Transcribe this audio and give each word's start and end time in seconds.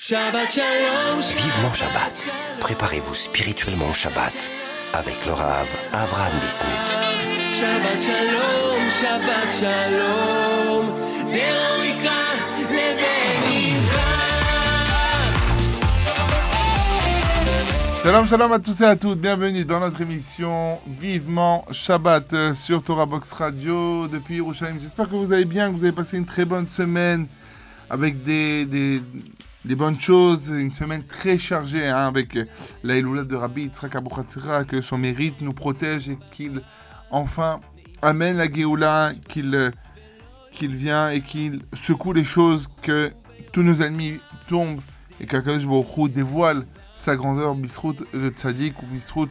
Shabbat 0.00 0.48
Shalom. 0.48 1.20
Vivement 1.20 1.72
Shabbat. 1.72 2.30
Préparez-vous 2.60 3.14
spirituellement 3.14 3.88
au 3.90 3.92
Shabbat 3.92 4.48
avec 4.92 5.26
le 5.26 5.32
Rav 5.32 5.66
Avram 5.92 6.32
Bismuth. 6.34 6.70
Shabbat 7.52 8.00
Shalom, 8.00 8.88
Shabbat 8.88 9.52
Shalom. 9.52 10.86
Shalom, 18.04 18.28
shalom 18.28 18.52
à 18.52 18.58
tous 18.60 18.80
et 18.80 18.84
à 18.84 18.94
toutes. 18.94 19.20
Bienvenue 19.20 19.64
dans 19.64 19.80
notre 19.80 20.00
émission 20.00 20.78
Vivement 20.86 21.66
Shabbat 21.72 22.54
sur 22.54 22.84
Torah 22.84 23.04
Box 23.06 23.32
Radio 23.32 24.06
depuis 24.06 24.36
Yerushalayim. 24.36 24.78
J'espère 24.78 25.08
que 25.08 25.16
vous 25.16 25.32
allez 25.32 25.44
bien, 25.44 25.72
que 25.72 25.76
vous 25.76 25.82
avez 25.82 25.92
passé 25.92 26.18
une 26.18 26.24
très 26.24 26.44
bonne 26.44 26.68
semaine 26.68 27.26
avec 27.90 28.22
des, 28.22 28.64
des 28.64 29.02
des 29.64 29.74
bonnes 29.74 30.00
choses. 30.00 30.48
Une 30.48 30.70
semaine 30.70 31.02
très 31.02 31.38
chargée 31.38 31.86
hein, 31.86 32.06
avec 32.06 32.36
euh, 32.36 32.44
la 32.82 32.96
Eloula 32.96 33.24
de 33.24 33.36
Rabbi 33.36 33.62
Yitzhak 33.62 33.96
Abu 33.96 34.10
Chatzira, 34.14 34.64
que 34.64 34.80
son 34.80 34.98
mérite 34.98 35.40
nous 35.40 35.52
protège 35.52 36.08
et 36.08 36.18
qu'il 36.30 36.62
enfin 37.10 37.60
amène 38.02 38.36
la 38.36 38.50
Géoula, 38.50 39.12
qu'il 39.28 39.54
euh, 39.54 39.70
qu'il 40.52 40.74
vient 40.74 41.10
et 41.10 41.20
qu'il 41.20 41.60
secoue 41.74 42.12
les 42.12 42.24
choses, 42.24 42.68
que 42.82 43.10
tous 43.52 43.62
nos 43.62 43.82
ennemis 43.82 44.18
tombent 44.48 44.80
et 45.20 45.26
qu'Akadosh 45.26 45.66
Baruch 45.66 46.10
dévoile 46.12 46.66
sa 46.96 47.16
grandeur, 47.16 47.54
Bisrout 47.54 47.96
le 48.12 48.28
Tzadik 48.30 48.82
ou 48.82 48.86
Bisrout 48.86 49.28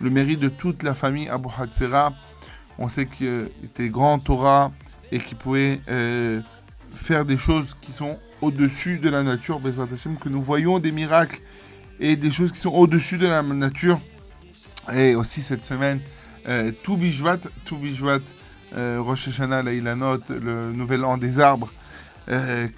le 0.00 0.10
mérite 0.10 0.40
de 0.40 0.48
toute 0.48 0.82
la 0.82 0.94
famille 0.94 1.28
Abu 1.28 1.48
Hatzera. 1.56 2.12
On 2.78 2.88
sait 2.88 3.06
qu'il 3.06 3.48
était 3.64 3.88
grand 3.88 4.18
Torah 4.18 4.72
et 5.12 5.18
qu'il 5.18 5.36
pouvait 5.36 5.80
euh, 5.88 6.40
faire 6.92 7.24
des 7.24 7.36
choses 7.36 7.76
qui 7.80 7.92
sont 7.92 8.18
au-dessus 8.46 8.98
de 8.98 9.08
la 9.08 9.22
nature, 9.22 9.60
que 9.62 10.28
nous 10.28 10.42
voyons 10.42 10.78
des 10.78 10.92
miracles 10.92 11.40
et 11.98 12.16
des 12.16 12.30
choses 12.30 12.52
qui 12.52 12.58
sont 12.58 12.70
au-dessus 12.70 13.18
de 13.18 13.26
la 13.26 13.42
nature. 13.42 14.00
Et 14.94 15.14
aussi 15.14 15.42
cette 15.42 15.64
semaine, 15.64 16.00
euh, 16.46 16.70
tout 16.84 16.96
Bishvat, 16.96 17.38
tout 17.64 17.76
Bishvat, 17.76 18.20
euh, 18.76 19.00
Rosh 19.00 19.28
Hashanah, 19.28 19.62
la 19.62 19.72
Ilanot, 19.72 20.22
le 20.28 20.72
nouvel 20.72 21.04
an 21.04 21.18
des 21.18 21.40
arbres, 21.40 21.72
euh, 22.28 22.68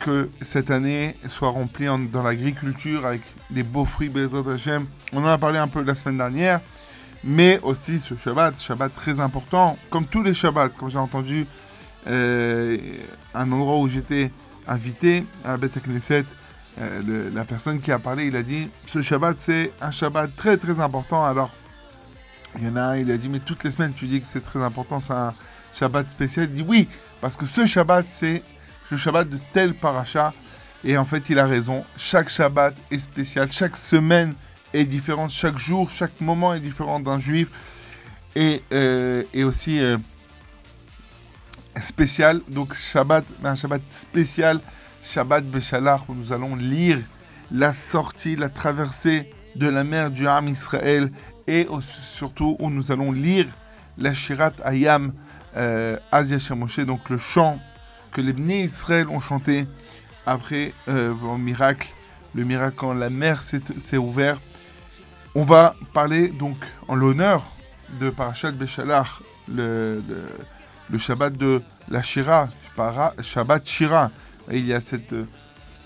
que 0.00 0.28
cette 0.40 0.70
année 0.70 1.16
soit 1.26 1.50
remplie 1.50 1.86
dans 2.12 2.22
l'agriculture 2.22 3.06
avec 3.06 3.22
des 3.50 3.62
beaux 3.62 3.84
fruits 3.86 4.08
Bezrat 4.08 4.52
Hashem. 4.52 4.86
On 5.12 5.24
en 5.24 5.28
a 5.28 5.38
parlé 5.38 5.58
un 5.58 5.68
peu 5.68 5.82
la 5.82 5.94
semaine 5.94 6.18
dernière, 6.18 6.60
mais 7.24 7.58
aussi 7.62 7.98
ce 7.98 8.16
Shabbat, 8.16 8.60
Shabbat 8.60 8.92
très 8.92 9.20
important, 9.20 9.78
comme 9.90 10.06
tous 10.06 10.22
les 10.22 10.34
Shabbats, 10.34 10.70
comme 10.70 10.90
j'ai 10.90 10.98
entendu 10.98 11.46
euh, 12.06 12.78
un 13.34 13.52
endroit 13.52 13.78
où 13.78 13.88
j'étais 13.88 14.30
invité 14.66 15.24
à 15.44 15.56
Beth 15.56 15.78
Knesset, 15.86 16.24
euh, 16.78 17.30
la 17.34 17.44
personne 17.44 17.80
qui 17.80 17.92
a 17.92 17.98
parlé, 17.98 18.26
il 18.26 18.36
a 18.36 18.42
dit 18.42 18.70
ce 18.86 19.02
Shabbat 19.02 19.36
c'est 19.38 19.72
un 19.80 19.90
Shabbat 19.90 20.34
très 20.36 20.56
très 20.56 20.80
important. 20.80 21.24
Alors 21.24 21.50
il 22.58 22.66
y 22.66 22.68
en 22.68 22.76
a 22.76 22.82
un, 22.82 22.96
il 22.96 23.10
a 23.10 23.16
dit 23.16 23.28
mais 23.28 23.40
toutes 23.40 23.64
les 23.64 23.70
semaines 23.70 23.92
tu 23.94 24.06
dis 24.06 24.20
que 24.20 24.26
c'est 24.26 24.40
très 24.40 24.62
important, 24.62 25.00
c'est 25.00 25.12
un 25.12 25.34
Shabbat 25.72 26.10
spécial. 26.10 26.48
Il 26.50 26.54
dit 26.54 26.64
oui 26.66 26.88
parce 27.20 27.36
que 27.36 27.46
ce 27.46 27.66
Shabbat 27.66 28.06
c'est 28.08 28.42
le 28.90 28.96
Shabbat 28.96 29.28
de 29.28 29.38
tel 29.52 29.74
paracha. 29.74 30.32
Et 30.82 30.96
en 30.96 31.04
fait 31.04 31.28
il 31.28 31.38
a 31.38 31.46
raison. 31.46 31.84
Chaque 31.96 32.28
Shabbat 32.28 32.74
est 32.90 32.98
spécial, 32.98 33.52
chaque 33.52 33.76
semaine 33.76 34.34
est 34.72 34.84
différente, 34.84 35.30
chaque 35.30 35.58
jour, 35.58 35.90
chaque 35.90 36.20
moment 36.20 36.54
est 36.54 36.60
différent 36.60 37.00
d'un 37.00 37.18
juif. 37.18 37.48
Et, 38.36 38.62
euh, 38.72 39.24
et 39.34 39.42
aussi 39.42 39.80
euh, 39.80 39.98
spécial. 41.80 42.40
Donc 42.48 42.74
Shabbat, 42.74 43.24
un 43.42 43.54
Shabbat 43.54 43.82
spécial, 43.90 44.60
Shabbat 45.02 45.44
Beshalach, 45.44 46.08
où 46.08 46.14
nous 46.14 46.32
allons 46.32 46.56
lire 46.56 46.98
la 47.50 47.72
sortie, 47.72 48.36
la 48.36 48.48
traversée 48.48 49.30
de 49.56 49.68
la 49.68 49.84
mer 49.84 50.10
du 50.10 50.28
Ham 50.28 50.48
Israël 50.48 51.10
et 51.46 51.66
surtout 51.80 52.56
où 52.60 52.70
nous 52.70 52.92
allons 52.92 53.12
lire 53.12 53.46
la 53.98 54.14
Shirat 54.14 54.52
Ayam 54.64 55.12
euh, 55.56 55.98
Asia 56.12 56.38
Shemoshe, 56.38 56.80
donc 56.80 57.08
le 57.10 57.18
chant 57.18 57.58
que 58.12 58.20
les 58.20 58.32
Bnei 58.32 58.62
Israël 58.62 59.08
ont 59.08 59.20
chanté 59.20 59.66
après 60.26 60.72
euh, 60.88 61.12
le 61.20 61.38
miracle, 61.38 61.92
le 62.34 62.44
miracle 62.44 62.76
quand 62.76 62.94
la 62.94 63.10
mer 63.10 63.42
s'est 63.42 63.96
ouverte. 63.96 64.42
On 65.34 65.44
va 65.44 65.74
parler 65.92 66.28
donc 66.28 66.56
en 66.88 66.94
l'honneur 66.94 67.44
de 68.00 68.10
Parashat 68.10 68.52
Beshalach, 68.52 69.20
le, 69.48 70.02
le, 70.08 70.24
le 70.90 70.98
Shabbat 70.98 71.36
de 71.36 71.62
la 71.88 72.02
Shira, 72.02 72.48
Shabbat 73.22 73.66
Shira. 73.66 74.10
Et 74.50 74.58
il 74.58 74.66
y 74.66 74.74
a 74.74 74.80
cette, 74.80 75.12
euh, 75.12 75.26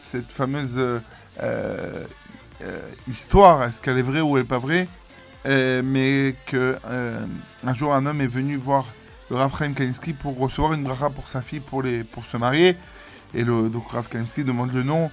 cette 0.03 0.33
fameuse 0.33 0.77
euh, 0.79 1.01
euh, 1.43 2.07
histoire, 3.09 3.63
est-ce 3.65 3.83
qu'elle 3.83 3.99
est 3.99 4.03
vraie 4.03 4.21
ou 4.21 4.37
elle 4.37 4.45
n'est 4.45 4.49
pas 4.49 4.59
vraie? 4.59 4.89
Mais 5.47 6.37
que 6.47 6.79
euh, 6.87 7.27
un 7.67 7.75
jour 7.75 7.93
un 7.95 8.07
homme 8.07 8.23
est 8.23 8.27
venu 8.27 8.57
voir 8.57 8.87
le 9.29 9.37
Rav 9.37 9.53
Chaim 9.59 9.75
pour 10.19 10.39
recevoir 10.39 10.73
une 10.73 10.85
bracha 10.85 11.11
pour 11.11 11.29
sa 11.29 11.43
fille 11.43 11.61
pour, 11.61 11.83
les, 11.83 12.03
pour 12.03 12.25
se 12.25 12.39
marier. 12.39 12.77
Et 13.35 13.45
le 13.45 13.69
donc 13.69 13.91
Rav 13.91 14.09
Kaninsky 14.09 14.45
demande 14.45 14.73
le 14.73 14.83
nom 14.83 15.11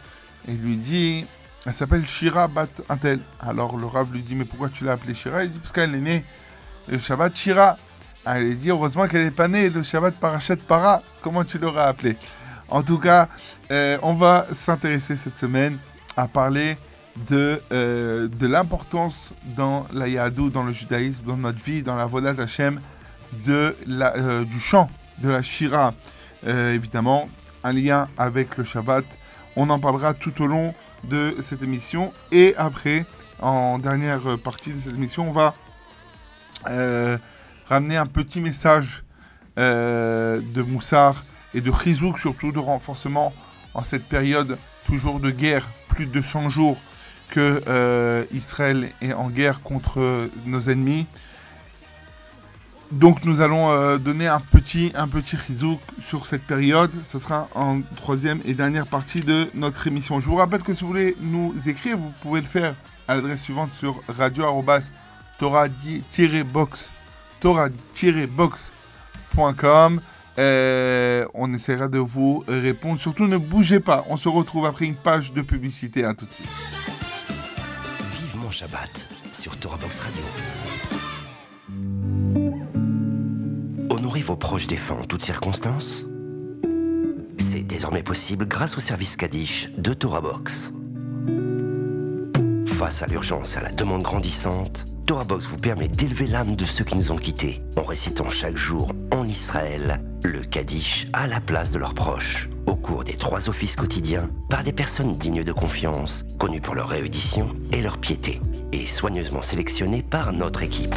et 0.48 0.54
lui 0.54 0.78
dit 0.78 1.26
elle 1.66 1.74
s'appelle 1.74 2.08
Shira 2.08 2.48
Bat 2.48 2.70
Intel. 2.88 3.20
Alors 3.42 3.76
le 3.76 3.86
Rav 3.86 4.14
lui 4.14 4.22
dit 4.22 4.36
mais 4.36 4.46
pourquoi 4.46 4.70
tu 4.70 4.86
l'as 4.86 4.94
appelée 4.94 5.16
Shira? 5.16 5.44
Il 5.44 5.52
dit 5.52 5.60
parce 5.60 5.74
qu'elle 5.74 5.94
est 5.96 6.00
née 6.00 6.24
le 6.88 6.98
Shabbat 6.98 7.36
Shira. 7.36 7.78
Elle 8.24 8.56
dit 8.56 8.70
heureusement 8.70 9.08
qu'elle 9.08 9.24
n'est 9.24 9.32
pas 9.32 9.48
née 9.48 9.70
le 9.70 9.82
Shabbat 9.82 10.14
Parachat 10.16 10.58
Para. 10.58 11.02
Comment 11.24 11.44
tu 11.44 11.58
l'auras 11.58 11.86
appelé 11.86 12.18
En 12.70 12.84
tout 12.84 13.00
cas, 13.00 13.28
euh, 13.72 13.98
on 14.04 14.14
va 14.14 14.46
s'intéresser 14.54 15.18
cette 15.18 15.38
semaine 15.38 15.80
à 16.16 16.28
parler 16.28 16.78
de, 17.28 17.60
euh, 17.74 18.28
de 18.28 18.48
l'importance 18.48 19.34
dans 19.56 19.88
la 19.92 20.08
Yahadou, 20.08 20.52
dans 20.52 20.64
le 20.64 20.72
judaïsme, 20.72 21.24
dans 21.26 21.38
notre 21.38 21.64
vie, 21.64 21.82
dans 21.82 21.96
la 21.96 22.06
Vodat 22.06 22.36
Hashem, 22.40 22.80
de 23.44 23.76
la, 23.88 24.16
euh, 24.16 24.46
du 24.46 24.60
chant, 24.60 24.90
de 25.18 25.30
la 25.30 25.42
Shira. 25.42 25.94
Évidemment, 26.44 27.30
un 27.64 27.72
lien 27.72 28.08
avec 28.18 28.58
le 28.58 28.64
Shabbat. 28.64 29.06
On 29.56 29.70
en 29.70 29.80
parlera 29.80 30.16
tout 30.16 30.42
au 30.42 30.48
long 30.48 30.74
de 31.04 31.36
cette 31.40 31.62
émission. 31.62 32.14
Et 32.32 32.56
après, 32.58 33.06
en 33.40 33.78
dernière 33.78 34.40
partie 34.44 34.72
de 34.72 34.76
cette 34.76 34.94
émission, 34.94 35.30
on 35.30 35.32
va 35.32 35.54
ramener 37.72 37.96
un 37.96 38.06
petit 38.06 38.42
message 38.42 39.02
euh, 39.58 40.42
de 40.54 40.62
Moussard 40.62 41.24
et 41.54 41.62
de 41.62 41.72
Chizouk, 41.72 42.20
surtout 42.20 42.52
de 42.52 42.60
renforcement 42.60 43.34
en 43.74 43.82
cette 43.82 44.04
période 44.04 44.58
toujours 44.86 45.22
de 45.22 45.32
guerre, 45.32 45.70
plus 45.88 46.06
de 46.06 46.22
100 46.22 46.50
jours 46.50 46.78
que 47.30 47.64
euh, 47.70 48.26
Israël 48.34 48.90
est 49.02 49.14
en 49.14 49.30
guerre 49.30 49.62
contre 49.62 50.30
nos 50.46 50.60
ennemis. 50.60 51.08
Donc 52.92 53.24
nous 53.24 53.40
allons 53.40 53.72
euh, 53.72 53.98
donner 53.98 54.28
un 54.28 54.42
petit, 54.42 54.92
un 54.94 55.08
petit 55.08 55.38
chizouk 55.38 55.80
sur 56.02 56.26
cette 56.26 56.44
période. 56.44 56.92
Ce 57.06 57.18
sera 57.20 57.48
en 57.56 57.80
troisième 57.96 58.42
et 58.44 58.54
dernière 58.54 58.86
partie 58.86 59.22
de 59.22 59.48
notre 59.54 59.88
émission. 59.88 60.20
Je 60.20 60.30
vous 60.30 60.36
rappelle 60.36 60.62
que 60.62 60.74
si 60.74 60.82
vous 60.82 60.88
voulez 60.88 61.16
nous 61.22 61.54
écrire, 61.70 61.98
vous 61.98 62.12
pouvez 62.22 62.42
le 62.42 62.48
faire 62.48 62.76
à 63.08 63.16
l'adresse 63.16 63.44
suivante 63.44 63.74
sur 63.74 64.02
radio 64.10 64.44
box 66.44 66.92
torah-box.com. 67.42 70.02
Euh, 70.40 71.26
on 71.34 71.54
essaiera 71.54 71.90
de 71.90 71.98
vous 71.98 72.46
répondre. 72.48 73.02
Surtout 73.02 73.28
ne 73.28 73.36
bougez 73.38 73.82
pas. 73.82 74.06
On 74.10 74.16
se 74.16 74.30
retrouve 74.30 74.66
après 74.66 74.86
une 74.86 74.96
page 74.96 75.34
de 75.34 75.42
publicité. 75.42 76.06
À 76.06 76.14
tout 76.14 76.26
de 76.26 76.32
suite. 76.32 76.48
Vivement 78.22 78.50
Shabbat 78.50 79.10
sur 79.34 79.58
Torah 79.58 79.76
Box 79.78 80.00
Radio. 80.00 80.24
Honorez 83.90 84.22
vos 84.22 84.38
proches 84.38 84.68
défunts 84.68 85.00
en 85.02 85.06
toutes 85.06 85.24
circonstances. 85.24 86.06
C'est 87.38 87.64
désormais 87.64 88.04
possible 88.04 88.48
grâce 88.48 88.78
au 88.78 88.80
service 88.80 89.18
Kaddish 89.18 89.68
de 89.78 89.94
Torah 89.94 90.22
Box. 90.22 90.72
Face 92.68 93.04
à 93.04 93.08
l'urgence 93.08 93.58
à 93.58 93.62
la 93.62 93.72
demande 93.72 94.02
grandissante, 94.02 94.86
Torah 95.12 95.26
Box 95.26 95.46
vous 95.46 95.58
permet 95.58 95.90
d'élever 95.90 96.26
l'âme 96.26 96.56
de 96.56 96.64
ceux 96.64 96.86
qui 96.86 96.96
nous 96.96 97.12
ont 97.12 97.18
quittés 97.18 97.62
en 97.76 97.82
récitant 97.82 98.30
chaque 98.30 98.56
jour 98.56 98.94
en 99.12 99.28
Israël 99.28 100.02
le 100.24 100.40
Kaddish 100.40 101.08
à 101.12 101.28
la 101.28 101.42
place 101.42 101.74
de 101.74 101.80
leurs 101.80 101.94
proches 101.94 102.48
au 102.66 102.78
cours 102.78 103.04
des 103.04 103.18
trois 103.18 103.50
offices 103.50 103.76
quotidiens 103.76 104.30
par 104.50 104.64
des 104.64 104.72
personnes 104.72 105.18
dignes 105.18 105.44
de 105.44 105.52
confiance, 105.52 106.24
connues 106.40 106.62
pour 106.62 106.76
leur 106.76 106.88
réédition 106.88 107.50
et 107.74 107.82
leur 107.82 107.98
piété, 107.98 108.40
et 108.72 108.86
soigneusement 108.86 109.42
sélectionnées 109.42 110.02
par 110.02 110.32
notre 110.32 110.64
équipe. 110.64 110.96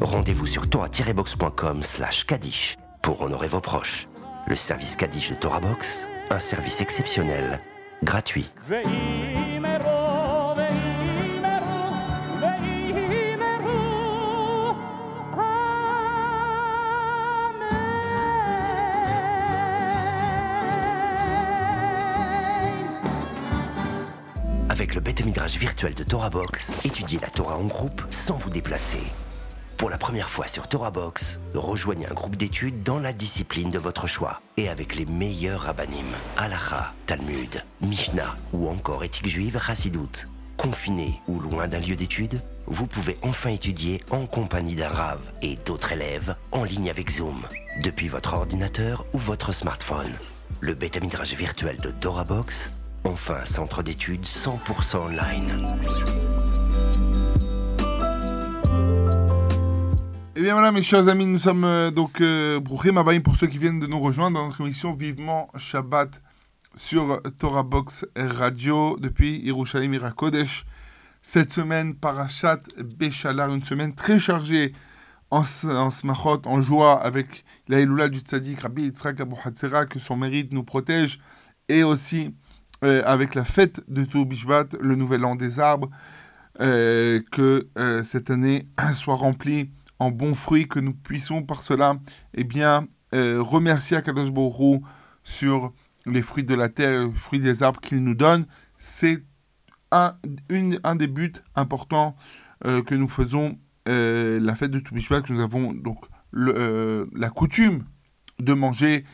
Rendez-vous 0.00 0.46
sur 0.46 0.70
torah-box.com 0.70 1.82
slash 1.82 2.24
Kaddish 2.24 2.78
pour 3.02 3.20
honorer 3.20 3.48
vos 3.48 3.60
proches. 3.60 4.08
Le 4.46 4.56
service 4.56 4.96
Kaddish 4.96 5.28
de 5.32 5.34
Torah 5.34 5.60
Box, 5.60 6.08
un 6.30 6.38
service 6.38 6.80
exceptionnel, 6.80 7.60
gratuit. 8.02 8.50
Avec 24.72 24.94
le 24.94 25.02
bête 25.02 25.22
midrash 25.22 25.58
virtuel 25.58 25.92
de 25.92 26.02
Torah 26.02 26.30
Box, 26.30 26.78
étudiez 26.82 27.18
la 27.18 27.28
Torah 27.28 27.58
en 27.58 27.64
groupe 27.64 28.00
sans 28.10 28.38
vous 28.38 28.48
déplacer. 28.48 29.02
Pour 29.76 29.90
la 29.90 29.98
première 29.98 30.30
fois 30.30 30.46
sur 30.46 30.66
Torah 30.66 30.90
Box, 30.90 31.40
rejoignez 31.52 32.06
un 32.06 32.14
groupe 32.14 32.36
d'études 32.36 32.82
dans 32.82 32.98
la 32.98 33.12
discipline 33.12 33.70
de 33.70 33.78
votre 33.78 34.06
choix 34.06 34.40
et 34.56 34.70
avec 34.70 34.96
les 34.96 35.04
meilleurs 35.04 35.60
rabbinim, 35.60 36.06
Halacha, 36.38 36.94
Talmud, 37.04 37.62
Mishnah 37.82 38.34
ou 38.54 38.66
encore 38.70 39.04
éthique 39.04 39.28
juive 39.28 39.60
Chassidoute. 39.62 40.26
Confiné 40.56 41.20
ou 41.28 41.38
loin 41.38 41.68
d'un 41.68 41.80
lieu 41.80 41.94
d'études, 41.94 42.40
vous 42.66 42.86
pouvez 42.86 43.18
enfin 43.20 43.50
étudier 43.50 44.02
en 44.08 44.24
compagnie 44.24 44.74
d'un 44.74 44.88
Rav 44.88 45.20
et 45.42 45.56
d'autres 45.66 45.92
élèves 45.92 46.34
en 46.50 46.64
ligne 46.64 46.88
avec 46.88 47.10
Zoom, 47.10 47.42
depuis 47.82 48.08
votre 48.08 48.32
ordinateur 48.32 49.04
ou 49.12 49.18
votre 49.18 49.52
smartphone. 49.52 50.14
Le 50.60 50.72
bêta 50.72 50.98
midrage 51.00 51.34
virtuel 51.34 51.76
de 51.76 51.90
Torah 51.90 52.24
Box, 52.24 52.70
enfin 53.04 53.44
centre 53.44 53.82
d'études 53.82 54.24
100% 54.24 54.98
online. 54.98 55.78
Eh 60.34 60.40
bien 60.40 60.54
voilà, 60.54 60.72
mes 60.72 60.82
chers 60.82 61.08
amis, 61.08 61.26
nous 61.26 61.38
sommes 61.38 61.64
euh, 61.64 61.90
donc 61.90 62.20
euh, 62.20 62.60
pour 62.60 63.36
ceux 63.36 63.46
qui 63.46 63.58
viennent 63.58 63.80
de 63.80 63.86
nous 63.86 64.00
rejoindre 64.00 64.38
dans 64.38 64.46
notre 64.46 64.60
émission 64.62 64.92
Vivement 64.92 65.48
Shabbat 65.56 66.22
sur 66.74 67.20
Torah 67.38 67.62
Box 67.62 68.06
Radio 68.16 68.96
depuis 68.98 69.40
Yerushalayim 69.44 69.92
Irakodesh. 69.94 70.64
Cette 71.20 71.52
semaine, 71.52 71.94
Parashat 71.94 72.58
Béchalar, 72.78 73.52
une 73.52 73.62
semaine 73.62 73.94
très 73.94 74.18
chargée 74.18 74.72
en, 75.30 75.42
en 75.64 75.90
smachot, 75.90 76.42
en 76.46 76.60
joie 76.60 77.00
avec 77.00 77.44
la 77.68 77.80
Elula 77.80 78.08
du 78.08 78.20
Tzadik 78.20 78.60
Rabbi 78.60 78.82
Yitzhak 78.84 79.20
Abu 79.20 79.36
Hatzera, 79.44 79.86
que 79.86 79.98
son 79.98 80.16
mérite 80.16 80.52
nous 80.52 80.64
protège, 80.64 81.20
et 81.68 81.84
aussi 81.84 82.34
euh, 82.84 83.00
avec 83.04 83.36
la 83.36 83.44
fête 83.44 83.80
de 83.86 84.04
Tou 84.04 84.24
Bishvat, 84.24 84.66
le 84.80 84.96
nouvel 84.96 85.24
an 85.24 85.36
des 85.36 85.60
arbres, 85.60 85.88
euh, 86.60 87.20
que 87.30 87.68
euh, 87.78 88.02
cette 88.02 88.28
année 88.28 88.66
soit 88.94 89.14
remplie 89.14 89.70
en 90.00 90.10
bons 90.10 90.34
fruits, 90.34 90.66
que 90.66 90.80
nous 90.80 90.92
puissions 90.92 91.44
par 91.44 91.62
cela 91.62 91.96
eh 92.34 92.42
bien, 92.42 92.88
remercier 93.12 93.96
Akadosh 93.96 94.30
Hu 94.30 94.80
sur 95.22 95.72
les 96.06 96.22
fruits 96.22 96.44
de 96.44 96.54
la 96.54 96.68
terre, 96.68 97.06
les 97.06 97.12
fruits 97.12 97.38
des 97.38 97.62
arbres 97.62 97.80
qu'il 97.80 98.02
nous 98.02 98.16
donne. 98.16 98.46
C'est 98.78 99.22
un, 99.92 100.16
un 100.82 100.96
des 100.96 101.06
buts 101.06 101.34
importants 101.54 102.16
que 102.64 102.94
nous 102.94 103.08
faisons 103.08 103.58
la 103.86 104.56
fête 104.56 104.72
de 104.72 104.80
Toubishvat, 104.80 105.20
que 105.20 105.32
nous 105.32 105.42
avons 105.42 105.72
donc 105.72 106.06
la 106.32 107.30
coutume 107.30 107.84
de 108.40 108.54
manger 108.54 109.04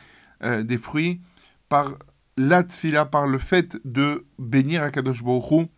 des 0.41 0.77
fruits 0.77 1.21
par 1.67 1.89
la 2.39 2.63
tfila, 2.63 3.05
par 3.05 3.27
le 3.27 3.37
fait 3.37 3.77
de 3.83 4.25
bénir 4.37 4.81
Akadosh 4.81 5.23
Baruch 5.23 5.69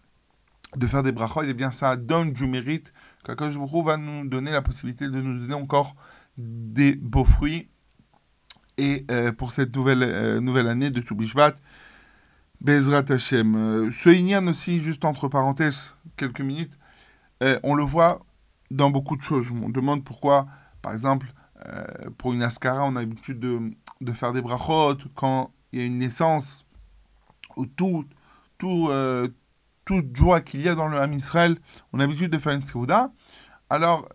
de 0.75 0.87
faire 0.87 1.01
des 1.01 1.11
brachot, 1.11 1.41
et 1.41 1.53
bien 1.55 1.71
ça 1.71 1.97
donne 1.97 2.33
du 2.33 2.45
mérite 2.45 2.93
qu'Akadosh 3.25 3.57
Baruch 3.57 3.83
va 3.83 3.97
nous 3.97 4.27
donner 4.27 4.51
la 4.51 4.61
possibilité 4.61 5.05
de 5.05 5.19
nous 5.19 5.39
donner 5.39 5.55
encore 5.55 5.95
des 6.37 6.93
beaux 6.95 7.25
fruits. 7.25 7.67
Et 8.77 9.05
euh, 9.09 9.31
pour 9.31 9.51
cette 9.51 9.75
nouvelle, 9.75 10.03
euh, 10.03 10.39
nouvelle 10.39 10.67
année 10.67 10.91
de 10.91 11.01
Toubishvat, 11.01 11.55
Bezrat 12.61 13.05
Hashem. 13.09 13.55
Euh, 13.55 13.91
ce 13.91 14.09
Inyan 14.09 14.45
aussi, 14.45 14.81
juste 14.81 15.03
entre 15.03 15.27
parenthèses, 15.27 15.95
quelques 16.15 16.41
minutes, 16.41 16.77
on 17.63 17.73
le 17.73 17.83
voit 17.83 18.23
dans 18.69 18.91
beaucoup 18.91 19.17
de 19.17 19.23
choses. 19.23 19.47
On 19.51 19.69
demande 19.69 20.03
pourquoi, 20.03 20.45
par 20.83 20.93
exemple, 20.93 21.33
pour 22.19 22.33
une 22.33 22.43
Ascara, 22.43 22.83
on 22.83 22.95
a 22.95 22.99
l'habitude 22.99 23.39
de, 23.39 23.71
de 23.99 24.13
faire 24.13 24.31
des 24.31 24.43
brachot 24.43 24.99
quand 25.15 25.51
il 25.71 25.79
y 25.79 25.81
a 25.81 25.85
une 25.85 25.97
naissance, 25.97 26.65
ou 27.55 27.65
tout, 27.65 28.05
tout, 28.57 28.87
euh, 28.89 29.27
toute 29.85 30.15
joie 30.15 30.41
qu'il 30.41 30.61
y 30.61 30.69
a 30.69 30.75
dans 30.75 30.87
le 30.87 30.97
Ham 30.99 31.13
Israël, 31.13 31.57
on 31.93 31.99
a 31.99 32.03
l'habitude 32.03 32.31
de 32.31 32.37
faire 32.37 32.53
une 32.53 32.63
Seuda. 32.63 33.11
Alors, 33.69 34.07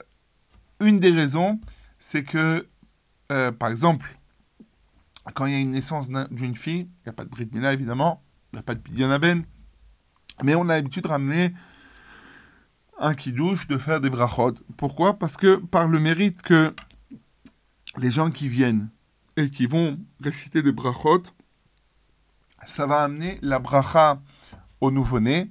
une 0.80 1.00
des 1.00 1.10
raisons, 1.10 1.60
c'est 1.98 2.24
que, 2.24 2.68
euh, 3.32 3.52
par 3.52 3.70
exemple, 3.70 4.18
quand 5.34 5.46
il 5.46 5.52
y 5.52 5.56
a 5.56 5.58
une 5.58 5.72
naissance 5.72 6.08
d'un- 6.10 6.28
d'une 6.30 6.56
fille, 6.56 6.88
il 6.88 7.02
n'y 7.06 7.10
a 7.10 7.12
pas 7.12 7.24
de 7.24 7.30
Brit 7.30 7.48
Mila 7.52 7.72
évidemment, 7.72 8.22
il 8.52 8.56
n'y 8.56 8.60
a 8.60 8.62
pas 8.62 8.74
de 8.74 8.80
Pidyon 8.80 9.08
mais 10.42 10.54
on 10.54 10.68
a 10.68 10.76
l'habitude 10.76 11.04
de 11.04 11.08
ramener 11.08 11.54
un 12.98 13.14
kidouche, 13.14 13.66
de 13.68 13.78
faire 13.78 14.00
des 14.00 14.10
brachot. 14.10 14.54
Pourquoi? 14.76 15.18
Parce 15.18 15.36
que 15.36 15.56
par 15.56 15.88
le 15.88 15.98
mérite 15.98 16.42
que 16.42 16.74
les 17.98 18.10
gens 18.10 18.30
qui 18.30 18.48
viennent 18.48 18.90
et 19.36 19.50
qui 19.50 19.66
vont 19.66 19.98
réciter 20.20 20.62
des 20.62 20.72
brachot, 20.72 21.22
ça 22.66 22.86
va 22.86 23.02
amener 23.02 23.38
la 23.42 23.58
bracha 23.58 24.20
au 24.80 24.90
nouveau-né 24.90 25.50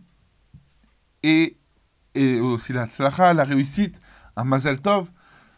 et, 1.23 1.57
et 2.13 2.39
aussi 2.39 2.73
la 2.73 2.85
tzlacha, 2.85 3.33
la 3.33 3.43
réussite, 3.43 3.99
un 4.35 4.43
mazel 4.43 4.79
tov, 4.79 5.07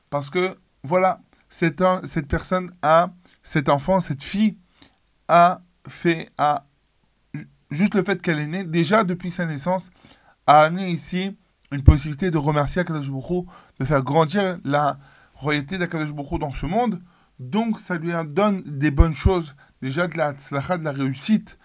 parce 0.10 0.30
que 0.30 0.58
voilà, 0.84 1.20
c'est 1.50 1.82
un, 1.82 2.02
cette 2.06 2.28
personne 2.28 2.72
a, 2.82 3.10
cet 3.44 3.68
enfant, 3.70 4.00
cette 4.00 4.24
fille 4.24 4.58
a 5.28 5.62
fait, 5.88 6.30
a, 6.38 6.66
ju- 7.34 7.50
juste 7.72 7.96
le 7.96 8.04
fait 8.04 8.22
qu'elle 8.22 8.40
est 8.40 8.48
née, 8.48 8.64
déjà 8.64 9.04
depuis 9.04 9.32
sa 9.32 9.46
naissance, 9.46 9.90
a 10.46 10.62
amené 10.62 10.90
ici 10.92 11.36
une 11.72 11.84
possibilité 11.84 12.32
de 12.32 12.38
remercier 12.38 12.82
Akadosh 12.82 13.10
Baruch 13.10 13.46
de 13.80 13.86
faire 13.86 14.02
grandir 14.02 14.60
la 14.64 14.98
royauté 15.36 15.78
d'Akadosh 15.78 16.14
Baruch 16.14 16.40
dans 16.40 16.54
ce 16.54 16.66
monde. 16.66 17.02
Donc 17.40 17.80
ça 17.80 17.98
lui 17.98 18.14
donne 18.28 18.62
des 18.62 18.90
bonnes 18.90 19.14
choses, 19.14 19.54
déjà 19.82 20.08
de 20.08 20.18
la 20.18 20.34
de 20.34 20.84
la 20.84 20.92
réussite 20.92 21.58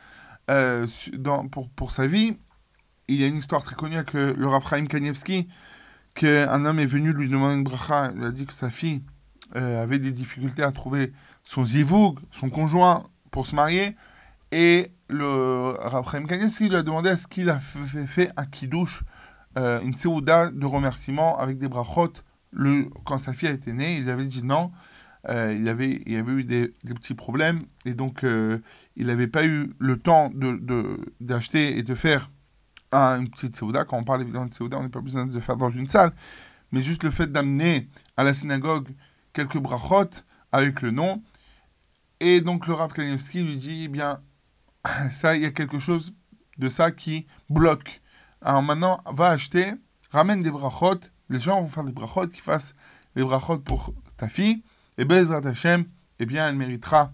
euh, 0.50 0.86
dans, 1.14 1.48
pour, 1.48 1.70
pour 1.70 1.90
sa 1.90 2.06
vie. 2.06 2.36
Il 3.08 3.20
y 3.20 3.24
a 3.24 3.26
une 3.26 3.36
histoire 3.36 3.62
très 3.62 3.74
connue 3.74 3.96
avec 3.96 4.12
le 4.12 4.46
Rav 4.46 4.66
Chaim 4.68 4.86
Kanievski, 4.86 5.48
qu'un 6.14 6.64
homme 6.64 6.78
est 6.78 6.86
venu 6.86 7.12
lui 7.12 7.28
demander 7.28 7.54
une 7.54 7.64
bracha, 7.64 8.12
il 8.16 8.22
a 8.24 8.30
dit 8.30 8.46
que 8.46 8.52
sa 8.52 8.70
fille 8.70 9.02
euh, 9.56 9.82
avait 9.82 9.98
des 9.98 10.12
difficultés 10.12 10.62
à 10.62 10.72
trouver 10.72 11.12
son 11.44 11.64
zivoug, 11.64 12.18
son 12.30 12.48
conjoint, 12.48 13.04
pour 13.30 13.46
se 13.46 13.54
marier, 13.54 13.96
et 14.50 14.92
le 15.08 15.76
Rav 15.80 16.10
Chaim 16.10 16.24
Kanievski 16.24 16.68
lui 16.68 16.76
a 16.76 16.82
demandé 16.82 17.10
est-ce 17.10 17.26
qu'il 17.26 17.50
a 17.50 17.58
fait, 17.58 18.30
un 18.36 18.46
kidouche, 18.46 19.04
euh, 19.58 19.80
une 19.80 19.94
seouda 19.94 20.50
de 20.50 20.66
remerciement 20.66 21.38
avec 21.38 21.58
des 21.58 21.68
brachot, 21.68 22.12
quand 23.04 23.18
sa 23.18 23.32
fille 23.32 23.48
a 23.48 23.52
été 23.52 23.72
née, 23.72 23.96
il 23.96 24.10
avait 24.10 24.26
dit 24.26 24.42
non, 24.42 24.70
euh, 25.28 25.54
il, 25.58 25.68
avait, 25.68 26.02
il 26.06 26.16
avait 26.16 26.32
eu 26.32 26.44
des, 26.44 26.68
petits 26.84 27.14
problèmes, 27.14 27.60
et 27.84 27.94
donc 27.94 28.24
euh, 28.24 28.58
il 28.96 29.06
n'avait 29.06 29.28
pas 29.28 29.46
eu 29.46 29.72
le 29.78 29.98
temps 29.98 30.30
de- 30.34 30.56
de- 30.56 30.98
d'acheter 31.20 31.78
et 31.78 31.82
de 31.82 31.94
faire 31.94 32.30
un- 32.90 33.20
une 33.20 33.28
petite 33.30 33.56
Seouda. 33.56 33.84
Quand 33.84 33.98
on 33.98 34.04
parle 34.04 34.22
évidemment 34.22 34.46
de 34.46 34.54
Seouda, 34.54 34.78
on 34.78 34.82
n'est 34.82 34.88
pas 34.88 35.00
besoin 35.00 35.26
de 35.26 35.40
faire 35.40 35.56
dans 35.56 35.70
une 35.70 35.88
salle, 35.88 36.12
mais 36.72 36.82
juste 36.82 37.04
le 37.04 37.10
fait 37.10 37.30
d'amener 37.30 37.88
à 38.16 38.24
la 38.24 38.34
synagogue 38.34 38.88
quelques 39.32 39.58
brachot 39.58 40.10
avec 40.50 40.82
le 40.82 40.90
nom. 40.90 41.22
Et 42.20 42.40
donc 42.40 42.66
le 42.66 42.74
Rav 42.74 42.92
Kanievski 42.92 43.42
lui 43.42 43.56
dit, 43.56 43.82
eh 43.84 43.88
bien, 43.88 44.20
ça, 45.10 45.36
il 45.36 45.42
y 45.42 45.46
a 45.46 45.50
quelque 45.50 45.78
chose 45.78 46.14
de 46.58 46.68
ça 46.68 46.90
qui 46.90 47.26
bloque. 47.48 48.00
Alors 48.42 48.62
maintenant, 48.62 49.00
va 49.06 49.28
acheter, 49.28 49.72
ramène 50.10 50.42
des 50.42 50.50
brachot, 50.50 51.00
les 51.30 51.40
gens 51.40 51.60
vont 51.62 51.68
faire 51.68 51.84
des 51.84 51.92
brachot, 51.92 52.28
qui 52.28 52.40
fassent 52.40 52.74
des 53.16 53.22
brachot 53.22 53.58
pour 53.60 53.94
ta 54.16 54.28
fille, 54.28 54.62
et 54.98 55.04
Bezrat 55.04 55.46
Hashem, 55.46 55.84
eh 56.18 56.26
bien, 56.26 56.48
elle 56.48 56.56
méritera 56.56 57.12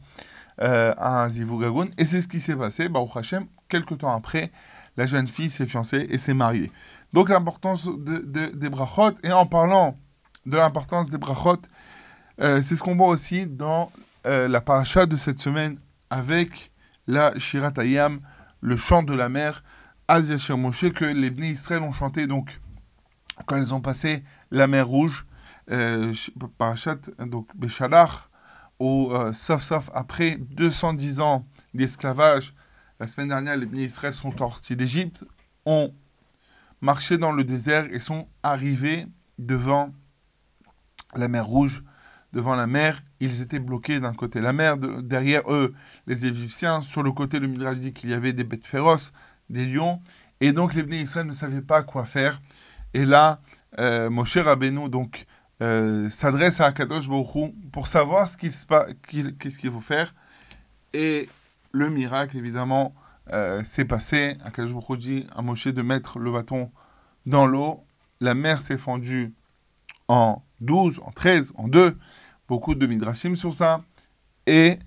euh, 0.61 0.93
un 0.99 1.29
Zivougagoun. 1.29 1.89
Et 1.99 2.05
c'est 2.05 2.21
ce 2.21 2.29
qui 2.29 2.41
s'est 2.41 2.57
passé, 2.57 2.89
Baruch 2.89 3.17
Hashem, 3.17 3.47
quelques 3.69 3.99
temps 3.99 4.15
après, 4.15 4.51
la 4.97 5.07
jeune 5.07 5.29
fille 5.29 5.51
s'est 5.51 5.67
fiancée 5.67 6.07
et 6.11 6.19
s'est 6.19 6.35
mariée. 6.35 6.73
Donc 7.13 7.29
l'importance 7.29 7.87
de, 7.87 8.19
de- 8.19 8.57
des 8.57 8.69
brachot, 8.69 9.13
et 9.23 9.33
en 9.33 9.47
parlant 9.47 9.97
de 10.47 10.57
l'importance 10.57 11.09
des 11.11 11.19
brachot, 11.19 11.63
euh, 12.41 12.61
c'est 12.63 12.77
ce 12.77 12.83
qu'on 12.83 12.97
voit 12.97 13.09
aussi 13.09 13.47
dans 13.47 13.91
euh, 14.27 14.49
la 14.49 14.61
paracha 14.61 15.07
de 15.07 15.17
cette 15.17 15.39
semaine 15.39 15.79
avec 16.11 16.73
la 17.07 17.39
Shirat 17.39 17.73
Hayam, 17.77 18.21
le 18.61 18.77
chant 18.77 19.03
de 19.03 19.15
la 19.15 19.29
mer, 19.29 19.63
Yasher 20.11 20.57
Moshe, 20.57 20.91
que 20.93 21.05
les 21.05 21.31
Bnei 21.31 21.51
Israël 21.53 21.83
ont 21.83 21.93
chanté 21.93 22.27
donc 22.27 22.61
quand 23.47 23.57
ils 23.57 23.73
ont 23.75 23.81
passé 23.81 24.25
la 24.51 24.67
mer 24.67 24.87
Rouge, 24.89 25.27
parachat, 26.57 26.97
donc 27.19 27.49
Béchalach, 27.57 28.29
euh, 28.81 29.33
sauf 29.33 29.63
sauf 29.63 29.91
après 29.93 30.37
210 30.39 31.21
ans 31.21 31.47
d'esclavage, 31.75 32.55
la 33.01 33.07
semaine 33.07 33.29
dernière, 33.29 33.57
les 33.57 33.67
Bnei 33.67 33.85
Israël 33.85 34.15
sont 34.15 34.31
sortis 34.37 34.77
d'Égypte, 34.77 35.25
ont 35.67 35.95
marché 36.81 37.19
dans 37.19 37.33
le 37.33 37.45
désert 37.45 37.87
et 37.93 38.01
sont 38.01 38.29
arrivés 38.43 39.07
devant 39.39 39.93
la 41.15 41.29
mer 41.29 41.47
Rouge, 41.47 41.85
devant 42.33 42.57
la 42.57 42.67
mer. 42.67 43.03
Ils 43.21 43.41
étaient 43.41 43.59
bloqués 43.59 44.01
d'un 44.01 44.15
côté 44.15 44.41
la 44.41 44.53
mer, 44.53 44.79
de- 44.79 45.01
derrière 45.01 45.43
eux, 45.53 45.75
les 46.07 46.27
Égyptiens. 46.27 46.83
Sur 46.83 47.03
le 47.03 47.13
côté, 47.13 47.39
le 47.39 47.47
Midrash 47.47 47.79
dit 47.79 47.93
qu'il 47.93 48.11
y 48.11 48.15
avait 48.15 48.33
des 48.33 48.45
bêtes 48.45 48.67
féroces, 48.67 49.13
des 49.49 49.65
lions. 49.65 50.01
Et 50.41 50.53
donc, 50.53 50.75
les 50.75 50.83
Bnei 50.83 51.03
Israël 51.03 51.27
ne 51.27 51.33
savaient 51.33 51.63
pas 51.63 51.83
quoi 51.83 52.05
faire. 52.05 52.41
Et 52.95 53.05
là, 53.05 53.41
euh, 53.79 54.11
Moshe 54.11 54.37
Rabbeinu 54.39 54.89
donc, 54.89 55.27
euh, 55.61 56.09
s'adresse 56.09 56.61
à 56.61 56.67
Akadosh 56.67 57.09
Baruch 57.09 57.35
Hu 57.35 57.53
pour 57.73 57.87
savoir 57.87 58.29
ce 58.29 58.37
qu'il 58.37 58.53
faut 59.73 59.81
faire. 59.81 60.15
Et 60.93 61.29
le 61.73 61.91
miracle, 61.91 62.37
évidemment, 62.37 62.95
euh, 63.33 63.65
s'est 63.65 63.85
passé. 63.85 64.37
Akadosh 64.45 64.73
Baruch 64.73 64.89
Hu 64.91 64.99
dit 64.99 65.27
à 65.35 65.43
Moshe 65.43 65.67
de 65.67 65.83
mettre 65.83 66.19
le 66.19 66.31
bâton 66.33 66.71
dans 67.27 67.47
l'eau. 67.47 67.85
La 68.21 68.35
mer 68.35 68.61
s'est 68.61 68.79
fendue 68.79 69.35
en 70.09 70.43
12, 70.61 71.01
en 71.05 71.11
13, 71.11 71.53
en 71.57 71.69
2. 71.69 71.97
Beaucoup 72.49 72.75
de 72.75 72.87
midrashim 72.87 73.37
sur 73.37 73.53
ça. 73.53 73.83
Et 74.47 74.79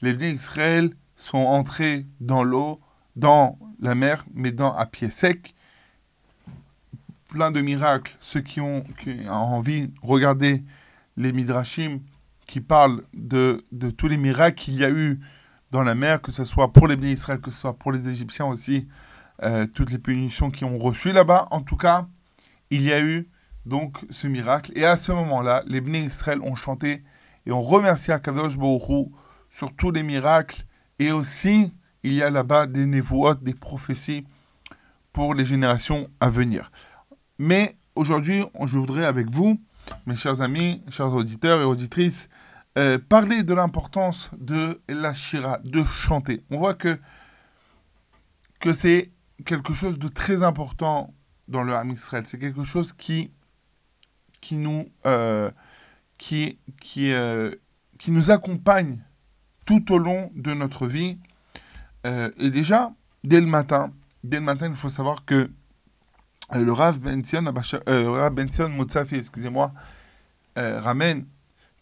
les 0.00 0.14
bénis 0.14 0.34
Israël 0.34 0.94
sont 1.16 1.38
entrés 1.38 2.06
dans 2.20 2.44
l'eau, 2.44 2.80
dans 3.16 3.58
la 3.80 3.94
mer, 3.94 4.24
mais 4.32 4.52
dans, 4.52 4.72
à 4.74 4.86
pied 4.86 5.10
sec. 5.10 5.54
Plein 7.30 7.50
de 7.52 7.60
miracles. 7.60 8.16
Ceux 8.20 8.40
qui 8.40 8.60
ont, 8.60 8.84
qui 9.02 9.16
ont 9.28 9.30
envie, 9.30 9.90
regardez 10.02 10.64
les 11.16 11.32
midrashim 11.32 12.00
qui 12.46 12.60
parlent 12.60 13.02
de, 13.14 13.64
tous 13.96 14.08
les 14.08 14.16
miracles 14.16 14.56
qu'il 14.56 14.74
y 14.74 14.84
a 14.84 14.90
eu 14.90 15.20
dans 15.70 15.84
la 15.84 15.94
mer, 15.94 16.20
que 16.20 16.32
ce 16.32 16.42
soit 16.42 16.72
pour 16.72 16.88
les 16.88 16.96
bénis 16.96 17.12
Israël, 17.12 17.40
que 17.40 17.52
ce 17.52 17.60
soit 17.60 17.78
pour 17.78 17.92
les 17.92 18.08
Égyptiens 18.08 18.46
aussi, 18.46 18.88
euh, 19.44 19.68
toutes 19.68 19.92
les 19.92 19.98
punitions 19.98 20.50
qu'ils 20.50 20.66
ont 20.66 20.76
reçues 20.76 21.12
là-bas. 21.12 21.46
En 21.52 21.60
tout 21.60 21.76
cas, 21.76 22.08
il 22.70 22.82
y 22.82 22.92
a 22.92 23.00
eu 23.00 23.28
donc 23.64 23.98
ce 24.10 24.26
miracle. 24.26 24.72
Et 24.74 24.84
à 24.84 24.96
ce 24.96 25.12
moment-là, 25.12 25.62
les 25.66 25.80
bénis 25.80 26.06
Israël 26.06 26.40
ont 26.42 26.56
chanté 26.56 27.04
et 27.46 27.52
ont 27.52 27.62
remercié 27.62 28.12
Akadosh 28.12 28.58
Baruch 28.58 29.08
sur 29.48 29.72
tous 29.76 29.92
les 29.92 30.02
miracles. 30.02 30.64
Et 30.98 31.12
aussi, 31.12 31.72
il 32.02 32.14
y 32.14 32.22
a 32.22 32.30
là-bas 32.30 32.66
des 32.66 32.86
névoites, 32.86 33.42
des 33.44 33.54
prophéties 33.54 34.24
pour 35.12 35.34
les 35.34 35.44
générations 35.44 36.08
à 36.18 36.28
venir. 36.28 36.72
Mais 37.42 37.78
aujourd'hui, 37.94 38.44
je 38.66 38.78
voudrais 38.78 39.06
avec 39.06 39.30
vous, 39.30 39.58
mes 40.04 40.14
chers 40.14 40.42
amis, 40.42 40.82
chers 40.90 41.10
auditeurs 41.10 41.62
et 41.62 41.64
auditrices, 41.64 42.28
euh, 42.76 42.98
parler 42.98 43.44
de 43.44 43.54
l'importance 43.54 44.28
de 44.36 44.78
la 44.90 45.14
shira, 45.14 45.58
de 45.64 45.82
chanter. 45.82 46.44
On 46.50 46.58
voit 46.58 46.74
que, 46.74 47.00
que 48.60 48.74
c'est 48.74 49.10
quelque 49.46 49.72
chose 49.72 49.98
de 49.98 50.08
très 50.08 50.42
important 50.42 51.14
dans 51.48 51.62
le 51.62 51.74
Ham 51.74 51.88
Israël. 51.88 52.24
C'est 52.26 52.38
quelque 52.38 52.64
chose 52.64 52.92
qui, 52.92 53.30
qui, 54.42 54.56
nous, 54.56 54.90
euh, 55.06 55.50
qui, 56.18 56.58
qui, 56.78 57.10
euh, 57.10 57.54
qui 57.98 58.10
nous 58.10 58.30
accompagne 58.30 59.02
tout 59.64 59.90
au 59.94 59.96
long 59.96 60.30
de 60.34 60.52
notre 60.52 60.86
vie. 60.86 61.16
Et 62.04 62.50
déjà, 62.50 62.92
dès 63.24 63.40
le 63.40 63.46
matin, 63.46 63.94
dès 64.24 64.40
le 64.40 64.44
matin, 64.44 64.68
il 64.68 64.76
faut 64.76 64.90
savoir 64.90 65.24
que 65.24 65.50
le 66.58 66.72
Rav 66.72 66.98
Benzion, 66.98 67.44
euh, 67.88 68.68
Mutsafi, 68.68 69.16
excusez-moi, 69.16 69.72
euh, 70.58 70.80
ramène 70.80 71.26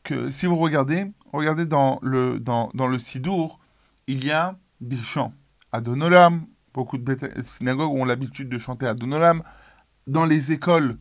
que 0.05 0.31
si 0.31 0.47
vous 0.47 0.57
regardez, 0.57 1.11
regardez 1.33 1.67
dans 1.67 1.99
le, 2.03 2.39
dans, 2.39 2.71
dans 2.75 2.87
le 2.87 2.99
Sidour, 2.99 3.61
il 4.07 4.25
y 4.25 4.31
a 4.31 4.57
des 4.81 4.97
chants. 4.97 5.33
Adonolam, 5.73 6.47
beaucoup 6.73 6.99
de 6.99 7.17
synagogues 7.43 7.93
ont 7.93 8.05
l'habitude 8.05 8.49
de 8.49 8.59
chanter 8.59 8.87
Adonolam. 8.87 9.43
Dans 10.07 10.25
les 10.25 10.53
écoles, 10.53 10.99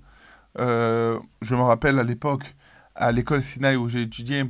euh, 0.60 1.20
je 1.42 1.56
me 1.56 1.62
rappelle 1.62 2.00
à 2.00 2.04
l'époque, 2.04 2.56
à 2.96 3.12
l'école 3.12 3.42
Sinaï 3.42 3.76
où 3.76 3.88
j'ai 3.88 4.02
étudié, 4.02 4.44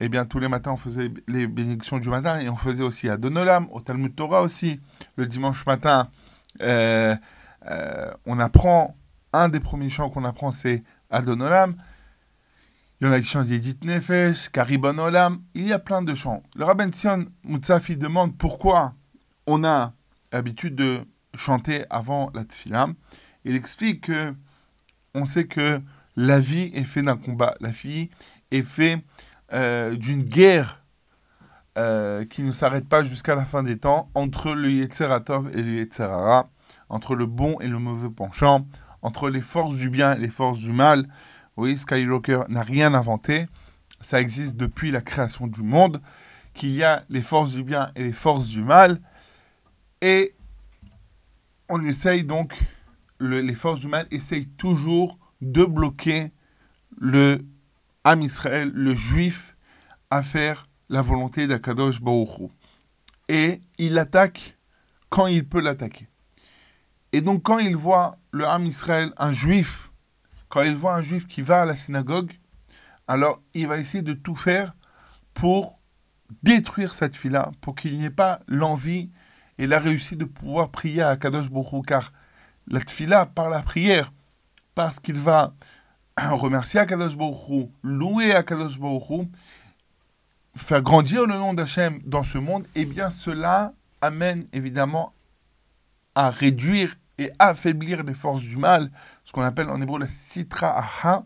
eh 0.00 0.08
bien, 0.08 0.26
tous 0.26 0.38
les 0.38 0.48
matins, 0.48 0.72
on 0.72 0.76
faisait 0.76 1.10
les 1.28 1.46
bénédictions 1.46 1.98
du 1.98 2.08
matin 2.08 2.40
et 2.40 2.48
on 2.48 2.56
faisait 2.56 2.82
aussi 2.82 3.08
Adonolam, 3.08 3.66
au 3.70 3.80
Talmud 3.80 4.14
Torah 4.14 4.42
aussi. 4.42 4.80
Le 5.16 5.26
dimanche 5.26 5.64
matin, 5.66 6.08
euh, 6.60 7.16
euh, 7.70 8.12
on 8.26 8.38
apprend, 8.38 8.96
un 9.32 9.48
des 9.48 9.60
premiers 9.60 9.90
chants 9.90 10.10
qu'on 10.10 10.24
apprend, 10.24 10.52
c'est 10.52 10.82
Adonolam. 11.10 11.76
Il 13.00 13.06
y 13.06 13.10
en 13.10 13.12
a 13.12 13.20
qui 13.20 13.26
chantent 13.26 13.48
Yedit 13.48 13.78
Nefesh, 13.84 14.48
Karibon 14.50 14.98
Olam. 14.98 15.42
Il 15.54 15.66
y 15.66 15.72
a 15.72 15.78
plein 15.78 16.02
de 16.02 16.14
chants. 16.14 16.42
Le 16.54 16.64
Rabben 16.64 16.92
Sion 16.92 17.26
Moutsafi 17.42 17.96
demande 17.96 18.36
pourquoi 18.38 18.94
on 19.46 19.64
a 19.64 19.92
l'habitude 20.32 20.76
de 20.76 21.00
chanter 21.36 21.84
avant 21.90 22.30
la 22.34 22.44
tefila. 22.44 22.88
Il 23.44 23.56
explique 23.56 24.02
que 24.02 24.34
on 25.14 25.24
sait 25.24 25.46
que 25.46 25.80
la 26.16 26.38
vie 26.38 26.70
est 26.74 26.84
faite 26.84 27.04
d'un 27.04 27.16
combat. 27.16 27.56
La 27.60 27.70
vie 27.70 28.10
est 28.50 28.62
faite 28.62 29.00
euh, 29.52 29.96
d'une 29.96 30.22
guerre 30.22 30.84
euh, 31.76 32.24
qui 32.24 32.42
ne 32.42 32.52
s'arrête 32.52 32.88
pas 32.88 33.02
jusqu'à 33.04 33.34
la 33.34 33.44
fin 33.44 33.62
des 33.62 33.78
temps 33.78 34.08
entre 34.14 34.52
le 34.52 34.70
Yetzeratov 34.70 35.50
et 35.54 35.62
le 35.62 35.74
Yetzerara, 35.78 36.48
entre 36.88 37.14
le 37.14 37.26
bon 37.26 37.58
et 37.60 37.68
le 37.68 37.78
mauvais 37.78 38.10
penchant, 38.10 38.66
entre 39.02 39.28
les 39.30 39.42
forces 39.42 39.76
du 39.76 39.90
bien 39.90 40.14
et 40.14 40.18
les 40.18 40.30
forces 40.30 40.60
du 40.60 40.72
mal. 40.72 41.08
Oui, 41.56 41.78
Skywalker 41.78 42.42
n'a 42.48 42.62
rien 42.62 42.94
inventé. 42.94 43.46
Ça 44.00 44.20
existe 44.20 44.56
depuis 44.56 44.90
la 44.90 45.00
création 45.00 45.46
du 45.46 45.62
monde, 45.62 46.00
qu'il 46.52 46.70
y 46.70 46.82
a 46.82 47.04
les 47.08 47.22
forces 47.22 47.52
du 47.52 47.62
bien 47.62 47.90
et 47.94 48.02
les 48.02 48.12
forces 48.12 48.48
du 48.48 48.62
mal. 48.62 49.00
Et 50.00 50.34
on 51.68 51.82
essaye 51.82 52.24
donc, 52.24 52.58
le- 53.18 53.40
les 53.40 53.54
forces 53.54 53.80
du 53.80 53.88
mal 53.88 54.06
essayent 54.10 54.48
toujours 54.48 55.18
de 55.40 55.64
bloquer 55.64 56.32
le 56.98 57.44
Ham 58.04 58.20
Israël, 58.22 58.70
le 58.74 58.94
juif, 58.94 59.56
à 60.10 60.22
faire 60.22 60.66
la 60.88 61.00
volonté 61.00 61.46
d'Akadosh 61.46 62.00
Baruch. 62.00 62.50
Et 63.28 63.60
il 63.78 63.98
attaque 63.98 64.58
quand 65.08 65.26
il 65.26 65.48
peut 65.48 65.60
l'attaquer. 65.60 66.08
Et 67.14 67.20
donc 67.20 67.44
quand 67.44 67.58
il 67.60 67.76
voit 67.76 68.16
le 68.32 68.44
Ham 68.44 68.66
Israël, 68.66 69.12
un 69.18 69.30
juif, 69.30 69.92
quand 70.48 70.62
il 70.62 70.74
voit 70.74 70.96
un 70.96 71.02
juif 71.02 71.28
qui 71.28 71.42
va 71.42 71.62
à 71.62 71.64
la 71.64 71.76
synagogue, 71.76 72.32
alors 73.06 73.40
il 73.54 73.68
va 73.68 73.78
essayer 73.78 74.02
de 74.02 74.14
tout 74.14 74.34
faire 74.34 74.74
pour 75.32 75.78
détruire 76.42 76.92
cette 76.92 77.16
fille-là, 77.16 77.52
pour 77.60 77.76
qu'il 77.76 77.96
n'y 77.98 78.06
ait 78.06 78.10
pas 78.10 78.40
l'envie 78.48 79.12
et 79.58 79.68
la 79.68 79.78
réussite 79.78 80.18
de 80.18 80.24
pouvoir 80.24 80.70
prier 80.70 81.02
à 81.02 81.16
Kadosh 81.16 81.46
Hu, 81.50 81.82
car 81.86 82.12
la 82.66 82.80
tfila 82.80 83.26
par 83.26 83.48
la 83.48 83.62
prière, 83.62 84.12
parce 84.74 84.98
qu'il 84.98 85.20
va 85.20 85.54
remercier 86.18 86.80
Akadosh 86.80 87.16
Baruch 87.16 87.48
Hu, 87.48 87.66
louer 87.84 88.34
Akadosh 88.34 88.80
Baruch 88.80 89.08
Hu, 89.10 89.28
faire 90.56 90.82
grandir 90.82 91.26
le 91.26 91.34
nom 91.34 91.54
d'Hachem 91.54 92.00
dans 92.04 92.24
ce 92.24 92.38
monde, 92.38 92.66
et 92.74 92.84
bien 92.84 93.10
cela 93.10 93.72
amène 94.00 94.48
évidemment 94.52 95.12
à 96.16 96.30
réduire 96.30 96.96
et 97.18 97.30
affaiblir 97.38 98.02
les 98.02 98.14
forces 98.14 98.42
du 98.42 98.56
mal, 98.56 98.90
ce 99.24 99.32
qu'on 99.32 99.42
appelle 99.42 99.70
en 99.70 99.80
hébreu 99.80 99.98
la 99.98 100.08
sitra 100.08 100.76
aha, 100.78 101.24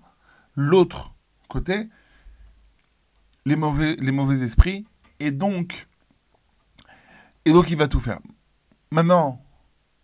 l'autre 0.54 1.14
côté, 1.48 1.88
les 3.46 3.56
mauvais, 3.56 3.96
les 3.98 4.12
mauvais 4.12 4.42
esprits, 4.42 4.86
et 5.20 5.30
donc, 5.30 5.88
et 7.44 7.52
donc 7.52 7.70
il 7.70 7.76
va 7.76 7.88
tout 7.88 8.00
faire. 8.00 8.18
Maintenant, 8.90 9.42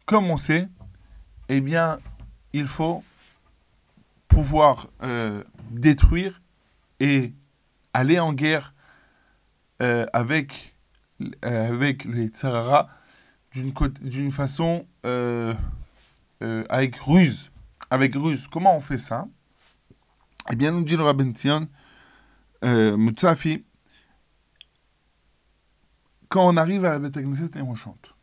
comme 0.07 0.31
on 0.31 0.37
sait, 0.37 0.69
eh 1.49 1.61
bien, 1.61 1.99
il 2.53 2.67
faut 2.67 3.05
pouvoir 4.29 4.89
euh, 5.03 5.45
détruire 5.71 6.41
et 7.01 7.35
aller 7.93 8.19
en 8.19 8.33
guerre 8.33 8.75
euh, 9.83 10.07
avec, 10.13 10.77
euh, 11.45 11.69
avec 11.69 12.05
les 12.05 12.29
Tsarara 12.29 12.89
d'une 13.55 14.33
façon 14.33 14.87
euh, 15.07 15.55
euh, 16.43 16.65
avec 16.69 16.97
ruse. 16.97 17.51
Avec 17.91 18.15
ruse. 18.15 18.49
Comment 18.49 18.77
on 18.77 18.81
fait 18.81 18.99
ça? 18.99 19.27
Eh 20.53 20.57
bien, 20.57 20.73
nous 20.73 20.85
dit 20.85 20.97
le 20.97 21.05
Rabben 21.05 21.33
Tzion, 21.33 21.69
euh, 22.65 22.97
Mutsafi, 22.97 23.65
quand 26.29 26.49
on 26.49 26.57
arrive 26.57 26.85
à 26.85 26.99
la 26.99 26.99
Beth 26.99 27.17
et 27.17 27.63
on 27.63 27.75
chante. 27.75 28.15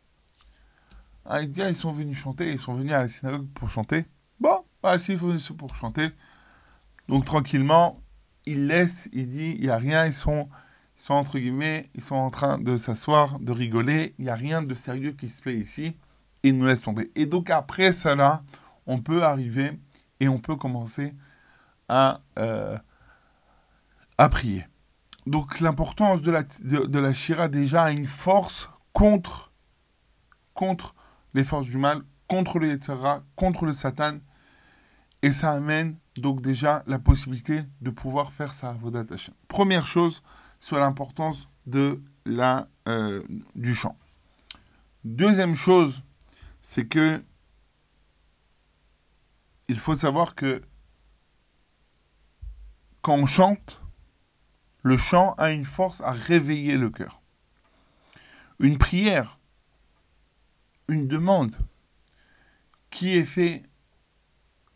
Ah, 1.24 1.40
il 1.40 1.50
dit, 1.50 1.62
ah, 1.62 1.68
ils 1.68 1.76
sont 1.76 1.92
venus 1.92 2.18
chanter, 2.18 2.52
ils 2.52 2.58
sont 2.58 2.74
venus 2.74 2.92
à 2.92 3.02
la 3.02 3.08
synagogue 3.08 3.48
pour 3.54 3.70
chanter. 3.70 4.04
Bon, 4.38 4.64
ah, 4.82 4.98
si, 4.98 5.12
ils 5.12 5.18
sont 5.18 5.28
venus 5.28 5.52
pour 5.56 5.74
chanter. 5.74 6.10
Donc, 7.08 7.24
tranquillement, 7.24 8.00
il 8.44 8.66
laisse, 8.66 9.08
il 9.12 9.28
dit, 9.28 9.52
il 9.56 9.62
n'y 9.62 9.70
a 9.70 9.78
rien, 9.78 10.06
ils 10.06 10.14
sont, 10.14 10.48
ils 11.02 11.06
sont 11.06 11.14
entre 11.14 11.40
guillemets, 11.40 11.90
ils 11.96 12.04
sont 12.04 12.14
en 12.14 12.30
train 12.30 12.58
de 12.58 12.76
s'asseoir, 12.76 13.40
de 13.40 13.50
rigoler, 13.50 14.14
il 14.18 14.26
n'y 14.26 14.30
a 14.30 14.36
rien 14.36 14.62
de 14.62 14.72
sérieux 14.76 15.10
qui 15.10 15.28
se 15.28 15.42
fait 15.42 15.54
ici, 15.54 15.96
ils 16.44 16.56
nous 16.56 16.64
laissent 16.64 16.82
tomber. 16.82 17.10
Et 17.16 17.26
donc, 17.26 17.50
après 17.50 17.90
cela, 17.90 18.44
on 18.86 19.00
peut 19.00 19.24
arriver 19.24 19.72
et 20.20 20.28
on 20.28 20.38
peut 20.38 20.54
commencer 20.54 21.12
à, 21.88 22.20
euh, 22.38 22.78
à 24.16 24.28
prier. 24.28 24.64
Donc 25.26 25.58
l'importance 25.58 26.22
de 26.22 26.30
la, 26.30 26.44
de, 26.44 26.98
la 27.00 27.12
Shira 27.12 27.48
déjà 27.48 27.82
a 27.82 27.90
une 27.90 28.06
force 28.06 28.68
contre, 28.92 29.50
contre 30.54 30.94
les 31.34 31.42
forces 31.42 31.66
du 31.66 31.78
mal, 31.78 32.02
contre 32.28 32.60
le 32.60 32.68
Yetzara, 32.68 33.24
contre 33.34 33.64
le 33.64 33.72
Satan. 33.72 34.18
Et 35.22 35.32
ça 35.32 35.50
amène 35.50 35.96
donc 36.16 36.42
déjà 36.42 36.84
la 36.86 37.00
possibilité 37.00 37.64
de 37.80 37.90
pouvoir 37.90 38.32
faire 38.32 38.54
sa 38.54 38.70
Avodat. 38.70 39.02
Première 39.48 39.88
chose 39.88 40.22
sur 40.62 40.78
l'importance 40.78 41.48
de 41.66 42.00
la, 42.24 42.68
euh, 42.86 43.20
du 43.56 43.74
chant. 43.74 43.98
Deuxième 45.02 45.56
chose, 45.56 46.04
c'est 46.62 46.86
que 46.86 47.22
il 49.66 49.76
faut 49.76 49.96
savoir 49.96 50.36
que 50.36 50.62
quand 53.00 53.16
on 53.16 53.26
chante, 53.26 53.80
le 54.84 54.96
chant 54.96 55.34
a 55.34 55.50
une 55.50 55.64
force 55.64 56.00
à 56.00 56.12
réveiller 56.12 56.76
le 56.76 56.90
cœur. 56.90 57.20
Une 58.60 58.78
prière 58.78 59.40
une 60.86 61.08
demande 61.08 61.56
qui 62.90 63.16
est 63.16 63.24
faite 63.24 63.64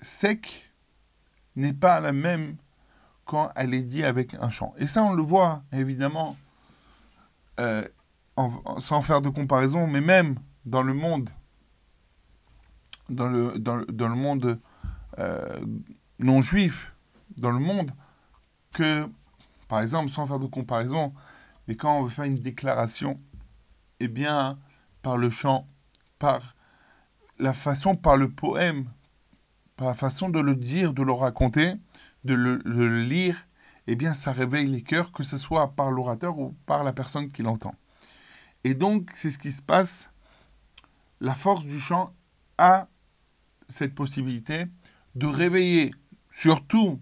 sec 0.00 0.72
n'est 1.54 1.72
pas 1.72 2.00
la 2.00 2.12
même 2.12 2.56
quand 3.26 3.50
elle 3.56 3.74
est 3.74 3.82
dit 3.82 4.04
avec 4.04 4.34
un 4.34 4.48
chant. 4.48 4.72
Et 4.78 4.86
ça, 4.86 5.02
on 5.02 5.12
le 5.12 5.22
voit 5.22 5.62
évidemment, 5.72 6.36
euh, 7.60 7.84
sans 8.78 9.02
faire 9.02 9.20
de 9.20 9.28
comparaison, 9.28 9.86
mais 9.86 10.00
même 10.00 10.36
dans 10.64 10.82
le 10.82 10.94
monde, 10.94 11.28
dans 13.10 13.28
le, 13.28 13.58
dans 13.58 13.82
dans 13.88 14.08
le 14.08 14.14
monde 14.14 14.58
euh, 15.18 15.58
non 16.18 16.40
juif, 16.40 16.94
dans 17.36 17.50
le 17.50 17.58
monde, 17.58 17.90
que, 18.72 19.08
par 19.68 19.80
exemple, 19.80 20.10
sans 20.10 20.26
faire 20.26 20.38
de 20.38 20.46
comparaison, 20.46 21.12
mais 21.66 21.76
quand 21.76 21.98
on 21.98 22.04
veut 22.04 22.10
faire 22.10 22.24
une 22.24 22.40
déclaration, 22.40 23.18
eh 24.00 24.08
bien, 24.08 24.58
par 25.02 25.16
le 25.16 25.30
chant, 25.30 25.66
par 26.18 26.54
la 27.38 27.52
façon, 27.52 27.96
par 27.96 28.16
le 28.16 28.30
poème, 28.30 28.86
par 29.76 29.88
la 29.88 29.94
façon 29.94 30.28
de 30.28 30.38
le 30.38 30.54
dire, 30.54 30.92
de 30.92 31.02
le 31.02 31.12
raconter, 31.12 31.74
de 32.26 32.34
le, 32.34 33.02
lire, 33.02 33.46
eh 33.86 33.96
bien, 33.96 34.14
ça 34.14 34.32
réveille 34.32 34.66
les 34.66 34.82
cœurs, 34.82 35.12
que 35.12 35.22
ce 35.22 35.38
soit 35.38 35.72
par 35.74 35.90
l'orateur 35.90 36.38
ou 36.38 36.54
par 36.66 36.84
la 36.84 36.92
personne 36.92 37.30
qui 37.30 37.42
l'entend. 37.42 37.74
Et 38.64 38.74
donc, 38.74 39.10
c'est 39.14 39.30
ce 39.30 39.38
qui 39.38 39.52
se 39.52 39.62
passe. 39.62 40.10
La 41.20 41.34
force 41.34 41.64
du 41.64 41.80
chant 41.80 42.12
a 42.58 42.88
cette 43.68 43.94
possibilité 43.94 44.66
de 45.14 45.26
réveiller 45.26 45.92
surtout 46.30 47.00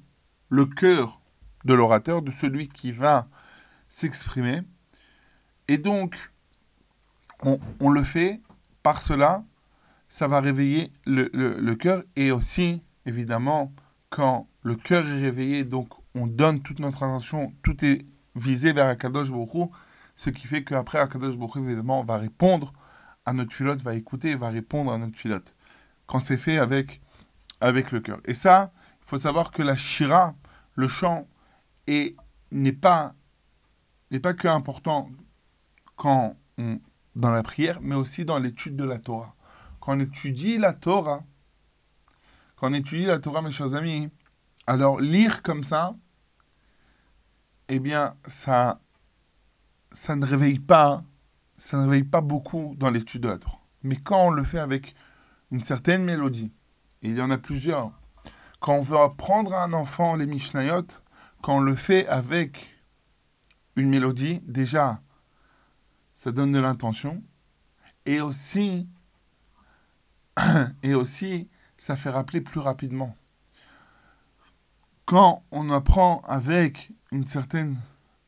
le 0.51 0.67
cœur 0.67 1.21
de 1.65 1.75
l'orateur, 1.75 2.23
de 2.23 2.31
celui 2.31 2.69
qui 2.69 2.93
va 2.93 3.27
s'exprimer. 3.89 4.63
Et 5.69 5.79
donc, 5.79 6.31
on, 7.43 7.91
le 7.91 8.05
fait 8.05 8.41
par 8.83 9.03
cela, 9.03 9.45
ça 10.09 10.29
va 10.29 10.41
réveiller 10.41 10.93
le, 11.07 11.31
le- 11.33 11.59
le 11.59 11.75
cœur 11.75 12.05
et 12.17 12.31
aussi, 12.31 12.83
évidemment, 13.07 13.73
quand 14.11 14.47
le 14.65 14.75
cœur 14.77 15.07
est 15.07 15.21
réveillé, 15.21 15.65
donc 15.65 15.91
on 16.15 16.27
donne 16.27 16.61
toute 16.63 16.81
notre 16.81 17.03
attention, 17.03 17.53
tout 17.63 17.85
est 17.85 18.07
visé 18.35 18.73
vers 18.73 18.87
Akadosh 18.87 19.29
Hu, 19.29 19.67
ce 20.17 20.31
qui 20.31 20.47
fait 20.47 20.65
qu'après 20.65 20.99
Akadosh 20.99 21.37
Hu, 21.37 21.61
évidemment, 21.65 22.03
va 22.03 22.17
répondre 22.17 22.73
à 23.27 23.33
notre 23.33 23.53
filote, 23.53 23.81
va 23.83 23.95
écouter, 23.95 24.35
va 24.35 24.49
répondre 24.49 24.91
à 24.93 24.99
notre 24.99 25.17
filote. 25.17 25.55
Quand 26.07 26.19
c'est 26.19 26.37
fait 26.39 26.59
avec, 26.59 27.01
avec 27.61 27.93
le 27.93 28.01
cœur. 28.01 28.21
Et 28.25 28.35
ça, 28.35 28.73
il 29.03 29.07
faut 29.07 29.19
savoir 29.19 29.51
que 29.51 29.63
la 29.63 29.77
shira, 29.77 30.35
le 30.75 30.89
chant, 30.89 31.29
est- 31.87 32.17
n'est 32.51 32.73
pas, 32.73 33.15
n'est 34.11 34.21
pas 34.21 34.35
que 34.35 34.49
important 34.49 35.11
quand 35.97 36.37
on, 36.59 36.81
dans 37.17 37.31
la 37.31 37.43
prière, 37.43 37.81
mais 37.83 37.95
aussi 37.95 38.25
dans 38.25 38.39
l'étude 38.39 38.77
de 38.77 38.85
la 38.85 38.99
Torah. 38.99 39.35
Quand 39.81 39.97
on 39.97 40.01
étudie 40.01 40.57
la 40.59 40.73
Torah, 40.73 41.23
quand 42.57 42.71
on 42.71 42.75
étudie 42.75 43.05
la 43.07 43.19
Torah, 43.19 43.43
mes 43.43 43.51
chers 43.51 43.75
amis, 43.75 44.11
alors 44.67 45.01
lire 45.01 45.43
comme 45.43 45.65
ça, 45.65 45.95
eh 47.69 47.81
bien, 47.81 48.17
ça, 48.27 48.81
ça 49.93 50.17
ne 50.17 50.27
réveille 50.27 50.59
pas, 50.59 51.03
ça 51.57 51.79
ne 51.79 51.85
réveille 51.85 52.05
pas 52.05 52.21
beaucoup 52.21 52.75
dans 52.77 52.91
l'étude 52.91 53.23
de. 53.23 53.39
Mais 53.83 53.97
quand 53.97 54.27
on 54.27 54.31
le 54.31 54.45
fait 54.45 54.59
avec 54.59 54.95
une 55.51 55.63
certaine 55.63 56.05
mélodie, 56.05 56.53
il 57.03 57.15
y 57.15 57.21
en 57.21 57.31
a 57.31 57.39
plusieurs, 57.39 57.93
quand 58.61 58.77
on 58.77 58.83
veut 58.83 58.99
apprendre 58.99 59.55
à 59.55 59.65
un 59.65 59.73
enfant 59.73 60.17
les 60.17 60.27
Mishnayot, 60.27 60.87
quand 61.43 61.57
on 61.57 61.61
le 61.61 61.77
fait 61.77 62.07
avec 62.09 62.75
une 63.77 63.91
mélodie, 63.91 64.41
déjà, 64.47 65.01
ça 66.15 66.33
donne 66.33 66.53
de 66.53 66.59
l'intention, 66.59 67.23
et 68.07 68.21
aussi, 68.21 68.89
et 70.83 70.95
aussi, 70.95 71.51
ça 71.77 71.97
fait 71.97 72.11
rappeler 72.11 72.41
plus 72.41 72.61
rapidement. 72.61 73.15
Quand 75.07 75.45
on 75.51 75.71
apprend 75.71 76.23
avec 76.27 76.91
une 77.13 77.27
certaine 77.27 77.77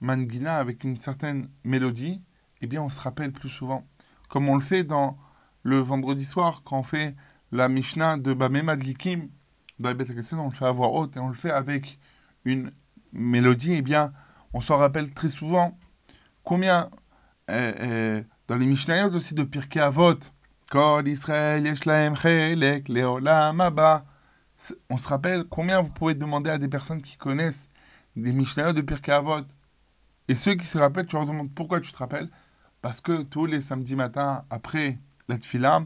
mangina, 0.00 0.56
avec 0.56 0.84
une 0.84 1.00
certaine 1.00 1.48
mélodie, 1.64 2.20
eh 2.60 2.66
bien, 2.66 2.82
on 2.82 2.90
se 2.90 3.00
rappelle 3.00 3.32
plus 3.32 3.48
souvent. 3.48 3.86
Comme 4.28 4.48
on 4.48 4.56
le 4.56 4.60
fait 4.60 4.84
dans 4.84 5.16
le 5.62 5.78
vendredi 5.78 6.24
soir, 6.24 6.62
quand 6.64 6.80
on 6.80 6.82
fait 6.82 7.16
la 7.50 7.68
Mishnah 7.68 8.18
de 8.18 8.34
Bamé 8.34 8.62
Madlikim, 8.62 9.28
dans 9.78 9.90
les 9.90 10.32
on 10.34 10.48
le 10.48 10.54
fait 10.54 10.66
à 10.66 10.70
voix 10.70 10.88
haute 10.88 11.16
et 11.16 11.20
on 11.20 11.28
le 11.28 11.34
fait 11.34 11.50
avec 11.50 11.98
une 12.44 12.70
mélodie, 13.12 13.72
eh 13.72 13.82
bien, 13.82 14.12
on 14.52 14.60
s'en 14.60 14.76
rappelle 14.76 15.12
très 15.14 15.28
souvent. 15.28 15.78
Combien, 16.44 16.90
euh, 17.50 17.72
euh, 17.80 18.22
dans 18.48 18.56
les 18.56 18.66
Mishnayot 18.66 19.14
aussi 19.14 19.34
de 19.34 19.44
Pirkei 19.44 19.80
Avot, 19.80 20.18
Kol 20.70 21.08
Israël. 21.08 21.66
On 24.88 24.96
se 24.96 25.08
rappelle 25.08 25.44
combien 25.44 25.82
vous 25.82 25.90
pouvez 25.90 26.14
demander 26.14 26.50
à 26.50 26.58
des 26.58 26.68
personnes 26.68 27.02
qui 27.02 27.16
connaissent 27.16 27.68
des 28.16 28.32
Mishnayot 28.32 28.72
de 28.72 28.80
Pirkei 28.80 29.12
Avot. 29.12 29.44
Et 30.28 30.34
ceux 30.34 30.54
qui 30.54 30.66
se 30.66 30.78
rappellent, 30.78 31.06
tu 31.06 31.16
leur 31.16 31.26
demandes 31.26 31.52
pourquoi 31.54 31.80
tu 31.80 31.92
te 31.92 31.98
rappelles. 31.98 32.30
Parce 32.80 33.00
que 33.00 33.22
tous 33.22 33.46
les 33.46 33.60
samedis 33.60 33.96
matins, 33.96 34.44
après 34.50 34.98
la 35.28 35.38
tefila, 35.38 35.84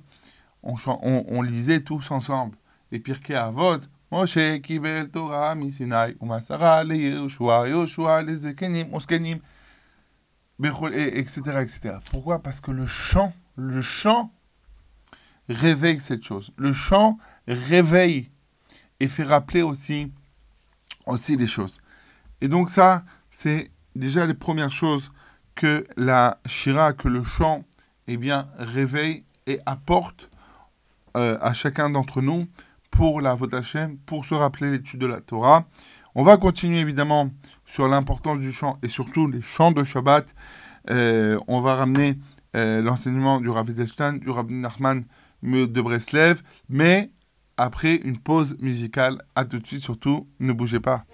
on, 0.62 0.76
on, 0.86 1.24
on 1.28 1.42
lisait 1.42 1.80
tous 1.80 2.10
ensemble 2.10 2.56
les 2.90 3.00
Pirkei 3.00 3.34
Avot. 3.34 3.80
Moshe 4.10 4.60
kibel 4.62 5.08
Torah 5.08 5.54
misinai, 5.54 6.16
umasara 6.20 6.82
le 6.82 6.96
Yehoshua, 6.96 7.68
Yehoshua 7.68 8.22
le 8.22 8.34
zekenim, 8.34 8.92
oskenim, 8.92 9.38
etc., 10.60 11.40
etc. 11.60 11.94
Pourquoi? 12.10 12.42
Parce 12.42 12.60
que 12.60 12.72
le 12.72 12.86
chant, 12.86 13.32
le 13.54 13.80
chant 13.82 14.32
réveille 15.48 16.00
cette 16.00 16.24
chose. 16.24 16.52
Le 16.56 16.72
chant 16.72 17.18
réveille 17.46 18.29
et 19.00 19.08
fait 19.08 19.24
rappeler 19.24 19.62
aussi, 19.62 20.12
aussi 21.06 21.36
les 21.36 21.46
choses. 21.46 21.80
Et 22.40 22.48
donc 22.48 22.70
ça, 22.70 23.04
c'est 23.30 23.70
déjà 23.96 24.26
les 24.26 24.34
premières 24.34 24.72
choses 24.72 25.10
que 25.54 25.84
la 25.96 26.38
shira, 26.46 26.92
que 26.92 27.08
le 27.08 27.24
chant, 27.24 27.64
eh 28.06 28.16
bien, 28.16 28.48
réveille 28.58 29.24
et 29.46 29.58
apporte 29.66 30.30
euh, 31.16 31.38
à 31.40 31.52
chacun 31.52 31.90
d'entre 31.90 32.22
nous 32.22 32.46
pour 32.90 33.20
la 33.20 33.36
Hashem, 33.52 33.98
pour 33.98 34.24
se 34.24 34.34
rappeler 34.34 34.70
l'étude 34.70 35.00
de 35.00 35.06
la 35.06 35.20
Torah. 35.20 35.64
On 36.14 36.22
va 36.22 36.36
continuer 36.36 36.78
évidemment 36.80 37.30
sur 37.66 37.88
l'importance 37.88 38.40
du 38.40 38.52
chant 38.52 38.78
et 38.82 38.88
surtout 38.88 39.28
les 39.28 39.42
chants 39.42 39.72
de 39.72 39.84
Shabbat. 39.84 40.34
Euh, 40.90 41.38
on 41.46 41.60
va 41.60 41.76
ramener 41.76 42.18
euh, 42.56 42.82
l'enseignement 42.82 43.40
du 43.40 43.48
Rav 43.48 43.70
Edelstein, 43.70 44.14
du 44.14 44.30
Rabbi 44.30 44.54
Nachman 44.54 45.04
de 45.42 45.80
Breslev, 45.80 46.42
mais 46.68 47.10
après 47.60 47.96
une 47.96 48.18
pause 48.18 48.56
musicale. 48.60 49.20
À 49.34 49.44
tout 49.44 49.58
de 49.58 49.66
suite, 49.66 49.82
surtout, 49.82 50.26
ne 50.40 50.52
bougez 50.52 50.80
pas. 50.80 51.04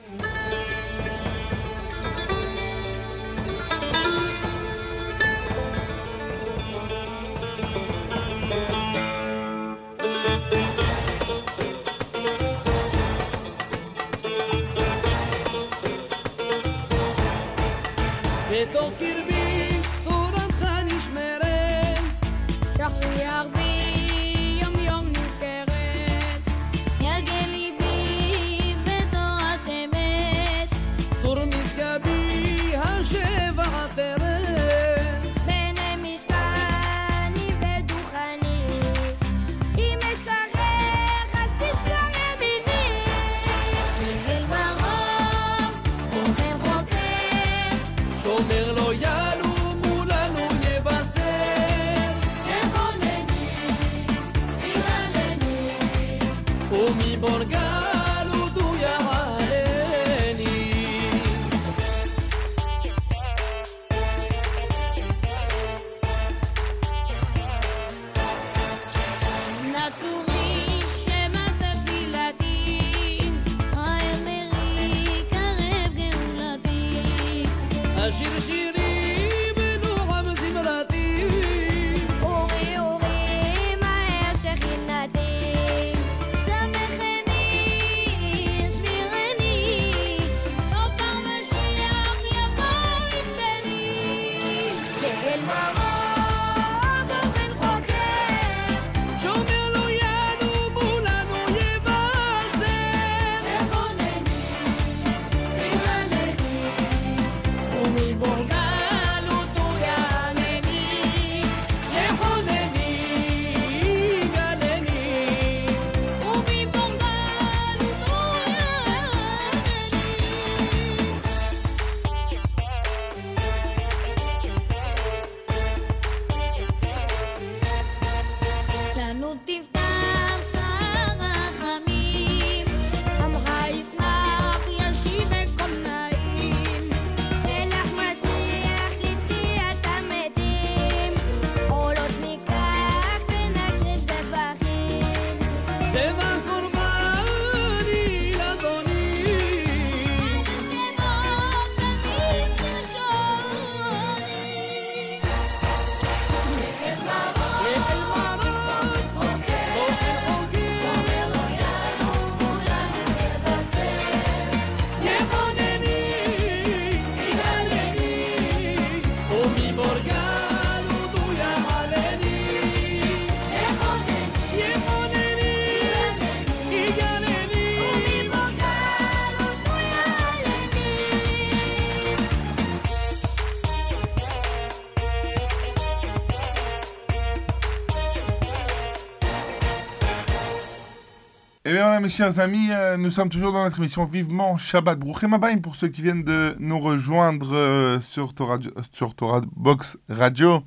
Eh 191.69 191.73
bien 191.73 191.83
voilà 191.83 191.99
mes 191.99 192.09
chers 192.09 192.39
amis, 192.39 192.69
euh, 192.71 192.97
nous 192.97 193.11
sommes 193.11 193.29
toujours 193.29 193.53
dans 193.53 193.65
notre 193.65 193.79
émission 193.79 194.05
Vivement 194.05 194.57
Shabbat 194.57 195.01
Bruchem 195.01 195.35
Abayim 195.35 195.59
pour 195.59 195.75
ceux 195.75 195.89
qui 195.89 196.01
viennent 196.01 196.23
de 196.23 196.55
nous 196.61 196.79
rejoindre 196.79 197.57
euh, 197.57 197.99
sur, 197.99 198.35
Torah, 198.35 198.61
sur 198.93 199.17
Torah 199.17 199.41
Box 199.57 199.99
Radio. 200.09 200.63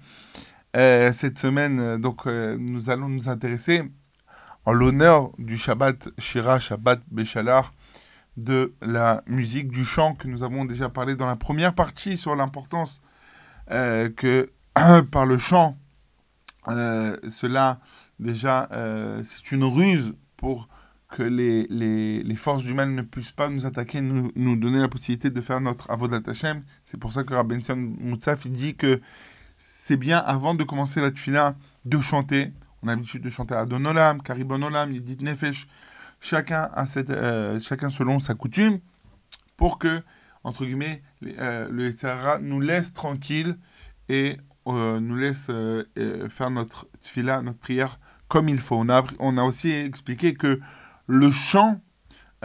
Euh, 0.76 1.14
cette 1.14 1.40
semaine, 1.40 1.80
euh, 1.80 1.98
donc 1.98 2.28
euh, 2.28 2.58
nous 2.60 2.90
allons 2.90 3.08
nous 3.08 3.30
intéresser 3.30 3.90
en 4.66 4.74
l'honneur 4.74 5.30
du 5.38 5.58
Shabbat 5.58 6.10
Shira, 6.18 6.60
Shabbat 6.60 7.00
Béchalar, 7.10 7.72
de 8.36 8.74
la 8.82 9.24
musique, 9.26 9.70
du 9.70 9.86
chant 9.86 10.16
que 10.16 10.28
nous 10.28 10.44
avons 10.44 10.66
déjà 10.66 10.90
parlé 10.90 11.16
dans 11.16 11.28
la 11.28 11.38
première 11.38 11.74
partie 11.74 12.18
sur 12.18 12.36
l'importance 12.36 13.00
euh, 13.72 14.10
que 14.10 14.52
par 15.12 15.26
le 15.26 15.38
chant, 15.38 15.78
euh, 16.68 17.16
cela 17.30 17.80
déjà 18.20 18.68
euh, 18.74 19.22
c'est 19.24 19.54
une 19.54 19.64
ruse 19.64 20.14
pour 20.36 20.68
que 21.10 21.24
les, 21.24 21.66
les, 21.70 22.22
les 22.22 22.36
forces 22.36 22.64
du 22.64 22.74
mal 22.74 22.92
ne 22.94 23.02
puissent 23.02 23.32
pas 23.32 23.50
nous 23.50 23.66
attaquer, 23.66 24.02
nous, 24.02 24.32
nous 24.36 24.56
donner 24.56 24.80
la 24.80 24.88
possibilité 24.88 25.32
de 25.32 25.42
faire 25.42 25.60
notre 25.60 25.90
Avodat 25.90 26.22
Hashem. 26.30 26.64
C'est 26.86 27.00
pour 27.00 27.14
ça 27.14 27.24
que 27.24 27.34
Rabbi 27.34 27.56
Benson 27.56 27.96
Moutsaf 28.00 28.46
il 28.46 28.54
dit 28.54 28.76
que 28.76 29.02
c'est 29.58 29.98
bien 29.98 30.20
avant 30.20 30.54
de 30.54 30.64
commencer 30.64 31.02
la 31.02 31.12
tefila 31.12 31.56
de 31.86 32.00
chanter. 32.00 32.54
On 32.82 32.88
a 32.88 32.92
l'habitude 32.92 33.24
de 33.24 33.30
chanter 33.30 33.56
Adon 33.56 33.84
Olam, 33.86 34.22
Karibon 34.22 34.62
Olam, 34.62 34.94
Nefesh, 35.22 35.68
chacun, 36.22 36.70
a 36.74 36.86
cette, 36.86 37.10
euh, 37.10 37.60
chacun 37.60 37.90
selon 37.90 38.20
sa 38.20 38.36
coutume, 38.36 38.80
pour 39.58 39.80
que, 39.80 40.02
entre 40.44 40.64
guillemets, 40.64 41.02
euh, 41.26 41.68
le 41.70 41.88
Yetzirah 41.88 42.40
nous 42.40 42.62
laisse 42.62 42.94
tranquille 42.94 43.58
et 44.08 44.38
euh, 44.68 45.00
nous 45.00 45.16
laisse 45.16 45.52
faire 46.30 46.52
notre 46.52 46.88
tefila, 47.00 47.42
notre 47.42 47.58
prière 47.58 48.00
comme 48.28 48.48
il 48.48 48.60
faut. 48.60 48.76
On 48.76 48.90
a, 48.90 49.04
on 49.18 49.38
a 49.38 49.44
aussi 49.44 49.72
expliqué 49.72 50.36
que 50.36 50.60
le 51.10 51.32
chant 51.32 51.82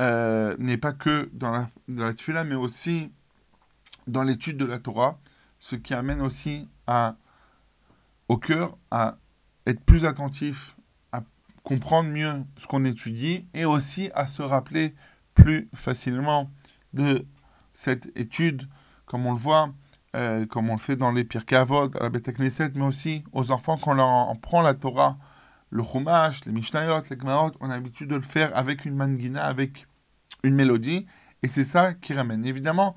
euh, 0.00 0.56
n'est 0.58 0.78
pas 0.78 0.94
que 0.94 1.28
dans 1.34 1.50
la, 1.50 1.68
dans 1.86 2.04
la 2.04 2.14
tefila, 2.14 2.44
mais 2.44 2.54
aussi 2.54 3.12
dans 4.06 4.22
l'étude 4.22 4.56
de 4.56 4.64
la 4.64 4.80
Torah, 4.80 5.20
ce 5.60 5.76
qui 5.76 5.92
amène 5.92 6.22
aussi 6.22 6.68
au 8.28 8.38
cœur 8.38 8.78
à 8.90 9.18
être 9.66 9.84
plus 9.84 10.06
attentif, 10.06 10.76
à 11.12 11.20
comprendre 11.62 12.08
mieux 12.08 12.42
ce 12.56 12.66
qu'on 12.66 12.86
étudie 12.86 13.46
et 13.52 13.66
aussi 13.66 14.10
à 14.14 14.26
se 14.26 14.40
rappeler 14.40 14.94
plus 15.34 15.68
facilement 15.74 16.50
de 16.94 17.26
cette 17.74 18.16
étude, 18.16 18.66
comme 19.04 19.26
on 19.26 19.32
le 19.32 19.38
voit, 19.38 19.74
euh, 20.16 20.46
comme 20.46 20.70
on 20.70 20.74
le 20.74 20.80
fait 20.80 20.96
dans 20.96 21.12
les 21.12 21.24
Pirkei 21.24 21.56
Avot, 21.56 21.90
à 21.98 22.04
la 22.04 22.08
Beth 22.08 22.32
Knesset, 22.32 22.72
mais 22.76 22.84
aussi 22.86 23.24
aux 23.32 23.50
enfants 23.50 23.76
quand 23.76 23.90
on 23.90 23.94
leur 23.94 24.06
en 24.06 24.36
prend 24.36 24.62
la 24.62 24.72
Torah, 24.72 25.18
le 25.74 25.82
Chumash, 25.82 26.44
les 26.44 26.52
Mishnayot, 26.52 27.02
les 27.10 27.18
Gemarot, 27.18 27.50
on 27.58 27.68
a 27.68 27.74
l'habitude 27.74 28.08
de 28.08 28.14
le 28.14 28.22
faire 28.22 28.56
avec 28.56 28.84
une 28.84 28.94
mangina, 28.94 29.44
avec 29.44 29.88
une 30.44 30.54
mélodie, 30.54 31.04
et 31.42 31.48
c'est 31.48 31.64
ça 31.64 31.94
qui 31.94 32.14
ramène. 32.14 32.46
Évidemment, 32.46 32.94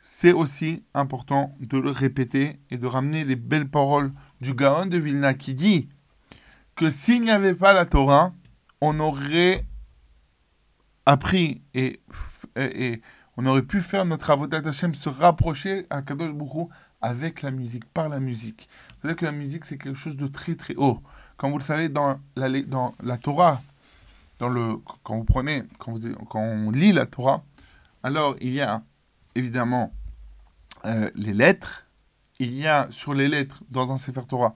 c'est 0.00 0.32
aussi 0.32 0.84
important 0.94 1.54
de 1.60 1.76
le 1.76 1.90
répéter 1.90 2.58
et 2.70 2.78
de 2.78 2.86
ramener 2.86 3.24
les 3.24 3.36
belles 3.36 3.68
paroles 3.68 4.10
du 4.40 4.54
Gaon 4.54 4.86
de 4.86 4.96
Vilna 4.96 5.34
qui 5.34 5.52
dit 5.52 5.90
que 6.76 6.88
s'il 6.88 7.22
n'y 7.22 7.30
avait 7.30 7.54
pas 7.54 7.74
la 7.74 7.84
Torah, 7.84 8.32
on 8.80 8.98
aurait 9.00 9.66
appris 11.04 11.60
et, 11.74 12.00
et, 12.56 13.02
on 13.36 13.44
aurait 13.44 13.62
pu 13.62 13.82
faire 13.82 14.06
notre 14.06 14.30
avodat 14.30 14.62
Hashem 14.64 14.94
se 14.94 15.10
rapprocher 15.10 15.86
à 15.90 16.00
Kadosh 16.00 16.30
Hu 16.30 16.68
avec 17.02 17.42
la 17.42 17.50
musique, 17.50 17.84
par 17.84 18.08
la 18.08 18.18
musique. 18.18 18.66
Savez 19.02 19.14
que 19.14 19.26
la 19.26 19.32
musique, 19.32 19.66
c'est 19.66 19.76
quelque 19.76 19.98
chose 19.98 20.16
de 20.16 20.26
très 20.26 20.54
très 20.54 20.74
haut. 20.76 21.02
Comme 21.36 21.50
vous 21.50 21.58
le 21.58 21.64
savez, 21.64 21.88
dans 21.88 22.18
la, 22.36 22.62
dans 22.62 22.94
la 23.02 23.18
Torah, 23.18 23.60
dans 24.38 24.48
le, 24.48 24.76
quand 25.02 25.16
vous 25.16 25.24
prenez, 25.24 25.62
quand, 25.78 25.92
vous, 25.92 26.14
quand 26.28 26.40
on 26.40 26.70
lit 26.70 26.92
la 26.92 27.06
Torah, 27.06 27.44
alors 28.02 28.36
il 28.40 28.52
y 28.52 28.60
a 28.60 28.82
évidemment 29.34 29.92
euh, 30.86 31.10
les 31.14 31.32
lettres. 31.32 31.86
Il 32.38 32.52
y 32.52 32.66
a 32.66 32.88
sur 32.90 33.14
les 33.14 33.28
lettres, 33.28 33.62
dans 33.70 33.92
un 33.92 33.96
Sefer 33.96 34.22
Torah, 34.28 34.54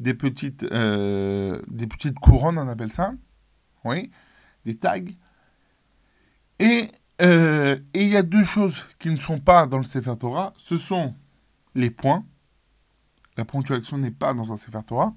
des 0.00 0.14
petites, 0.14 0.64
euh, 0.64 1.60
des 1.68 1.86
petites 1.86 2.18
couronnes, 2.18 2.58
on 2.58 2.68
appelle 2.68 2.92
ça. 2.92 3.12
Oui, 3.84 4.10
des 4.64 4.76
tags. 4.76 5.00
Et, 6.58 6.90
euh, 7.20 7.78
et 7.92 8.04
il 8.04 8.10
y 8.10 8.16
a 8.16 8.22
deux 8.22 8.44
choses 8.44 8.86
qui 8.98 9.10
ne 9.10 9.16
sont 9.16 9.38
pas 9.38 9.66
dans 9.66 9.78
le 9.78 9.84
Sefer 9.84 10.16
Torah. 10.18 10.54
Ce 10.56 10.76
sont 10.76 11.14
les 11.74 11.90
points. 11.90 12.24
La 13.36 13.44
ponctuation 13.44 13.98
n'est 13.98 14.10
pas 14.10 14.32
dans 14.32 14.52
un 14.52 14.56
Sefer 14.56 14.82
Torah. 14.86 15.14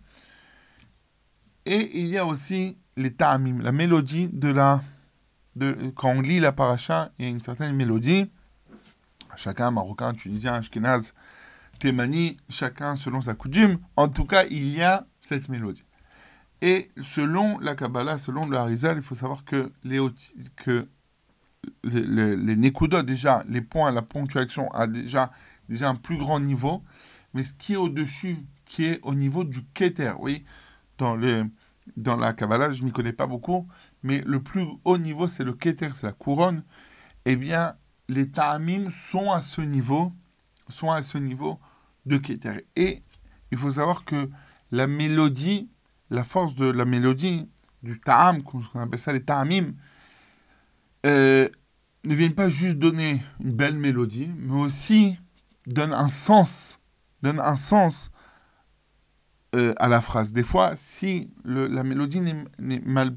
Et 1.69 1.99
il 1.99 2.07
y 2.07 2.17
a 2.17 2.25
aussi 2.25 2.77
les 2.95 3.13
ta'amim, 3.13 3.61
la 3.61 3.73
mélodie 3.73 4.29
de 4.31 4.47
la... 4.49 4.81
De, 5.57 5.91
quand 5.95 6.11
on 6.11 6.21
lit 6.21 6.39
la 6.39 6.53
paracha, 6.53 7.11
il 7.19 7.25
y 7.25 7.27
a 7.27 7.31
une 7.31 7.41
certaine 7.41 7.75
mélodie. 7.75 8.31
Chacun, 9.35 9.69
marocain, 9.71 10.13
tunisien, 10.13 10.53
ashkenaz, 10.53 11.13
témani, 11.79 12.37
chacun 12.47 12.95
selon 12.95 13.19
sa 13.19 13.33
coutume. 13.33 13.79
En 13.97 14.07
tout 14.07 14.23
cas, 14.23 14.45
il 14.49 14.69
y 14.69 14.81
a 14.81 15.05
cette 15.19 15.49
mélodie. 15.49 15.83
Et 16.61 16.89
selon 17.01 17.59
la 17.59 17.75
Kabbalah, 17.75 18.17
selon 18.17 18.47
le 18.47 18.55
Harizal, 18.55 18.95
il 18.97 19.03
faut 19.03 19.15
savoir 19.15 19.43
que 19.43 19.73
les, 19.83 19.99
que 20.55 20.87
les, 21.83 22.37
les, 22.37 23.03
déjà, 23.03 23.43
les 23.49 23.61
points, 23.61 23.91
la 23.91 24.03
ponctuation 24.03 24.69
a 24.71 24.87
déjà, 24.87 25.31
déjà 25.67 25.89
un 25.89 25.95
plus 25.95 26.17
grand 26.17 26.39
niveau. 26.39 26.81
Mais 27.33 27.43
ce 27.43 27.53
qui 27.53 27.73
est 27.73 27.77
au-dessus, 27.77 28.37
qui 28.63 28.85
est 28.85 28.99
au 29.03 29.15
niveau 29.15 29.43
du 29.43 29.65
Keter, 29.73 30.13
oui, 30.19 30.45
dans, 30.97 31.15
les, 31.15 31.43
dans 31.95 32.17
la 32.17 32.33
Kabbalah, 32.33 32.71
je 32.71 32.81
ne 32.81 32.87
m'y 32.87 32.91
connais 32.91 33.13
pas 33.13 33.27
beaucoup, 33.27 33.67
mais 34.03 34.21
le 34.25 34.41
plus 34.41 34.65
haut 34.83 34.97
niveau, 34.97 35.27
c'est 35.27 35.43
le 35.43 35.53
Keter, 35.53 35.89
c'est 35.93 36.07
la 36.07 36.13
couronne. 36.13 36.63
Eh 37.25 37.35
bien, 37.35 37.75
les 38.09 38.29
Ta'amim 38.29 38.91
sont 38.91 39.31
à 39.31 39.41
ce 39.41 39.61
niveau, 39.61 40.13
sont 40.69 40.91
à 40.91 41.03
ce 41.03 41.17
niveau 41.17 41.59
de 42.05 42.17
Keter. 42.17 42.65
Et 42.75 43.03
il 43.51 43.57
faut 43.57 43.71
savoir 43.71 44.05
que 44.05 44.29
la 44.71 44.87
mélodie, 44.87 45.69
la 46.09 46.23
force 46.23 46.55
de 46.55 46.65
la 46.65 46.85
mélodie, 46.85 47.49
du 47.83 47.99
Ta'am, 47.99 48.43
qu'on 48.43 48.61
appelle 48.75 48.99
ça 48.99 49.13
les 49.13 49.23
Ta'amim, 49.23 49.73
euh, 51.05 51.47
ne 52.03 52.15
viennent 52.15 52.35
pas 52.35 52.49
juste 52.49 52.77
donner 52.77 53.21
une 53.39 53.53
belle 53.53 53.77
mélodie, 53.77 54.29
mais 54.37 54.59
aussi 54.59 55.17
donnent 55.65 55.93
un 55.93 56.09
sens, 56.09 56.79
donnent 57.21 57.41
un 57.41 57.55
sens 57.55 58.11
euh, 59.55 59.73
à 59.77 59.87
la 59.87 60.01
phrase. 60.01 60.31
Des 60.33 60.43
fois, 60.43 60.73
si 60.75 61.29
la 61.45 61.83
mélodie 61.83 62.19
est 62.19 62.85
mal, 62.85 63.15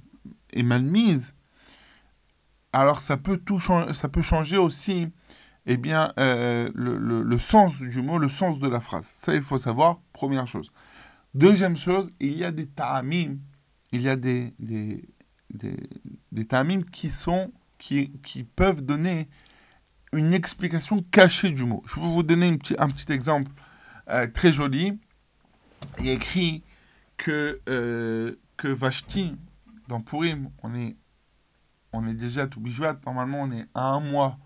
est 0.52 0.62
mal 0.62 0.82
mise, 0.82 1.34
alors 2.72 3.00
ça 3.00 3.16
peut 3.16 3.36
tout 3.38 3.60
ça 3.60 4.08
peut 4.08 4.22
changer 4.22 4.56
aussi, 4.56 5.08
eh 5.66 5.76
bien, 5.76 6.12
euh, 6.18 6.70
le, 6.74 7.22
le, 7.22 7.38
sens 7.38 7.78
du 7.78 8.00
mot, 8.02 8.18
le 8.18 8.28
sens 8.28 8.58
de 8.58 8.68
la 8.68 8.80
phrase. 8.80 9.06
Ça, 9.06 9.34
il 9.34 9.42
faut 9.42 9.58
savoir, 9.58 10.00
première 10.12 10.46
chose. 10.46 10.72
Deuxième 11.34 11.76
chose, 11.76 12.10
il 12.20 12.36
y 12.36 12.44
a 12.44 12.50
des 12.50 12.66
ta'amim, 12.66 13.38
il 13.92 14.02
y 14.02 14.08
a 14.08 14.16
des, 14.16 14.54
des, 14.58 15.04
des, 15.50 15.76
qui 16.92 17.10
qui, 17.78 18.12
qui 18.22 18.44
peuvent 18.44 18.82
donner 18.82 19.28
une 20.12 20.32
explication 20.32 21.02
cachée 21.10 21.50
du 21.50 21.64
mot. 21.64 21.82
Je 21.86 22.00
vais 22.00 22.06
vous 22.06 22.22
donner 22.22 22.56
petit, 22.56 22.74
un 22.78 22.88
petit 22.88 23.12
exemple 23.12 23.52
euh, 24.08 24.26
très 24.26 24.52
joli. 24.52 24.98
Il 25.98 26.08
est 26.08 26.14
écrit 26.14 26.62
que, 27.16 27.60
euh, 27.68 28.34
que 28.56 28.68
Vashti, 28.68 29.36
dans 29.88 30.00
Purim, 30.00 30.50
on 30.62 30.74
est, 30.74 30.96
on 31.92 32.06
est 32.06 32.14
déjà 32.14 32.46
tout 32.46 32.60
bijouat. 32.60 32.98
Normalement, 33.04 33.42
on 33.42 33.50
est 33.52 33.66
à 33.74 33.90
un 33.90 34.00
mois 34.00 34.38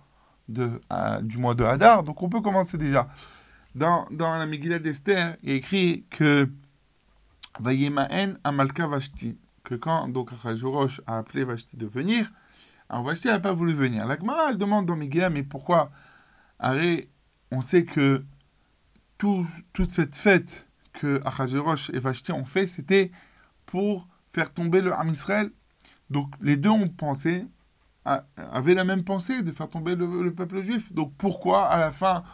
de, 0.49 0.81
du 1.23 1.39
mois 1.39 1.55
de 1.55 1.65
Hadar. 1.65 2.03
Donc, 2.03 2.23
on 2.23 2.29
peut 2.29 2.41
commencer 2.41 2.79
déjà. 2.79 3.09
Dans, 3.75 4.07
dans 4.11 4.37
la 4.37 4.47
Megillah 4.47 4.79
d'Esther, 4.79 5.37
il 5.43 5.51
est 5.51 5.57
écrit 5.57 6.05
que 6.11 6.49
Vayemaen 7.61 8.35
Amalka 8.45 8.87
Vashti. 8.87 9.37
Que 9.65 9.75
quand 9.75 10.09
donc 10.09 10.31
a 11.07 11.19
appelé 11.19 11.45
Vashti 11.45 11.77
de 11.77 11.87
venir, 11.87 12.31
alors 12.89 13.05
Vashti 13.05 13.29
n'a 13.29 13.41
pas 13.41 13.53
voulu 13.53 13.73
venir. 13.73 14.07
La 14.07 14.19
Gemara, 14.19 14.51
elle 14.51 14.59
demande 14.59 14.87
dans 14.87 14.97
Megillah, 14.97 15.31
mais 15.31 15.43
pourquoi? 15.43 15.91
Arrête, 16.59 17.09
on 17.51 17.63
sait 17.63 17.85
que 17.85 18.25
tout, 19.17 19.47
toute 19.73 19.91
cette 19.91 20.17
fête 20.17 20.64
que 20.95 21.21
Achashverosh 21.25 21.91
et 21.91 21.99
Vashti 21.99 22.33
ont 22.33 22.47
fait, 22.47 22.67
c'était 22.67 23.11
pour 23.67 24.09
faire 24.33 24.53
tomber 24.53 24.81
le 24.81 24.93
Ham 24.93 25.11
Israël. 25.11 25.51
Donc 26.09 26.33
les 26.41 26.57
deux 26.57 26.71
ont 26.71 26.89
pensé, 26.89 27.47
avaient 28.05 28.75
la 28.75 28.85
même 28.85 29.05
pensée 29.05 29.43
de 29.43 29.53
faire 29.53 29.69
tomber 29.69 29.97
le, 29.97 30.23
le 30.23 30.35
peuple 30.35 30.63
juif. 30.63 30.93
Donc 30.93 31.15
pourquoi 31.19 31.67
à 31.67 31.79
la 31.79 31.93
fin 31.93 32.25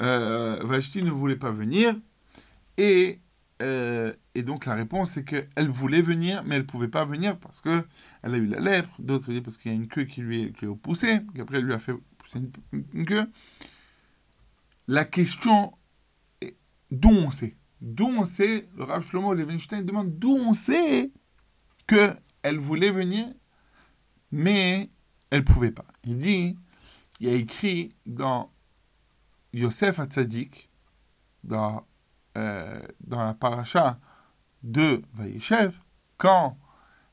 euh, 0.00 0.62
ne 0.62 1.10
voulait 1.10 1.36
pas 1.36 1.52
venir 1.52 1.94
et, 2.76 3.20
euh, 3.60 4.12
et 4.34 4.42
donc 4.42 4.64
la 4.66 4.74
réponse 4.74 5.12
c'est 5.12 5.24
qu'elle 5.24 5.68
voulait 5.68 6.02
venir, 6.02 6.42
mais 6.44 6.56
elle 6.56 6.62
ne 6.62 6.66
pouvait 6.66 6.88
pas 6.88 7.04
venir 7.04 7.38
parce 7.38 7.60
qu'elle 7.60 7.84
a 8.22 8.36
eu 8.36 8.46
la 8.46 8.60
lèpre, 8.60 8.94
d'autres 8.98 9.30
disent 9.30 9.42
parce 9.42 9.56
qu'il 9.56 9.70
y 9.70 9.74
a 9.74 9.76
une 9.76 9.88
queue 9.88 10.04
qui 10.04 10.22
lui, 10.22 10.52
qui 10.54 10.64
lui 10.64 10.72
a 10.72 10.76
poussé, 10.76 11.20
qu'après 11.34 11.58
elle 11.58 11.64
lui 11.64 11.74
a 11.74 11.78
fait 11.78 11.94
pousser 12.18 12.38
une, 12.38 12.50
une 12.94 13.04
queue. 13.04 13.30
La 14.88 15.04
question, 15.04 15.72
d'où 16.90 17.10
on 17.10 17.30
sait? 17.30 17.56
D'où 17.82 18.06
on 18.06 18.24
sait, 18.24 18.68
le 18.76 18.84
Rav 18.84 19.04
Shlomo 19.04 19.34
Levenstein 19.34 19.82
demande 19.82 20.16
d'où 20.16 20.36
on 20.36 20.52
sait 20.52 21.10
qu'elle 21.88 22.58
voulait 22.58 22.92
venir, 22.92 23.26
mais 24.30 24.88
elle 25.30 25.44
pouvait 25.44 25.72
pas. 25.72 25.86
Il 26.04 26.18
dit, 26.18 26.56
il 27.18 27.28
a 27.28 27.32
écrit 27.32 27.92
dans 28.06 28.52
Yosef 29.52 29.98
Hatzadik, 29.98 30.70
dans, 31.42 31.84
euh, 32.38 32.80
dans 33.00 33.24
la 33.24 33.34
paracha 33.34 33.98
de 34.62 35.02
Vayeshev, 35.14 35.76
quand 36.18 36.56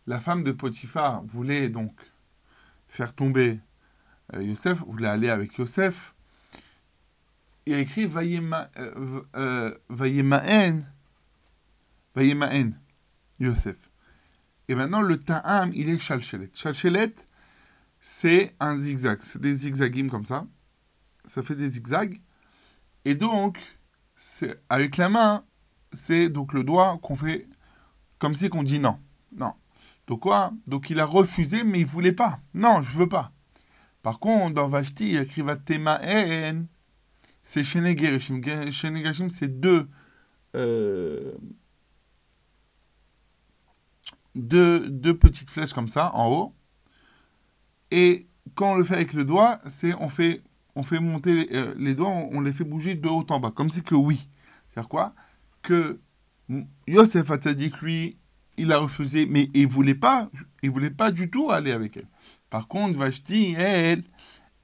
la 0.05 0.19
femme 0.19 0.43
de 0.43 0.51
Potiphar 0.51 1.23
voulait 1.25 1.69
donc 1.69 1.99
faire 2.87 3.15
tomber 3.15 3.59
euh, 4.35 4.43
Yosef, 4.43 4.83
voulait 4.83 5.07
aller 5.07 5.29
avec 5.29 5.57
Yosef, 5.57 6.13
il 7.69 7.73
y 7.73 7.75
a 7.75 7.79
écrit 7.81 8.07
Vayema- 8.07 8.67
euh, 8.77 9.21
euh, 9.35 9.77
Vayemaen, 9.89 10.87
Vayemaen, 12.15 12.71
Yosef. 13.39 13.77
Et 14.67 14.73
maintenant, 14.73 15.03
le 15.03 15.19
ta'am, 15.19 15.69
il 15.75 15.87
est 15.87 15.99
chalchelet. 15.99 16.49
Chalchelet, 16.55 17.13
c'est 17.99 18.55
un 18.59 18.75
zigzag. 18.75 19.19
C'est 19.21 19.39
des 19.39 19.55
zigzagim 19.55 20.07
comme 20.09 20.25
ça. 20.25 20.47
Ça 21.25 21.43
fait 21.43 21.55
des 21.55 21.69
zigzags. 21.69 22.19
Et 23.05 23.13
donc, 23.13 23.59
c'est 24.15 24.59
avec 24.69 24.97
la 24.97 25.09
main, 25.09 25.45
c'est 25.93 26.29
donc 26.29 26.53
le 26.53 26.63
doigt 26.63 26.97
qu'on 27.03 27.15
fait 27.15 27.47
comme 28.17 28.33
si 28.33 28.49
qu'on 28.49 28.63
dit 28.63 28.79
non. 28.79 28.99
Non. 29.31 29.53
Donc 30.07 30.21
quoi? 30.21 30.53
Donc 30.65 30.89
il 30.89 30.99
a 30.99 31.05
refusé, 31.05 31.63
mais 31.63 31.81
il 31.81 31.85
voulait 31.85 32.13
pas. 32.13 32.39
Non, 32.55 32.81
je 32.81 32.97
veux 32.97 33.07
pas. 33.07 33.31
Par 34.01 34.17
contre, 34.17 34.55
dans 34.55 34.69
Vashti, 34.69 35.11
il 35.11 35.17
a 35.17 35.21
écrit 35.21 35.43
Vatemaen. 35.43 36.65
C'est 37.49 37.63
Shene 37.63 37.97
Gereshim. 37.97 38.41
Ge- 38.41 38.69
Shene 38.71 39.31
c'est 39.31 39.59
deux, 39.59 39.87
euh, 40.55 41.33
deux, 44.35 44.87
deux 44.87 45.17
petites 45.17 45.49
flèches 45.49 45.73
comme 45.73 45.89
ça, 45.89 46.13
en 46.13 46.29
haut. 46.31 46.53
Et 47.89 48.27
quand 48.53 48.73
on 48.73 48.75
le 48.75 48.83
fait 48.83 48.93
avec 48.93 49.13
le 49.13 49.25
doigt, 49.25 49.59
c'est 49.65 49.95
on 49.95 50.09
fait, 50.09 50.43
on 50.75 50.83
fait 50.83 50.99
monter 50.99 51.47
les, 51.47 51.55
euh, 51.55 51.95
doigts, 51.95 52.09
on, 52.09 52.39
les 52.39 52.53
fait 52.53 52.63
bouger 52.63 52.93
de 52.93 53.07
haut 53.07 53.25
en 53.27 53.39
bas, 53.39 53.49
comme 53.49 53.71
si 53.71 53.81
que 53.81 53.95
oui. 53.95 54.29
C'est-à-dire 54.67 54.87
quoi? 54.87 55.15
Que 55.63 55.99
Yosef 56.85 57.31
Hatzadik, 57.31 57.81
lui, 57.81 58.19
il 58.57 58.71
a 58.71 58.77
refusé, 58.77 59.25
mais 59.25 59.49
il 59.55 59.65
voulait 59.65 59.95
pas, 59.95 60.29
il 60.61 60.69
voulait 60.69 60.91
pas 60.91 61.09
du 61.09 61.31
tout 61.31 61.49
aller 61.49 61.71
avec 61.71 61.97
elle. 61.97 62.07
Par 62.51 62.67
contre, 62.67 62.99
Vashti, 62.99 63.55
elle, 63.57 64.03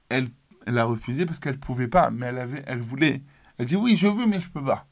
elle, 0.08 0.28
elle 0.66 0.78
a 0.78 0.84
refusé 0.84 1.24
parce 1.24 1.38
qu'elle 1.38 1.58
pouvait 1.58 1.88
pas, 1.88 2.10
mais 2.10 2.26
elle 2.26 2.38
avait, 2.38 2.62
elle 2.66 2.80
voulait. 2.80 3.22
Elle 3.58 3.66
dit 3.66 3.76
oui, 3.76 3.96
je 3.96 4.08
veux, 4.08 4.26
mais 4.26 4.40
je 4.40 4.50
peux 4.50 4.64
pas. 4.64 4.86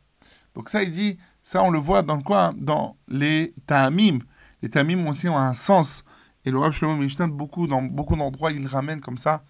Donc 0.55 0.69
ça, 0.69 0.83
il 0.83 0.93
dit, 0.93 1.19
ça, 1.43 1.63
on 1.63 1.71
le 1.71 1.79
voit 1.79 2.03
dans 2.03 2.21
quoi? 2.21 2.55
Dans 2.57 2.97
les 3.09 3.55
ta'amim. 3.67 4.21
Les 4.63 4.71
ta'amim 4.71 5.07
aussi 5.09 5.29
ont 5.29 5.37
un 5.37 5.53
sens. 5.53 6.05
Et 6.45 6.51
le 6.51 6.59
Rav 6.59 6.73
Shlomo 6.73 6.97
Milstein, 6.97 7.29
beaucoup, 7.29 7.67
dans 7.67 7.83
beaucoup 7.83 8.17
d'endroits, 8.17 8.53
il 8.53 8.67
ramène 8.67 9.01
comme 9.01 9.19
ça 9.19 9.45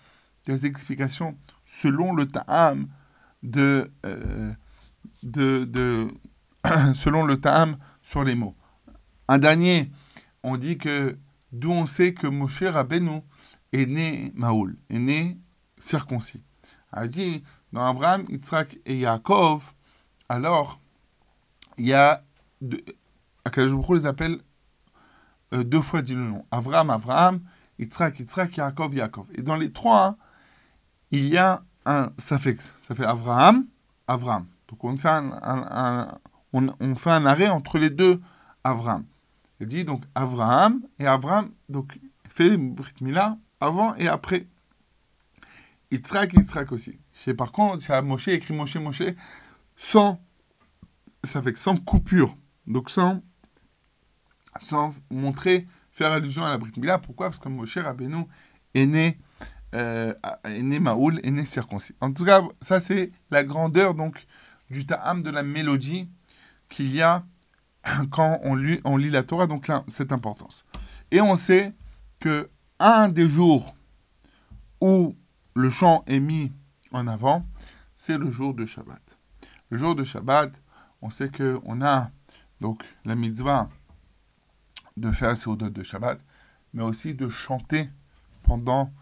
des 0.46 0.66
explications 0.66 1.36
selon 1.66 2.14
le 2.14 2.26
ta'am 2.26 2.88
de, 3.42 3.90
euh, 4.06 4.52
de 5.22 6.08
selon 6.94 7.24
le 7.24 7.36
ta'am 7.38 7.76
sur 8.02 8.24
les 8.24 8.34
mots. 8.34 8.56
Un 9.28 9.38
dernier, 9.38 9.90
on 10.42 10.56
dit 10.56 10.78
que 10.78 11.18
d'où 11.52 11.70
on 11.70 11.86
sait 11.86 12.14
que 12.14 12.26
Moshe 12.26 12.62
Rabbeinu 12.62 13.20
est 13.72 13.86
né 13.86 14.32
Maoul, 14.34 14.76
est 14.90 14.98
né 14.98 15.38
circoncis. 15.84 16.42
Il 17.02 17.08
dit 17.08 17.44
dans 17.72 17.84
Abraham, 17.86 18.24
Yitzhak 18.28 18.78
et 18.86 18.98
Yaakov, 18.98 19.72
alors 20.28 20.80
il 21.76 21.86
y 21.86 21.92
a 21.92 22.22
Hu 22.62 23.94
les 23.94 24.06
appelle 24.06 24.38
euh, 25.52 25.64
deux 25.64 25.82
fois 25.82 26.02
dit 26.02 26.14
le 26.14 26.22
nom. 26.22 26.46
Abraham, 26.50 26.90
Abraham, 26.90 27.40
Yitzhak, 27.78 28.18
Yitzhak, 28.18 28.56
Yaakov, 28.56 28.94
Yaakov. 28.94 29.26
Et 29.34 29.42
dans 29.42 29.56
les 29.56 29.70
trois, 29.70 30.16
il 31.10 31.28
y 31.28 31.36
a 31.36 31.62
un 31.84 32.10
suffix. 32.18 32.72
Ça 32.82 32.94
fait 32.94 33.04
Abraham, 33.04 33.66
Abraham. 34.08 34.46
Donc 34.68 34.82
on 34.84 34.96
fait 34.96 35.08
un, 35.08 36.18
on, 36.52 36.94
fait 36.94 37.10
un 37.10 37.26
arrêt 37.26 37.48
entre 37.48 37.78
les 37.78 37.90
deux 37.90 38.20
Abraham. 38.62 39.04
Il 39.60 39.66
dit 39.66 39.84
donc 39.84 40.04
Abraham 40.14 40.80
et 40.98 41.06
Abraham 41.06 41.50
donc 41.68 41.98
fait 42.30 42.56
Brit 42.56 42.94
Mila 43.00 43.36
avant 43.60 43.94
et 43.96 44.08
après. 44.08 44.46
Yitzhak, 45.90 46.32
Yitzhak 46.32 46.72
aussi. 46.72 46.98
Et 47.26 47.34
par 47.34 47.52
contre, 47.52 47.82
c'est 47.82 48.00
Moshe, 48.02 48.28
écrit 48.28 48.54
Moshe, 48.54 48.76
Moshe, 48.76 49.02
sans, 49.76 50.20
ça 51.22 51.42
fait 51.42 51.56
sans 51.56 51.76
coupure. 51.76 52.36
Donc 52.66 52.90
sans, 52.90 53.22
sans 54.60 54.94
montrer, 55.10 55.66
faire 55.92 56.12
allusion 56.12 56.44
à 56.44 56.50
la 56.50 56.58
Brit 56.58 56.72
Mila. 56.76 56.98
Pourquoi? 56.98 57.30
Parce 57.30 57.38
que 57.38 57.48
Moshe 57.48 57.78
Rabbeinu 57.78 58.24
est 58.74 58.86
né, 58.86 59.18
euh, 59.74 60.12
est 60.44 60.62
né 60.62 60.78
Maoul, 60.78 61.20
est 61.22 61.30
né 61.30 61.44
circoncis. 61.44 61.94
En 62.00 62.12
tout 62.12 62.24
cas, 62.24 62.42
ça 62.60 62.80
c'est 62.80 63.12
la 63.30 63.44
grandeur 63.44 63.94
donc 63.94 64.26
du 64.70 64.86
ta'am 64.86 65.22
de 65.22 65.30
la 65.30 65.42
mélodie 65.42 66.08
qu'il 66.68 66.94
y 66.94 67.02
a 67.02 67.24
quand 68.10 68.40
on 68.42 68.54
lit, 68.54 68.80
on 68.84 68.96
lit 68.96 69.10
la 69.10 69.22
Torah, 69.22 69.46
donc 69.46 69.68
là, 69.68 69.84
cette 69.88 70.12
importance. 70.12 70.64
Et 71.10 71.20
on 71.20 71.36
sait 71.36 71.72
que 72.18 72.50
un 72.78 73.08
des 73.08 73.28
jours 73.28 73.76
où 74.80 75.16
le 75.54 75.70
chant 75.70 76.04
est 76.06 76.20
mis 76.20 76.52
en 76.92 77.06
avant, 77.06 77.46
c'est 77.94 78.18
le 78.18 78.30
jour 78.30 78.54
de 78.54 78.66
Shabbat. 78.66 79.18
Le 79.70 79.78
jour 79.78 79.94
de 79.94 80.04
Shabbat, 80.04 80.62
on 81.00 81.10
sait 81.10 81.28
que 81.28 81.60
on 81.64 81.82
a 81.82 82.10
donc 82.60 82.84
la 83.04 83.14
mitzvah 83.14 83.68
de 84.96 85.10
faire 85.10 85.30
le 85.30 85.36
Seudot 85.36 85.70
de 85.70 85.82
Shabbat, 85.82 86.20
mais 86.72 86.82
aussi 86.82 87.14
de 87.14 87.28
chanter 87.28 87.88
pendant, 88.42 88.92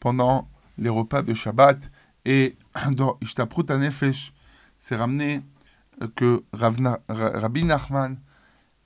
pendant 0.00 0.48
les 0.76 0.88
repas 0.88 1.22
de 1.22 1.34
Shabbat. 1.34 1.90
Et 2.24 2.56
dans 2.92 3.18
Ishtaprut 3.20 3.70
Nefesh, 3.70 4.32
c'est 4.76 4.96
ramené 4.96 5.42
euh, 6.02 6.08
que 6.14 6.44
Rabbi 6.52 7.64
Nachman, 7.64 8.18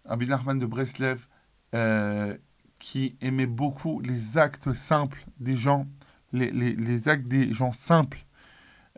Rabbi 0.05 0.27
Nachman 0.27 0.59
de 0.59 0.66
Breslev, 0.66 1.27
euh, 1.75 2.37
qui 2.79 3.16
aimait 3.20 3.46
beaucoup 3.46 4.01
les 4.01 4.38
actes 4.38 4.72
simples 4.72 5.25
des 5.38 5.57
gens, 5.57 5.87
les, 6.33 6.51
les- 6.51 6.75
les 6.77 7.09
actes 7.09 7.29
des 7.29 7.53
gens 7.53 7.73
simples, 7.73 8.25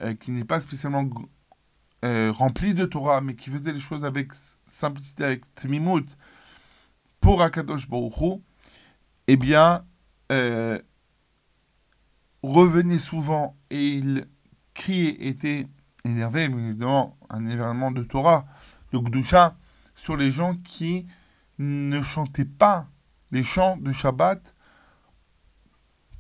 euh, 0.03 0.15
qui 0.15 0.31
n'est 0.31 0.45
pas 0.45 0.61
spécialement 0.61 1.09
euh, 2.05 2.31
rempli 2.33 2.75
de 2.75 2.85
Torah, 2.85 3.21
mais 3.21 3.35
qui 3.35 3.51
faisait 3.51 3.73
les 3.73 3.81
choses 3.81 4.05
avec 4.05 4.33
simplicité, 4.67 5.25
avec 5.25 5.55
tmimut, 5.55 6.17
pour 7.21 7.41
Akadosh 7.43 7.89
Baruch 7.89 8.41
eh 9.27 9.37
bien, 9.37 9.85
euh, 10.33 10.79
revenait 12.43 12.99
souvent 12.99 13.57
et 13.71 13.89
il 13.89 14.27
criait, 14.75 15.17
était 15.29 15.67
énervé, 16.05 16.45
évidemment, 16.45 17.17
un 17.31 17.47
événement 17.47 17.91
de 17.91 18.03
Torah, 18.03 18.45
de 18.93 18.99
Gdusha, 18.99 19.57
sur 19.95 20.17
les 20.17 20.31
gens 20.31 20.55
qui 20.57 21.07
ne 21.59 22.03
chantaient 22.03 22.45
pas 22.45 22.89
les 23.31 23.45
chants 23.45 23.77
de 23.79 23.93
Shabbat 23.93 24.54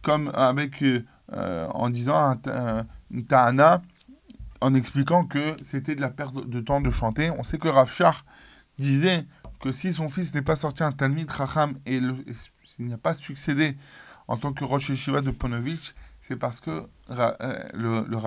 comme 0.04 0.30
avec 0.34 0.82
euh, 0.82 1.04
euh, 1.32 1.66
en 1.68 1.90
disant 1.90 2.38
un- 2.46 2.86
une 3.10 3.26
ta'ana 3.26 3.82
en 4.60 4.72
expliquant 4.74 5.24
que 5.24 5.56
c'était 5.60 5.96
de 5.96 6.00
la 6.00 6.10
perte 6.10 6.36
de 6.48 6.60
temps 6.60 6.80
de 6.80 6.90
chanter. 6.90 7.30
On 7.30 7.42
sait 7.42 7.58
que 7.58 7.68
Rav 7.68 7.90
Shach 7.90 8.24
disait 8.78 9.26
que 9.60 9.72
si 9.72 9.92
son 9.92 10.08
fils 10.08 10.34
n'est 10.34 10.42
pas 10.42 10.56
sorti 10.56 10.82
un 10.82 10.92
Talmid 10.92 11.30
Racham 11.30 11.70
et 11.86 11.96
et 11.96 12.34
s'il 12.64 12.88
n'a 12.88 12.98
pas 12.98 13.14
succédé 13.14 13.76
en 14.28 14.36
tant 14.36 14.52
que 14.52 14.64
Rosh 14.64 14.88
Yeshiva 14.90 15.20
de 15.20 15.30
Ponovitch, 15.30 15.94
c'est 16.20 16.36
parce 16.36 16.60
que 16.60 16.86
euh, 17.10 17.68
le, 17.74 18.04
le 18.08 18.18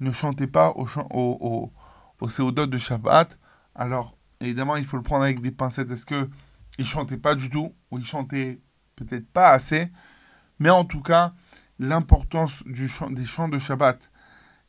ne 0.00 0.12
chantait 0.12 0.46
pas 0.58 0.70
au, 0.70 0.86
au, 1.10 1.72
au, 2.20 2.28
au 2.28 2.52
de 2.52 2.78
Shabbat. 2.78 3.38
Alors, 3.74 4.16
évidemment, 4.40 4.76
il 4.76 4.84
faut 4.84 4.96
le 4.96 5.02
prendre 5.02 5.24
avec 5.24 5.40
des 5.40 5.52
pincettes. 5.52 5.90
Est-ce 5.90 6.06
que 6.06 6.28
il 6.78 6.86
chantait 6.86 7.16
pas 7.16 7.34
du 7.34 7.48
tout 7.48 7.72
ou 7.90 7.98
il 7.98 8.04
chantait 8.04 8.60
peut-être 8.96 9.28
pas 9.32 9.50
assez? 9.50 9.90
Mais 10.58 10.70
en 10.70 10.84
tout 10.84 11.02
cas, 11.02 11.32
l'importance 11.78 12.62
des 12.66 13.26
chants 13.26 13.48
de 13.48 13.58
Shabbat, 13.58 14.10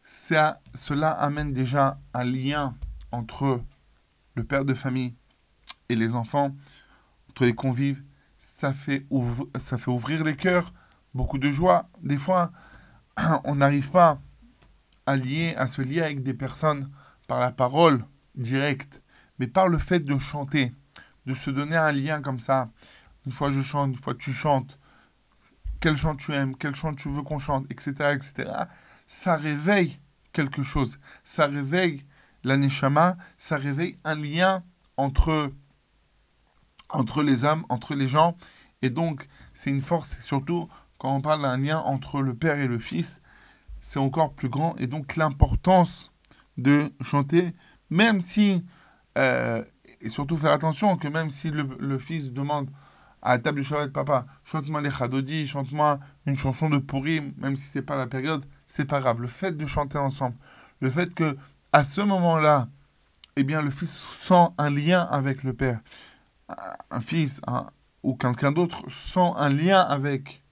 ça, 0.03 0.61
cela 0.73 1.11
amène 1.11 1.53
déjà 1.53 1.99
un 2.13 2.23
lien 2.23 2.75
entre 3.11 3.61
le 4.35 4.43
père 4.43 4.65
de 4.65 4.73
famille 4.73 5.15
et 5.89 5.95
les 5.95 6.15
enfants, 6.15 6.55
entre 7.29 7.45
les 7.45 7.55
convives. 7.55 8.03
Ça 8.39 8.73
fait, 8.73 9.05
ouvr- 9.09 9.47
ça 9.59 9.77
fait 9.77 9.91
ouvrir 9.91 10.23
les 10.23 10.35
cœurs, 10.35 10.73
beaucoup 11.13 11.37
de 11.37 11.51
joie. 11.51 11.89
Des 12.01 12.17
fois, 12.17 12.51
on 13.43 13.55
n'arrive 13.55 13.89
pas 13.89 14.19
à, 15.05 15.15
lier, 15.15 15.55
à 15.57 15.67
se 15.67 15.81
lier 15.81 16.01
avec 16.01 16.23
des 16.23 16.33
personnes 16.33 16.89
par 17.27 17.39
la 17.39 17.51
parole 17.51 18.05
directe, 18.35 19.01
mais 19.39 19.47
par 19.47 19.67
le 19.69 19.77
fait 19.77 19.99
de 19.99 20.17
chanter, 20.17 20.73
de 21.25 21.33
se 21.33 21.49
donner 21.49 21.75
un 21.75 21.91
lien 21.91 22.21
comme 22.21 22.39
ça. 22.39 22.69
Une 23.25 23.31
fois 23.31 23.51
je 23.51 23.61
chante, 23.61 23.91
une 23.91 23.97
fois 23.97 24.15
tu 24.15 24.31
chantes, 24.33 24.76
quel 25.79 25.97
chant 25.97 26.15
tu 26.15 26.33
aimes, 26.33 26.55
quel 26.57 26.75
chant 26.75 26.93
tu 26.93 27.09
veux 27.09 27.21
qu'on 27.21 27.39
chante, 27.39 27.65
etc., 27.69 27.91
etc. 28.13 28.51
Ça 29.05 29.35
réveille 29.35 29.99
quelque 30.33 30.63
chose. 30.63 30.99
Ça 31.23 31.47
réveille 31.47 32.05
la 32.43 32.57
neshama, 32.57 33.17
ça 33.37 33.57
réveille 33.57 33.97
un 34.03 34.15
lien 34.15 34.63
entre, 34.95 35.51
entre 36.89 37.23
les 37.23 37.43
hommes, 37.43 37.65
entre 37.69 37.95
les 37.95 38.07
gens. 38.07 38.37
Et 38.81 38.89
donc, 38.89 39.27
c'est 39.53 39.69
une 39.69 39.81
force, 39.81 40.19
surtout 40.19 40.67
quand 40.97 41.15
on 41.15 41.21
parle 41.21 41.41
d'un 41.43 41.57
lien 41.57 41.79
entre 41.79 42.21
le 42.21 42.33
père 42.33 42.59
et 42.59 42.67
le 42.67 42.79
fils, 42.79 43.21
c'est 43.81 43.99
encore 43.99 44.33
plus 44.33 44.49
grand. 44.49 44.75
Et 44.77 44.87
donc, 44.87 45.15
l'importance 45.15 46.11
de 46.57 46.91
chanter, 47.01 47.53
même 47.89 48.21
si, 48.21 48.65
euh, 49.17 49.63
et 50.01 50.09
surtout 50.09 50.37
faire 50.37 50.51
attention 50.51 50.97
que 50.97 51.07
même 51.07 51.29
si 51.29 51.51
le 51.51 51.99
fils 51.99 52.31
demande 52.31 52.69
à 53.21 53.31
la 53.31 53.39
table 53.39 53.61
du 53.61 53.63
Shabbat, 53.63 53.91
papa, 53.91 54.25
chante-moi 54.45 54.81
les 54.81 54.91
Chadodi, 54.91 55.47
chante-moi 55.47 55.99
une 56.25 56.37
chanson 56.37 56.69
de 56.69 56.77
Purim, 56.77 57.33
même 57.37 57.55
si 57.55 57.63
c'est 57.63 57.81
pas 57.81 57.95
la 57.95 58.07
période, 58.07 58.45
c'est 58.67 58.85
pas 58.85 58.99
grave. 58.99 59.21
Le 59.21 59.27
fait 59.27 59.55
de 59.55 59.65
chanter 59.65 59.97
ensemble, 59.97 60.35
le 60.81 60.89
fait 60.89 61.13
que 61.13 61.35
à 61.73 61.83
ce 61.83 62.01
moment-là, 62.01 62.67
eh 63.35 63.43
bien, 63.43 63.61
le 63.61 63.69
fils 63.69 64.07
sent 64.09 64.47
un 64.57 64.69
lien 64.69 65.01
avec 65.01 65.43
le 65.43 65.53
père, 65.53 65.79
un 66.91 67.01
fils 67.01 67.41
ou 68.03 68.15
quelqu'un 68.15 68.51
d'autre 68.51 68.83
sent 68.89 69.31
un 69.35 69.49
lien 69.49 69.81
avec 69.81 70.43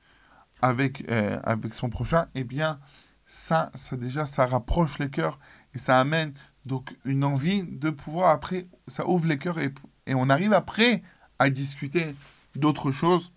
avec 0.61 1.05
euh, 1.09 1.39
avec 1.43 1.73
son 1.73 1.89
prochain, 1.89 2.27
eh 2.33 2.43
bien, 2.43 2.79
ça, 3.25 3.71
ça 3.75 3.95
déjà, 3.95 4.25
ça 4.25 4.45
rapproche 4.45 4.99
les 4.99 5.09
cœurs 5.09 5.39
et 5.73 5.77
ça 5.77 5.99
amène 5.99 6.33
donc 6.65 6.95
une 7.05 7.23
envie 7.23 7.63
de 7.63 7.89
pouvoir 7.89 8.29
après, 8.29 8.67
ça 8.87 9.07
ouvre 9.07 9.27
les 9.27 9.37
cœurs 9.37 9.59
et, 9.59 9.73
et 10.07 10.15
on 10.15 10.29
arrive 10.29 10.53
après 10.53 11.03
à 11.39 11.49
discuter 11.49 12.15
d'autres 12.57 12.91
choses. 12.91 13.33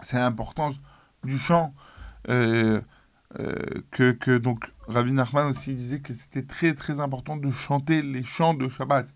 C'est 0.00 0.18
l'importance 0.18 0.80
du 1.24 1.38
chant 1.38 1.74
euh, 2.28 2.80
euh, 3.38 3.54
que, 3.90 4.12
que 4.12 4.38
donc 4.38 4.72
Rabbi 4.86 5.12
Nachman 5.12 5.48
aussi 5.48 5.74
disait 5.74 6.00
que 6.00 6.12
c'était 6.12 6.44
très 6.44 6.74
très 6.74 7.00
important 7.00 7.36
de 7.36 7.50
chanter 7.50 8.02
les 8.02 8.24
chants 8.24 8.54
de 8.54 8.68
Shabbat. 8.68 9.08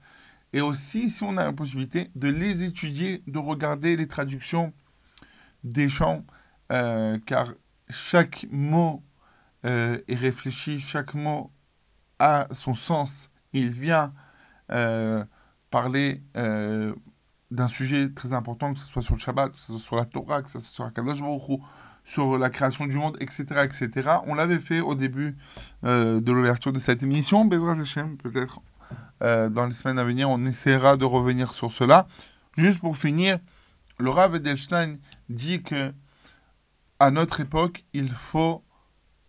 Et 0.53 0.61
aussi, 0.61 1.09
si 1.11 1.23
on 1.23 1.37
a 1.39 1.45
la 1.45 1.53
possibilité, 1.53 2.11
de 2.15 2.29
les 2.29 2.63
étudier, 2.65 3.23
de 3.27 3.39
regarder 3.39 3.97
les 3.97 4.07
traductions 4.07 4.75
des 5.65 5.89
chants, 5.89 6.25
euh, 6.71 7.19
car 7.25 7.55
chaque 7.89 8.47
mot 8.51 9.03
est 9.65 10.03
réfléchi, 10.09 10.81
chaque 10.81 11.15
mot 11.15 11.53
a 12.19 12.49
son 12.51 12.75
sens. 12.75 13.31
Il 13.53 13.69
vient 13.71 14.13
parler 15.71 16.21
d'un 17.53 17.69
sujet 17.69 18.09
très 18.09 18.33
important, 18.33 18.73
que 18.73 18.81
ce 18.81 18.87
soit 18.87 19.03
sur 19.03 19.15
le 19.15 19.21
Shabbat, 19.21 19.53
que 19.53 19.61
ce 19.61 19.73
soit 19.73 19.79
sur 19.79 19.97
la 19.97 20.07
Torah, 20.07 20.43
que 20.43 20.51
ce 20.51 20.59
soit 20.59 20.91
sur 21.15 21.59
sur 22.05 22.37
la 22.37 22.51
création 22.51 22.87
du 22.87 22.97
monde, 22.97 23.17
etc., 23.21 23.45
etc. 23.63 24.17
On 24.27 24.35
l'avait 24.35 24.59
fait 24.59 24.81
au 24.81 24.97
début 24.97 25.37
euh, 25.85 26.21
de 26.21 26.33
l'ouverture 26.33 26.73
de 26.73 26.81
cette 26.81 27.03
émission. 27.05 27.45
Bezrat 27.45 27.79
Hashem, 27.79 28.17
peut-être 28.17 28.61
euh, 29.23 29.49
dans 29.49 29.67
les 29.67 29.73
semaines 29.73 30.01
à 30.01 30.05
venir, 30.05 30.29
on 30.29 30.45
essaiera 30.45 30.97
de 30.97 31.05
revenir 31.05 31.55
sur 31.55 31.71
cela. 31.71 32.09
Juste 32.57 32.81
pour 32.81 32.97
finir, 32.97 33.39
le 33.99 34.11
Rav 34.11 34.35
Edelstein 34.35 34.97
dit 35.29 35.63
que 35.63 35.93
à 36.99 37.13
notre 37.13 37.41
époque, 37.41 37.85
il 37.93 38.11
faut 38.11 38.65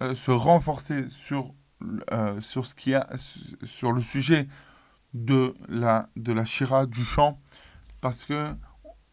euh, 0.01 0.15
se 0.15 0.31
renforcer 0.31 1.09
sur, 1.09 1.53
sur, 2.41 2.65
ce 2.65 2.73
qui 2.73 2.95
a, 2.95 3.07
sur 3.63 3.91
le 3.91 4.01
sujet 4.01 4.47
de 5.13 5.53
la, 5.67 6.09
de 6.15 6.33
la 6.33 6.45
Shira, 6.45 6.87
du 6.87 7.03
chant, 7.03 7.39
parce 8.03 8.25
que 8.25 8.53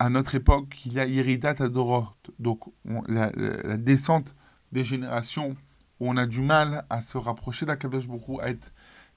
à 0.01 0.11
notre 0.11 0.35
époque, 0.35 0.85
il 0.85 0.95
y 0.95 0.99
a 0.99 1.07
Iridat 1.07 1.55
Adorot, 1.61 2.09
donc 2.41 2.67
on- 2.85 3.03
la, 3.07 3.31
descente 3.77 4.35
des 4.73 4.83
générations 4.83 5.57
où 6.01 6.11
on 6.11 6.17
a 6.17 6.27
du 6.27 6.41
mal 6.41 6.85
à 6.91 7.01
se 7.01 7.17
rapprocher 7.17 7.67
d'Akadosh 7.67 8.09
Baruch 8.09 8.29
Hu, 8.29 8.41
à 8.41 8.49
être 8.49 8.73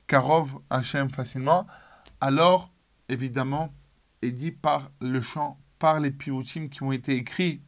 Karov 0.05 0.59
Hachem 0.69 1.09
facilement, 1.09 1.65
alors 2.21 2.71
évidemment, 3.09 3.73
est 4.21 4.29
dit 4.29 4.51
par 4.51 4.91
le 5.01 5.21
chant, 5.21 5.57
par 5.79 5.99
les 5.99 6.11
piotim 6.11 6.67
qui 6.67 6.83
ont 6.83 6.91
été 6.91 7.15
écrits 7.15 7.63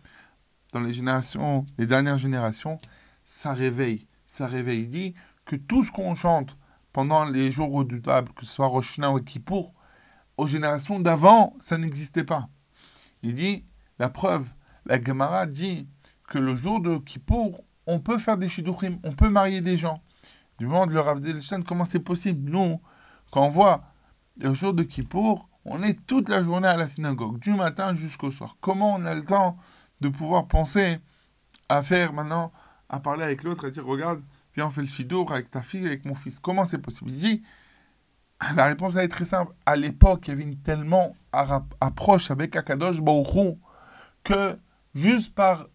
dans 0.74 0.82
les 0.82 0.94
générations, 0.94 1.66
les 1.80 1.88
dernières 1.88 2.20
générations, 2.20 2.78
ça 3.24 3.54
réveille, 3.54 4.08
ça 4.28 4.46
réveille. 4.46 4.82
Il 4.82 4.90
dit 4.90 5.16
que 5.46 5.56
tout 5.56 5.84
ce 5.84 5.92
qu'on 5.92 6.14
chante 6.14 6.56
pendant 6.94 7.26
les 7.26 7.52
jours 7.52 7.72
redoutables, 7.72 8.32
que 8.34 8.46
ce 8.46 8.54
soit 8.54 8.68
Rosh 8.68 8.92
Hashanah 8.92 9.12
ou 9.12 9.18
Kippour, 9.18 9.74
aux 10.38 10.48
générations 10.48 11.00
d'avant, 11.00 11.56
ça 11.60 11.78
n'existait 11.78 12.24
pas. 12.24 12.50
Il 13.24 13.36
dit, 13.36 13.66
la 14.00 14.10
preuve, 14.10 14.48
la 14.86 15.02
Gemara 15.02 15.46
dit 15.46 15.88
que 16.28 16.38
le 16.38 16.56
jour 16.56 16.82
de 16.82 16.98
Kippour, 16.98 17.64
on 17.88 18.00
peut 18.00 18.18
faire 18.18 18.38
des 18.38 18.50
shidduchim, 18.50 19.00
on 19.04 19.12
peut 19.12 19.30
marier 19.30 19.62
des 19.62 19.78
gens. 19.78 20.02
Du 20.58 20.68
moment 20.68 20.88
de 20.88 20.94
le 20.94 21.00
Rav 21.00 21.20
Delstein, 21.20 21.64
comment 21.64 21.86
c'est 21.86 22.00
possible? 22.00 22.50
Nous, 22.50 22.82
quand 23.32 23.46
on 23.46 23.50
voit 23.50 23.84
le 24.38 24.54
jour 24.54 24.74
de 24.74 24.84
Kippour, 24.84 25.50
on 25.66 25.82
est 25.84 26.06
toute 26.06 26.30
la 26.30 26.44
journée 26.44 26.68
à 26.68 26.78
la 26.78 26.88
synagogue, 26.88 27.40
du 27.40 27.54
matin 27.54 27.96
jusqu'au 27.96 28.32
soir. 28.32 28.58
Comment 28.62 28.96
on 28.96 29.06
a 29.06 29.14
le 29.14 29.26
temps 29.26 29.58
de 30.02 30.10
pouvoir 30.10 30.48
penser 30.48 31.00
à 31.70 31.82
faire 31.82 32.14
maintenant, 32.14 32.52
à 32.90 33.00
parler 33.00 33.24
avec 33.24 33.44
l'autre, 33.44 33.68
à 33.68 33.70
dire, 33.70 33.86
regarde, 33.86 34.22
viens 34.56 34.68
on 34.68 34.70
fait 34.70 34.82
le 34.82 34.88
shidduch 34.88 35.32
avec 35.32 35.50
ta 35.50 35.62
fille, 35.62 35.86
avec 35.86 36.06
mon 36.06 36.16
fils. 36.16 36.40
Comment 36.40 36.66
c'est 36.66 36.78
possible? 36.78 37.12
Il 37.12 37.20
dit, 37.20 37.44
la 38.56 38.66
réponse 38.66 38.96
est 38.96 39.08
très 39.08 39.26
simple. 39.26 39.54
À 39.66 39.76
l'époque, 39.76 40.28
il 40.28 40.40
y 40.40 40.44
avait 40.44 40.56
tellement 40.64 41.16
approche 41.82 42.32
avec 42.32 42.56
Akadosh 42.56 43.02
Baruch 43.02 43.36
Hu 43.36 43.56
que 44.24 44.58
juste 44.94 45.36
par 45.36 45.68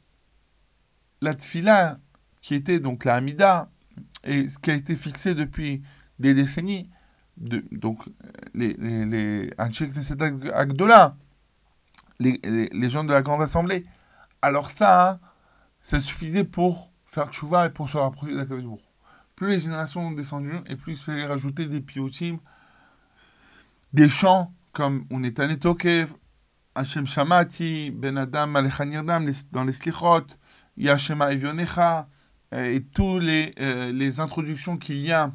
la 1.21 1.35
tfila, 1.35 1.99
qui 2.41 2.55
était 2.55 2.81
donc 2.81 3.05
la 3.05 3.17
Hamida, 3.17 3.71
et 4.25 4.49
ce 4.49 4.59
qui 4.59 4.71
a 4.71 4.75
été 4.75 4.97
fixé 4.97 5.35
depuis 5.35 5.83
des 6.19 6.35
décennies, 6.35 6.91
donc 7.37 8.03
les, 8.55 8.75
les, 8.75 9.05
les 9.07 9.51
Agdola, 10.53 11.17
les, 12.19 12.41
les, 12.73 12.91
gens 12.91 13.05
de 13.05 13.13
la 13.13 13.23
Grande 13.23 13.43
Assemblée, 13.43 13.87
alors 14.43 14.71
ça, 14.71 15.21
ça 15.81 15.99
suffisait 15.99 16.45
pour 16.45 16.93
faire 17.07 17.31
tchouva 17.31 17.67
et 17.67 17.71
pour 17.71 17.89
se 17.89 17.97
rapprocher 17.97 18.35
d'Akadosh 18.35 18.65
Baruch. 18.65 18.81
Plus 19.37 19.49
les 19.49 19.61
générations 19.61 20.09
ont 20.09 20.13
descendu, 20.13 20.53
et 20.67 20.77
plus 20.77 20.93
il 20.93 20.99
fallait 20.99 21.27
rajouter 21.27 21.67
des 21.67 21.81
piotim, 21.81 22.39
des 23.93 24.09
chants 24.09 24.53
comme 24.73 25.05
On 25.11 25.23
est 25.25 25.41
un 25.41 25.55
Tokev, 25.57 26.13
Hashem 26.75 27.07
Shamati, 27.07 27.91
Ben 27.91 28.17
Adam 28.17 28.61
les- 28.61 29.33
dans 29.51 29.65
les 29.65 29.73
Slichot, 29.73 30.27
Yashema 30.77 31.33
Evionecha, 31.33 32.09
euh, 32.55 32.73
et 32.73 32.83
tous 32.85 33.19
les, 33.19 33.53
euh, 33.61 33.93
les 33.93 34.21
introductions 34.21 34.77
qu'il 34.77 34.99
y 34.99 35.11
a 35.13 35.33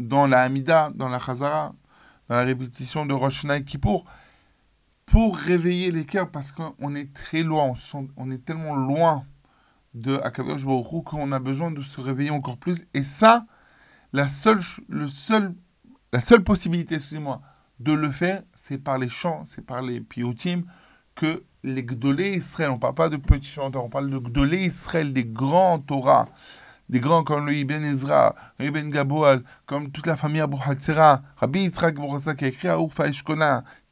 dans 0.00 0.26
la 0.26 0.42
Hamida, 0.42 0.90
dans 0.94 1.08
la 1.08 1.18
Chazara, 1.18 1.74
dans 2.28 2.36
la 2.36 2.42
répétition 2.44 3.04
de 3.04 3.12
Rosh 3.12 3.44
et 3.44 3.64
Kippour, 3.64 4.04
pour 5.04 5.36
réveiller 5.36 5.90
les 5.90 6.06
cœurs, 6.06 6.30
parce 6.30 6.52
qu'on 6.52 6.94
est 6.94 7.12
très 7.12 7.42
loin, 7.42 7.64
on, 7.64 7.74
se 7.74 7.90
sent- 7.90 8.08
on 8.16 8.30
est 8.30 8.44
tellement 8.44 8.74
loin 8.74 9.26
de 9.94 10.16
Akadosh 10.24 10.64
Baruch 10.64 11.04
qu'on 11.04 11.32
a 11.32 11.38
besoin 11.38 11.70
de 11.70 11.82
se 11.82 12.00
réveiller 12.00 12.30
encore 12.30 12.56
plus. 12.56 12.86
Et 12.94 13.02
ça, 13.02 13.44
la 14.14 14.28
seule, 14.28 14.60
le 14.88 15.06
seul, 15.06 15.54
la 16.12 16.22
seule 16.22 16.42
possibilité, 16.42 16.94
excusez-moi, 16.94 17.42
de 17.82 17.92
le 17.92 18.10
faire, 18.10 18.42
c'est 18.54 18.78
par 18.78 18.98
les 18.98 19.08
chants, 19.08 19.42
c'est 19.44 19.64
par 19.64 19.82
les 19.82 20.00
piotim, 20.00 20.62
que 21.14 21.44
les 21.64 21.84
Gdolé 21.84 22.36
Israël, 22.36 22.70
on 22.70 22.74
ne 22.74 22.78
parle 22.78 22.94
pas 22.94 23.08
de 23.08 23.16
petits 23.16 23.48
chanteurs, 23.48 23.84
on 23.84 23.88
parle 23.88 24.10
de 24.10 24.18
Gdolé 24.18 24.64
Israël, 24.64 25.12
des 25.12 25.24
grands 25.24 25.78
Torah, 25.78 26.28
des 26.88 27.00
grands 27.00 27.24
comme 27.24 27.46
le 27.46 27.54
Ibn 27.54 27.82
Ezra, 27.84 28.34
Ibn 28.60 28.90
Gaboal, 28.90 29.42
comme 29.66 29.90
toute 29.90 30.06
la 30.06 30.16
famille 30.16 30.40
Abu 30.40 30.56
Hatzera, 30.64 31.22
Rabbi 31.36 31.60
Yitzhak 31.60 31.96
qui 32.36 32.44
a 32.44 32.48
écrit 32.48 32.68
à 32.68 32.78
Urfa 32.78 33.10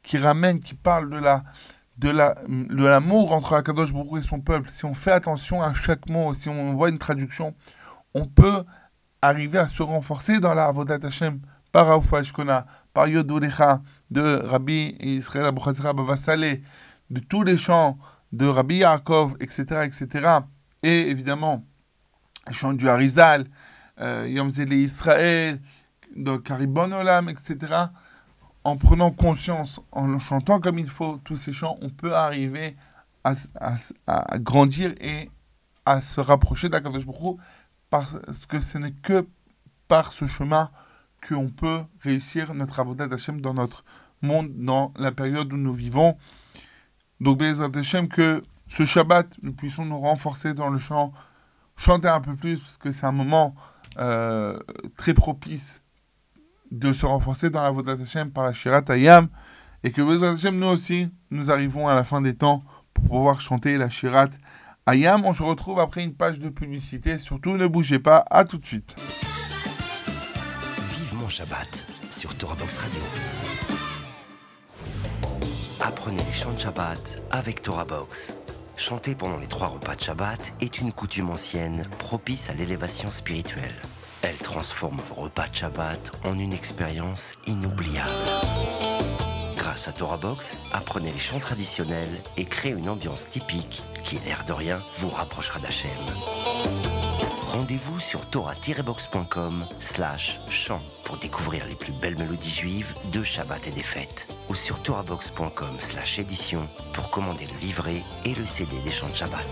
qui 0.03 0.17
ramène, 0.17 0.59
qui 0.59 0.75
parle 0.75 1.09
de 1.09 1.17
la 1.17 1.43
de 1.97 2.09
la 2.09 2.35
de 2.47 2.83
l'amour 2.83 3.31
entre 3.31 3.53
Akadosh 3.53 3.93
Baruch 3.93 4.23
et 4.23 4.27
son 4.27 4.39
peuple. 4.39 4.69
Si 4.71 4.85
on 4.85 4.95
fait 4.95 5.11
attention 5.11 5.61
à 5.61 5.73
chaque 5.73 6.09
mot, 6.09 6.33
si 6.33 6.49
on 6.49 6.73
voit 6.73 6.89
une 6.89 6.97
traduction, 6.97 7.53
on 8.13 8.25
peut 8.25 8.63
arriver 9.21 9.59
à 9.59 9.67
se 9.67 9.83
renforcer 9.83 10.39
dans 10.39 10.53
la 10.53 10.65
Avodat 10.65 10.99
Hashem 11.03 11.39
par 11.71 11.89
Urfa 11.89 12.21
Eshkona, 12.21 12.65
par 12.93 13.07
Yod 13.07 13.29
Ulecha, 13.29 13.81
de 14.09 14.41
Rabbi 14.43 14.95
Israël 14.99 15.45
Abu 15.45 15.61
Hatzera 15.65 15.93
Baba 15.93 16.17
Saleh, 16.17 16.61
de 17.09 17.19
tous 17.19 17.43
les 17.43 17.57
chants 17.57 17.97
de 18.31 18.45
Rabbi 18.47 18.77
Yaakov, 18.77 19.35
etc., 19.39 19.83
etc. 19.83 20.39
Et 20.83 21.09
évidemment, 21.09 21.63
les 22.47 22.53
chants 22.53 22.73
du 22.73 22.87
Harizal, 22.89 23.45
euh, 23.99 24.27
Yom 24.29 24.49
Zele 24.49 24.73
Israël, 24.73 25.61
de 26.15 26.37
Karibon 26.37 26.91
Olam, 26.91 27.29
etc. 27.29 27.57
En 28.63 28.77
prenant 28.77 29.11
conscience, 29.11 29.81
en 29.91 30.19
chantant 30.19 30.59
comme 30.59 30.79
il 30.79 30.89
faut 30.89 31.17
tous 31.23 31.37
ces 31.37 31.53
chants, 31.53 31.77
on 31.81 31.89
peut 31.89 32.15
arriver 32.15 32.73
à, 33.23 33.33
à 34.07 34.37
grandir 34.37 34.93
et 34.99 35.29
à 35.85 36.01
se 36.01 36.21
rapprocher 36.21 36.69
d'Akadosh 36.69 37.05
Baruch 37.05 37.37
parce 37.89 38.15
que 38.47 38.59
ce 38.59 38.77
n'est 38.77 38.93
que 38.93 39.27
par 39.87 40.13
ce 40.13 40.25
chemin 40.27 40.71
qu'on 41.27 41.49
peut 41.49 41.81
réussir 42.01 42.53
notre 42.53 42.79
avodat 42.79 43.07
d'Hachem 43.07 43.41
dans 43.41 43.53
notre 43.53 43.83
monde, 44.21 44.51
dans 44.55 44.93
la 44.97 45.11
période 45.11 45.51
où 45.53 45.57
nous 45.57 45.73
vivons. 45.73 46.17
Donc, 47.19 47.39
Bezrat 47.39 47.69
Hashem, 47.75 48.07
que 48.07 48.43
ce 48.67 48.85
Shabbat, 48.85 49.37
nous 49.41 49.53
puissions 49.53 49.85
nous 49.85 49.99
renforcer 49.99 50.53
dans 50.53 50.69
le 50.69 50.79
chant, 50.79 51.13
chanter 51.77 52.07
un 52.07 52.21
peu 52.21 52.35
plus, 52.35 52.59
parce 52.59 52.77
que 52.77 52.91
c'est 52.91 53.05
un 53.05 53.11
moment 53.11 53.55
euh, 53.99 54.57
très 54.97 55.13
propice 55.13 55.83
de 56.71 56.93
se 56.93 57.05
renforcer 57.05 57.49
dans 57.49 57.61
la 57.61 57.69
Vodat 57.69 57.97
Hashem 58.01 58.31
par 58.31 58.45
la 58.45 58.53
Shirat 58.53 58.83
Hayam, 58.87 59.27
et 59.83 59.91
que 59.91 60.01
Bezrat 60.01 60.31
Hashem, 60.31 60.57
nous 60.57 60.67
aussi, 60.67 61.09
nous 61.29 61.51
arrivons 61.51 61.87
à 61.87 61.95
la 61.95 62.03
fin 62.03 62.21
des 62.21 62.35
temps 62.35 62.63
pour 62.93 63.03
pouvoir 63.05 63.41
chanter 63.41 63.77
la 63.77 63.89
Shirat 63.89 64.29
Ayam. 64.85 65.25
On 65.25 65.33
se 65.33 65.43
retrouve 65.43 65.79
après 65.79 66.03
une 66.03 66.13
page 66.13 66.39
de 66.39 66.49
publicité. 66.49 67.17
Surtout, 67.19 67.51
ne 67.51 67.67
bougez 67.67 67.99
pas. 67.99 68.25
À 68.29 68.45
tout 68.45 68.57
de 68.57 68.65
suite. 68.65 68.95
Shabbat 71.31 71.85
sur 72.11 72.35
Torah 72.35 72.55
Box 72.55 72.77
Radio. 72.79 73.01
Apprenez 75.79 76.21
les 76.21 76.33
chants 76.33 76.51
de 76.51 76.59
Shabbat 76.59 77.23
avec 77.31 77.61
Torah 77.61 77.85
Box. 77.85 78.33
Chanter 78.75 79.15
pendant 79.15 79.37
les 79.37 79.47
trois 79.47 79.67
repas 79.67 79.95
de 79.95 80.01
Shabbat 80.01 80.53
est 80.59 80.79
une 80.79 80.91
coutume 80.91 81.29
ancienne 81.29 81.87
propice 81.99 82.49
à 82.49 82.53
l'élévation 82.53 83.11
spirituelle. 83.11 83.73
Elle 84.23 84.37
transforme 84.39 84.99
vos 85.07 85.21
repas 85.21 85.47
de 85.47 85.55
Shabbat 85.55 86.11
en 86.25 86.37
une 86.37 86.51
expérience 86.51 87.35
inoubliable. 87.47 88.11
Grâce 89.55 89.87
à 89.87 89.93
Torah 89.93 90.17
Box, 90.17 90.57
apprenez 90.73 91.13
les 91.13 91.19
chants 91.19 91.39
traditionnels 91.39 92.21
et 92.35 92.43
créez 92.43 92.73
une 92.73 92.89
ambiance 92.89 93.27
typique 93.29 93.83
qui, 94.03 94.19
l'air 94.25 94.43
de 94.45 94.51
rien, 94.51 94.81
vous 94.97 95.09
rapprochera 95.09 95.59
d'Hachem. 95.59 95.91
Rendez-vous 97.61 97.99
sur 97.99 98.25
torah-box.com 98.25 99.67
slash 99.79 100.39
chant 100.49 100.81
pour 101.03 101.17
découvrir 101.17 101.63
les 101.67 101.75
plus 101.75 101.91
belles 101.91 102.17
mélodies 102.17 102.49
juives 102.49 102.95
de 103.13 103.21
Shabbat 103.21 103.67
et 103.67 103.71
des 103.71 103.83
fêtes. 103.83 104.27
Ou 104.49 104.55
sur 104.55 104.81
torahbox.com 104.81 105.75
slash 105.77 106.17
édition 106.17 106.67
pour 106.91 107.11
commander 107.11 107.45
le 107.45 107.59
livret 107.59 108.01
et 108.25 108.33
le 108.33 108.47
CD 108.47 108.71
des 108.83 108.89
chants 108.89 109.09
de 109.09 109.15
Shabbat. 109.15 109.45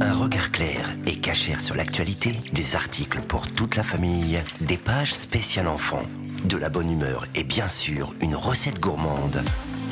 Un 0.00 0.14
regard 0.14 0.52
clair 0.52 0.96
et 1.06 1.18
cachère 1.18 1.60
sur 1.60 1.74
l'actualité, 1.74 2.30
des 2.52 2.76
articles 2.76 3.22
pour 3.22 3.48
toute 3.48 3.74
la 3.74 3.82
famille, 3.82 4.40
des 4.60 4.78
pages 4.78 5.12
spéciales 5.12 5.66
enfants, 5.66 6.06
de 6.44 6.56
la 6.56 6.68
bonne 6.68 6.92
humeur 6.92 7.26
et 7.34 7.42
bien 7.42 7.66
sûr 7.66 8.14
une 8.20 8.36
recette 8.36 8.78
gourmande. 8.78 9.42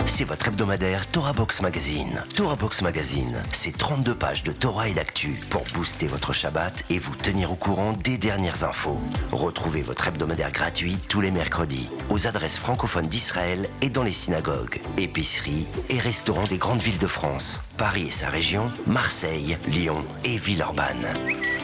C'est 0.06 0.24
votre 0.24 0.48
hebdomadaire 0.48 1.06
Torah 1.06 1.32
Box 1.32 1.62
Magazine. 1.62 2.22
Torah 2.34 2.56
Box 2.56 2.82
Magazine, 2.82 3.42
c'est 3.50 3.76
32 3.76 4.14
pages 4.14 4.42
de 4.42 4.52
Torah 4.52 4.88
et 4.88 4.94
d'actu 4.94 5.40
pour 5.50 5.64
booster 5.74 6.06
votre 6.06 6.32
Shabbat 6.32 6.84
et 6.90 6.98
vous 6.98 7.16
tenir 7.16 7.50
au 7.50 7.56
courant 7.56 7.92
des 7.92 8.16
dernières 8.16 8.64
infos. 8.64 9.00
Retrouvez 9.32 9.82
votre 9.82 10.06
hebdomadaire 10.06 10.52
gratuit 10.52 10.98
tous 11.08 11.20
les 11.20 11.30
mercredis 11.30 11.88
aux 12.10 12.26
adresses 12.26 12.58
francophones 12.58 13.08
d'Israël 13.08 13.68
et 13.82 13.88
dans 13.88 14.04
les 14.04 14.12
synagogues, 14.12 14.80
épiceries 14.98 15.66
et 15.90 15.98
restaurants 15.98 16.44
des 16.44 16.58
grandes 16.58 16.82
villes 16.82 16.98
de 16.98 17.06
France, 17.06 17.60
Paris 17.76 18.06
et 18.08 18.10
sa 18.10 18.28
région, 18.28 18.72
Marseille, 18.86 19.56
Lyon 19.66 20.04
et 20.24 20.38
Villeurbanne. 20.38 21.06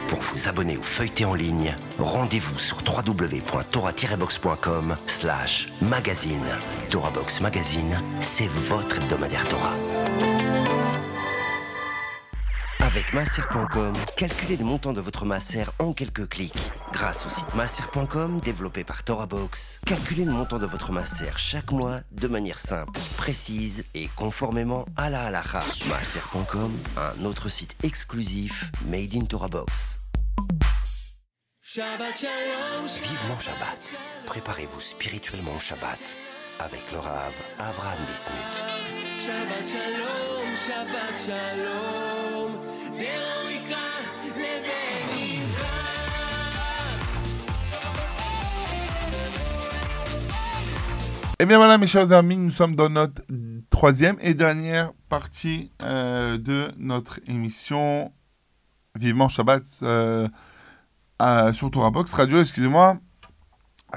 Pour 0.09 0.21
vous 0.21 0.49
abonner 0.49 0.77
ou 0.77 0.83
feuilleter 0.83 1.25
en 1.25 1.33
ligne, 1.35 1.77
rendez-vous 1.99 2.59
sur 2.59 2.79
www.torah-box.com 2.79 4.97
slash 5.07 5.69
magazine. 5.81 6.45
Torah 6.89 7.11
Box 7.11 7.41
Magazine, 7.41 8.03
c'est 8.21 8.49
votre 8.49 8.97
hebdomadaire 8.97 9.47
Torah. 9.49 9.77
Avec 12.93 13.13
masser.com, 13.13 13.93
calculez 14.17 14.57
le 14.57 14.65
montant 14.65 14.93
de 14.93 15.01
votre 15.01 15.25
masser 15.25 15.65
en 15.79 15.93
quelques 15.93 16.29
clics. 16.29 16.59
Grâce 16.93 17.25
au 17.25 17.29
site 17.29 17.55
masser.com 17.55 18.41
développé 18.41 18.83
par 18.83 19.05
TorahBox, 19.05 19.83
calculez 19.87 20.25
le 20.25 20.33
montant 20.33 20.59
de 20.59 20.67
votre 20.67 20.91
masser 20.91 21.31
chaque 21.37 21.71
mois 21.71 22.01
de 22.11 22.27
manière 22.27 22.59
simple, 22.59 22.99
précise 23.17 23.85
et 23.95 24.09
conformément 24.17 24.87
à 24.97 25.09
la 25.09 25.23
halakha. 25.27 25.63
Masser.com, 25.89 26.77
un 26.97 27.25
autre 27.27 27.49
site 27.49 27.77
exclusif 27.85 28.73
made 28.87 29.15
in 29.15 29.25
TorahBox. 29.25 30.01
Vivement 31.63 33.39
Shabbat. 33.39 33.95
Préparez-vous 34.27 34.81
spirituellement 34.81 35.55
au 35.55 35.61
Shabbat 35.61 36.17
avec 36.59 36.83
le 36.93 36.99
Rav 36.99 37.33
Avram 37.59 37.99
Bismuth. 38.07 38.37
Shabbat 39.21 39.67
shalom, 39.67 40.57
Shabbat 40.67 41.19
shalom, 41.25 42.30
et 51.43 51.47
bien 51.47 51.57
voilà 51.57 51.79
mes 51.79 51.87
chers 51.87 52.13
amis, 52.13 52.37
nous 52.37 52.51
sommes 52.51 52.77
dans 52.77 52.91
notre 52.91 53.23
troisième 53.71 54.17
et 54.21 54.35
dernière 54.35 54.93
partie 55.09 55.73
euh, 55.81 56.37
de 56.37 56.71
notre 56.77 57.19
émission 57.29 58.13
Vivement 58.95 59.29
Shabbat 59.29 59.63
euh, 59.83 60.29
à, 61.19 61.51
Box 61.93 62.13
Radio, 62.13 62.41
excusez-moi. 62.41 62.99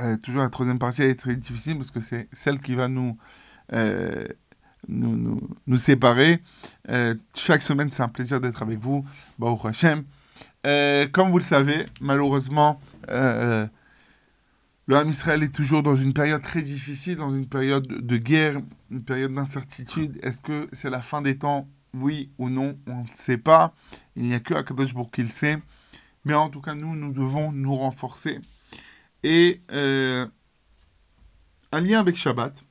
Euh, 0.01 0.15
toujours 0.23 0.41
la 0.41 0.49
troisième 0.49 0.79
partie 0.79 1.01
est 1.01 1.19
très 1.19 1.35
difficile 1.35 1.77
parce 1.77 1.91
que 1.91 1.99
c'est 1.99 2.29
celle 2.31 2.61
qui 2.61 2.75
va 2.75 2.87
nous 2.87 3.17
euh, 3.73 4.25
nous, 4.87 5.39
nous, 5.67 5.77
séparer. 5.77 6.41
Euh, 6.89 7.15
chaque 7.35 7.61
semaine 7.61 7.89
c'est 7.89 8.03
un 8.03 8.09
plaisir 8.09 8.41
d'être 8.41 8.61
avec 8.61 8.79
vous. 8.79 9.05
Baruch 9.39 9.65
Hashem. 9.65 10.03
Euh, 10.65 11.07
comme 11.07 11.29
vous 11.29 11.39
le 11.39 11.43
savez, 11.43 11.85
malheureusement, 11.99 12.79
euh, 13.09 13.67
le 14.85 14.95
Ham 14.95 15.09
Israël 15.09 15.43
est 15.43 15.53
toujours 15.53 15.83
dans 15.83 15.95
une 15.95 16.13
période 16.13 16.41
très 16.41 16.61
difficile, 16.61 17.17
dans 17.17 17.29
une 17.29 17.47
période 17.47 17.87
de 17.87 18.17
guerre, 18.17 18.57
une 18.91 19.03
période 19.03 19.33
d'incertitude. 19.33 20.19
Est-ce 20.23 20.41
que 20.41 20.67
c'est 20.71 20.89
la 20.89 21.01
fin 21.01 21.21
des 21.21 21.37
temps? 21.37 21.67
Oui 21.93 22.31
ou 22.37 22.49
non? 22.49 22.77
On 22.87 23.01
ne 23.01 23.07
sait 23.13 23.37
pas. 23.37 23.73
Il 24.15 24.23
n'y 24.23 24.33
a 24.33 24.39
que 24.39 24.53
Akadosh 24.53 24.93
pour 24.93 25.11
qui 25.11 25.21
le 25.21 25.29
sait. 25.29 25.57
Mais 26.25 26.33
en 26.33 26.49
tout 26.49 26.61
cas, 26.61 26.75
nous, 26.75 26.95
nous 26.95 27.11
devons 27.11 27.51
nous 27.51 27.75
renforcer. 27.75 28.39
Et 29.23 29.61
euh, 29.71 30.25
un 31.71 31.81
lien 31.81 31.99
avec 31.99 32.15
Shabbat. 32.15 32.63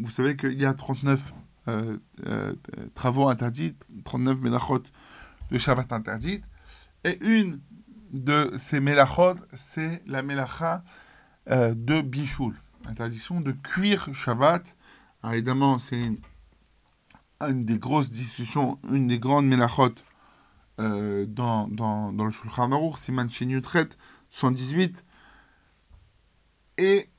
Vous 0.00 0.10
savez 0.10 0.36
qu'il 0.36 0.60
y 0.60 0.64
a 0.64 0.74
39 0.74 1.34
euh, 1.68 1.96
euh, 2.26 2.54
travaux 2.94 3.28
interdits, 3.28 3.74
39 4.04 4.40
mélachot 4.40 4.82
de 5.50 5.58
Shabbat 5.58 5.92
interdites. 5.92 6.44
Et 7.04 7.18
une 7.24 7.60
de 8.12 8.52
ces 8.56 8.80
mélachot, 8.80 9.34
c'est 9.54 10.02
la 10.06 10.22
mélacha 10.22 10.82
euh, 11.50 11.74
de 11.74 12.00
Bichoul. 12.00 12.54
Interdiction 12.86 13.40
de 13.40 13.52
cuire 13.52 14.12
Shabbat. 14.14 14.76
Alors 15.22 15.34
évidemment, 15.34 15.78
c'est 15.78 16.00
une, 16.00 17.64
des 17.64 17.78
grosses 17.78 18.10
discussions, 18.12 18.78
une 18.90 19.06
des 19.06 19.18
grandes 19.18 19.46
mélachot 19.46 19.94
euh, 20.80 21.26
dans, 21.26 21.68
dans, 21.68 22.10
le 22.12 22.30
Shulchan 22.30 22.72
Aruch, 22.72 22.98
Siman 22.98 23.28
Shenyutret 23.30 23.88
118. 24.30 25.04
Et 26.78 27.10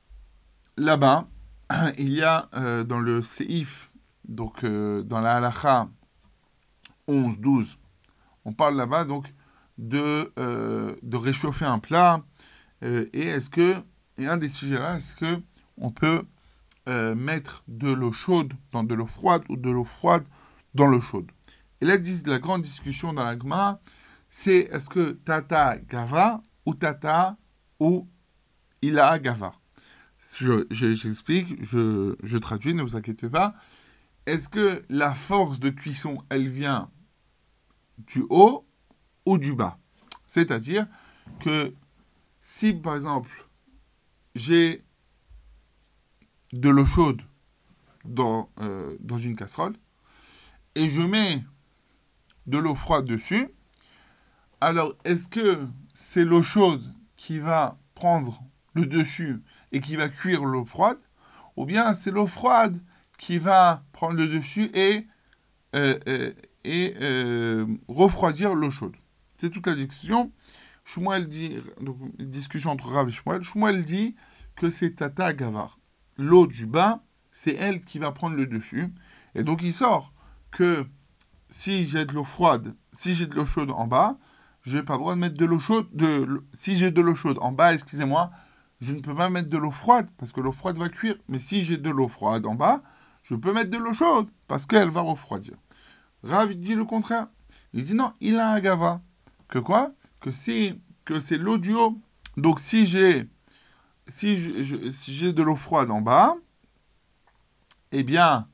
là-bas, 0.76 1.28
il 1.98 2.10
y 2.10 2.22
a 2.22 2.48
euh, 2.54 2.84
dans 2.84 2.98
le 2.98 3.22
Seif, 3.22 3.90
donc 4.28 4.64
euh, 4.64 5.02
dans 5.02 5.20
la 5.20 5.36
Halacha 5.36 5.88
11, 7.06 7.38
12, 7.38 7.78
on 8.44 8.52
parle 8.52 8.76
là-bas 8.76 9.04
donc 9.04 9.32
de, 9.78 10.32
euh, 10.38 10.96
réchauffer 11.12 11.64
un 11.64 11.78
plat. 11.78 12.22
Et 12.82 13.26
est-ce 13.26 13.50
que, 13.50 13.76
et 14.16 14.26
un 14.26 14.38
des 14.38 14.48
sujets 14.48 14.78
là, 14.78 14.96
est-ce 14.96 15.14
que 15.14 15.42
on 15.76 15.90
peut 15.90 16.22
mettre 16.86 17.62
de 17.68 17.92
l'eau 17.92 18.10
chaude 18.10 18.54
dans 18.72 18.82
de 18.82 18.94
l'eau 18.94 19.06
froide 19.06 19.44
ou 19.50 19.56
de 19.56 19.68
l'eau 19.68 19.84
froide 19.84 20.24
dans 20.74 20.86
l'eau 20.86 21.02
chaude? 21.02 21.30
Et 21.82 21.84
là, 21.84 21.96
la 22.24 22.38
grande 22.38 22.62
discussion 22.62 23.12
dans 23.12 23.24
la 23.24 23.38
Gemara, 23.38 23.78
c'est 24.30 24.70
est-ce 24.72 24.88
que 24.88 25.10
tata 25.10 25.76
gava 25.76 26.40
ou 26.64 26.72
tata 26.72 27.36
ou 27.78 28.08
ila 28.80 29.18
gava? 29.18 29.59
Je, 30.20 30.66
je- 30.70 30.94
J'explique, 30.94 31.62
je, 31.64 32.16
je 32.22 32.38
traduis, 32.38 32.74
ne 32.74 32.82
vous 32.82 32.96
inquiétez 32.96 33.28
pas. 33.28 33.54
Est-ce 34.26 34.48
que 34.48 34.84
la 34.88 35.14
force 35.14 35.60
de 35.60 35.70
cuisson, 35.70 36.22
elle 36.28 36.48
vient 36.48 36.90
du 37.98 38.24
haut 38.30 38.66
ou 39.26 39.38
du 39.38 39.54
bas? 39.54 39.78
C'est-à-dire 40.26 40.86
que 41.40 41.74
si, 42.40 42.72
par 42.72 42.96
exemple, 42.96 43.48
j'ai 44.34 44.84
de 46.52 46.68
l'eau 46.68 46.84
chaude 46.84 47.22
dans, 48.04 48.50
euh, 48.60 48.96
dans 49.00 49.18
une 49.18 49.36
casserole 49.36 49.74
et 50.74 50.88
je 50.88 51.00
mets 51.00 51.44
de 52.46 52.58
l'eau 52.58 52.74
froide 52.74 53.04
dessus, 53.06 53.48
alors 54.60 54.94
est-ce 55.04 55.28
que 55.28 55.66
c'est 55.94 56.24
l'eau 56.24 56.42
chaude 56.42 56.82
qui 57.16 57.38
va 57.38 57.78
prendre 57.94 58.42
le 58.74 58.86
dessus 58.86 59.42
et 59.72 59.80
qui 59.80 59.96
va 59.96 60.08
cuire 60.08 60.44
l'eau 60.44 60.64
froide 60.64 60.98
ou 61.56 61.66
bien 61.66 61.92
c'est 61.92 62.10
l'eau 62.10 62.26
froide 62.26 62.82
qui 63.18 63.38
va 63.38 63.84
prendre 63.92 64.14
le 64.14 64.26
dessus 64.26 64.70
et, 64.74 65.06
euh, 65.74 65.98
euh, 66.08 66.32
et 66.64 66.94
euh, 67.00 67.66
refroidir 67.88 68.54
l'eau 68.54 68.70
chaude 68.70 68.96
C'est 69.36 69.50
toute 69.50 69.66
la 69.66 69.74
discussion. 69.74 70.32
Shmuel 70.84 71.28
dit, 71.28 71.58
donc, 71.80 71.98
discussion 72.18 72.70
entre 72.70 72.88
Rav 72.88 73.08
et 73.08 73.12
Shmuel, 73.12 73.42
Shmuel 73.42 73.84
dit 73.84 74.16
que 74.56 74.70
c'est 74.70 74.96
Tata 74.96 75.32
Gavar. 75.34 75.78
L'eau 76.16 76.46
du 76.46 76.66
bas, 76.66 77.02
c'est 77.30 77.54
elle 77.54 77.82
qui 77.84 77.98
va 77.98 78.10
prendre 78.12 78.36
le 78.36 78.46
dessus. 78.46 78.88
Et 79.34 79.44
donc 79.44 79.60
il 79.62 79.72
sort 79.72 80.12
que 80.50 80.86
si 81.50 81.86
j'ai 81.86 82.04
de 82.04 82.12
l'eau 82.12 82.24
froide, 82.24 82.74
si 82.92 83.14
j'ai 83.14 83.26
de 83.26 83.34
l'eau 83.34 83.44
chaude 83.44 83.70
en 83.70 83.86
bas, 83.86 84.18
je 84.62 84.76
n'ai 84.76 84.82
pas 84.82 84.94
le 84.94 85.00
droit 85.00 85.14
de 85.14 85.20
mettre 85.20 85.36
de 85.36 85.44
l'eau 85.44 85.58
chaude. 85.58 85.88
De, 85.92 86.42
si 86.52 86.76
j'ai 86.76 86.90
de 86.90 87.00
l'eau 87.00 87.14
chaude 87.14 87.38
en 87.40 87.52
bas, 87.52 87.74
excusez-moi, 87.74 88.30
je 88.80 88.92
ne 88.92 89.00
peux 89.00 89.14
pas 89.14 89.28
mettre 89.28 89.48
de 89.48 89.58
l'eau 89.58 89.70
froide 89.70 90.08
parce 90.16 90.32
que 90.32 90.40
l'eau 90.40 90.52
froide 90.52 90.78
va 90.78 90.88
cuire. 90.88 91.16
Mais 91.28 91.38
si 91.38 91.62
j'ai 91.62 91.76
de 91.76 91.90
l'eau 91.90 92.08
froide 92.08 92.46
en 92.46 92.54
bas, 92.54 92.82
je 93.22 93.34
peux 93.34 93.52
mettre 93.52 93.70
de 93.70 93.76
l'eau 93.76 93.92
chaude 93.92 94.28
parce 94.48 94.66
qu'elle 94.66 94.88
va 94.88 95.02
refroidir. 95.02 95.56
Rav 96.22 96.52
dit 96.54 96.74
le 96.74 96.84
contraire. 96.84 97.28
Il 97.72 97.84
dit 97.84 97.94
non, 97.94 98.12
il 98.20 98.36
a 98.36 98.50
un 98.50 98.60
gava. 98.60 99.02
Que 99.48 99.58
quoi? 99.58 99.92
Que 100.20 100.32
si 100.32 100.80
que 101.04 101.20
c'est 101.20 101.38
l'eau 101.38 101.58
du 101.58 101.74
haut. 101.74 102.00
Donc 102.36 102.60
si 102.60 102.86
j'ai 102.86 103.28
si 104.06 104.36
j'ai 104.36 105.32
de 105.32 105.42
l'eau 105.42 105.56
froide 105.56 105.90
en 105.90 106.00
bas, 106.00 106.34
eh 107.92 108.02
bien 108.02 108.48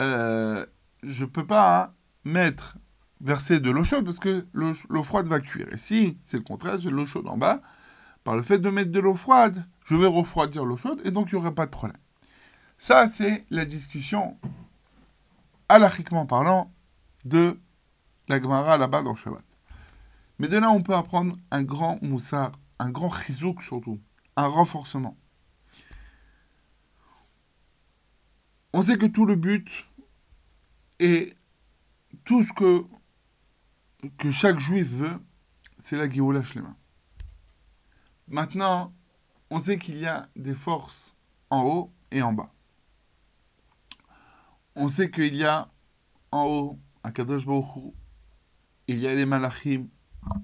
euh, 0.00 0.64
je 1.02 1.24
peux 1.24 1.46
pas 1.46 1.82
hein, 1.82 1.94
mettre 2.24 2.76
verser 3.20 3.58
de 3.58 3.70
l'eau 3.70 3.84
chaude 3.84 4.04
parce 4.04 4.20
que 4.20 4.46
l'eau 4.52 5.02
froide 5.02 5.28
va 5.28 5.40
cuire. 5.40 5.66
Et 5.72 5.78
si 5.78 6.18
c'est 6.22 6.36
le 6.36 6.44
contraire, 6.44 6.78
j'ai 6.78 6.90
de 6.90 6.94
l'eau 6.94 7.06
chaude 7.06 7.26
en 7.26 7.36
bas, 7.36 7.60
le 8.34 8.42
fait 8.42 8.58
de 8.58 8.70
mettre 8.70 8.90
de 8.90 9.00
l'eau 9.00 9.14
froide, 9.14 9.64
je 9.84 9.96
vais 9.96 10.06
refroidir 10.06 10.64
l'eau 10.64 10.76
chaude 10.76 11.00
et 11.04 11.10
donc 11.10 11.28
il 11.30 11.36
n'y 11.36 11.40
aurait 11.40 11.54
pas 11.54 11.66
de 11.66 11.70
problème. 11.70 11.98
Ça, 12.78 13.08
c'est 13.08 13.44
la 13.50 13.64
discussion, 13.64 14.38
halachiquement 15.68 16.26
parlant, 16.26 16.72
de 17.24 17.58
la 18.28 18.40
Gemara 18.40 18.78
là-bas 18.78 19.02
dans 19.02 19.14
Shabbat. 19.14 19.42
Mais 20.38 20.48
de 20.48 20.58
là, 20.58 20.70
on 20.70 20.82
peut 20.82 20.94
apprendre 20.94 21.36
un 21.50 21.62
grand 21.62 22.00
moussard, 22.02 22.52
un 22.78 22.90
grand 22.90 23.10
chizouk 23.10 23.62
surtout, 23.62 24.00
un 24.36 24.46
renforcement. 24.46 25.16
On 28.72 28.82
sait 28.82 28.98
que 28.98 29.06
tout 29.06 29.26
le 29.26 29.34
but 29.34 29.68
et 31.00 31.34
tout 32.24 32.44
ce 32.44 32.52
que, 32.52 32.84
que 34.18 34.30
chaque 34.30 34.58
juif 34.58 34.86
veut, 34.88 35.20
c'est 35.78 35.96
la 35.96 36.08
Géoula 36.08 36.42
Shlema. 36.44 36.76
Maintenant, 38.28 38.92
on 39.50 39.58
sait 39.58 39.78
qu'il 39.78 39.96
y 39.98 40.06
a 40.06 40.28
des 40.36 40.54
forces 40.54 41.14
en 41.50 41.62
haut 41.62 41.92
et 42.10 42.22
en 42.22 42.32
bas. 42.32 42.52
On 44.74 44.88
sait 44.88 45.10
qu'il 45.10 45.34
y 45.34 45.44
a 45.44 45.68
en 46.30 46.44
haut 46.44 46.78
un 47.04 47.10
Kadosh 47.10 47.46
Baruch 47.46 47.94
il 48.88 49.00
y 49.00 49.06
a 49.06 49.14
les 49.14 49.26
Malachim, 49.26 49.88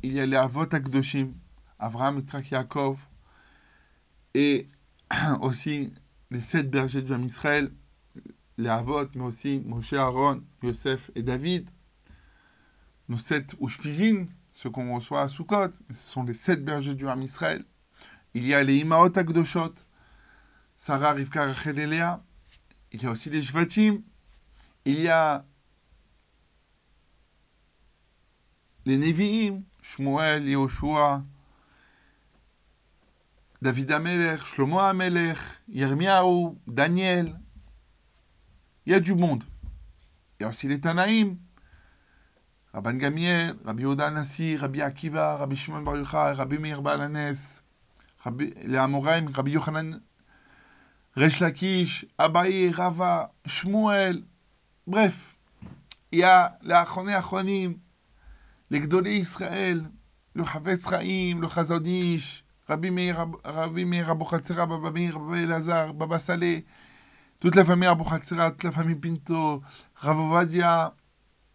il 0.03 0.12
y 0.12 0.20
a 0.20 0.26
les 0.26 0.37
Avot 0.37 0.62
Akdoshim, 0.62 1.32
Avraham, 1.78 2.18
Yitzhak, 2.18 2.51
Yaakov, 2.51 2.99
et 4.35 4.66
aussi 5.41 5.93
les 6.30 6.41
sept 6.41 6.70
bergers 6.70 7.01
du 7.01 7.12
Ham 7.14 7.24
Israël, 7.24 7.72
les 8.59 8.68
Avot, 8.68 9.09
mais 9.14 9.22
aussi 9.22 9.62
Moshe, 9.64 9.95
Aaron, 9.95 10.43
Yosef 10.62 11.11
et 11.14 11.22
David, 11.22 11.70
nos 13.09 13.18
sept 13.18 13.55
Ushpizin, 13.61 14.26
ceux 14.53 14.68
qu'on 14.68 14.95
reçoit 14.95 15.22
à 15.22 15.28
Sukkot, 15.28 15.72
ce 15.89 16.12
sont 16.12 16.22
les 16.22 16.35
sept 16.35 16.62
bergers 16.62 16.95
du 16.95 17.09
Ham 17.09 17.22
Israël. 17.22 17.64
Il 18.35 18.47
y 18.47 18.53
a 18.53 18.62
les 18.62 18.78
Imaot 18.78 19.16
Akdoshot, 19.16 19.74
Sarah, 20.76 21.12
Rivka, 21.12 21.47
Rachel. 21.47 21.78
Il 22.93 23.03
y 23.03 23.07
a 23.07 23.11
aussi 23.11 23.30
les 23.30 23.43
Shvatim. 23.43 24.03
Il 24.85 25.01
y 25.01 25.09
a 25.09 25.45
les 28.85 28.99
Nevi'im, 28.99 29.62
Shmuel, 29.82 30.47
Yehoshua, 30.47 31.24
David 33.62 33.93
Amelech, 33.93 34.45
Shlomo 34.45 34.78
Amelech, 34.78 35.39
Yirmiyahu, 35.68 36.59
Daniel. 36.66 37.39
Il 38.85 38.93
y 38.93 38.95
a 38.95 39.01
du 39.01 39.14
monde. 39.14 39.45
Il 40.39 40.43
y 40.43 40.47
a 40.47 40.51
aussi 40.51 40.68
les 40.68 40.80
Tanaïm, 40.80 41.39
Rabban 42.74 42.95
Gamiel, 42.95 43.55
Rabbi 43.64 43.85
Yoda 43.85 44.11
Nassi, 44.11 44.57
Rabbi 44.57 44.82
Akiva, 44.82 45.37
Rabbi 45.37 45.57
Shimon 45.57 45.82
Bar 45.82 45.97
Rabbi 46.37 46.59
Meir 46.59 46.82
Balanes, 46.82 47.63
les 48.31 48.77
Amoraim, 48.77 49.27
Rabbi 49.35 49.53
Yochanan, 49.53 50.01
Resh 51.16 51.41
Lakish, 51.41 52.07
Abaye, 52.18 52.70
Rava, 52.70 53.33
Shmuel, 53.47 54.25
bref, 54.87 55.37
il 56.11 56.20
y 56.20 56.22
a 56.22 56.59
les 56.62 56.72
Achonei 56.72 57.14
Achonim, 57.14 57.75
les 58.70 58.81
Gdolei 58.81 59.18
Israël, 59.18 59.85
le 60.35 60.45
Chavetz 60.45 60.89
Chaim, 60.89 61.41
le 61.41 61.49
Chazonish, 61.49 62.45
Rabbi 62.66 62.91
Meir, 62.91 63.16
Rab- 63.16 63.37
Rabbi 63.45 63.85
Meir 63.85 64.14
Baba 64.16 64.91
Meir, 64.91 65.18
Baba 65.18 65.39
Elazar, 65.39 65.95
Baba 65.95 66.18
Saleh, 66.18 66.64
toute 67.39 67.55
la 67.57 67.64
famille 67.64 67.89
Abouchatzera, 67.89 68.51
toute 68.53 68.64
la 68.64 68.72
famille 68.72 68.97
Pinto, 68.97 69.62
Rav 69.97 70.18
Ovadia, 70.18 70.95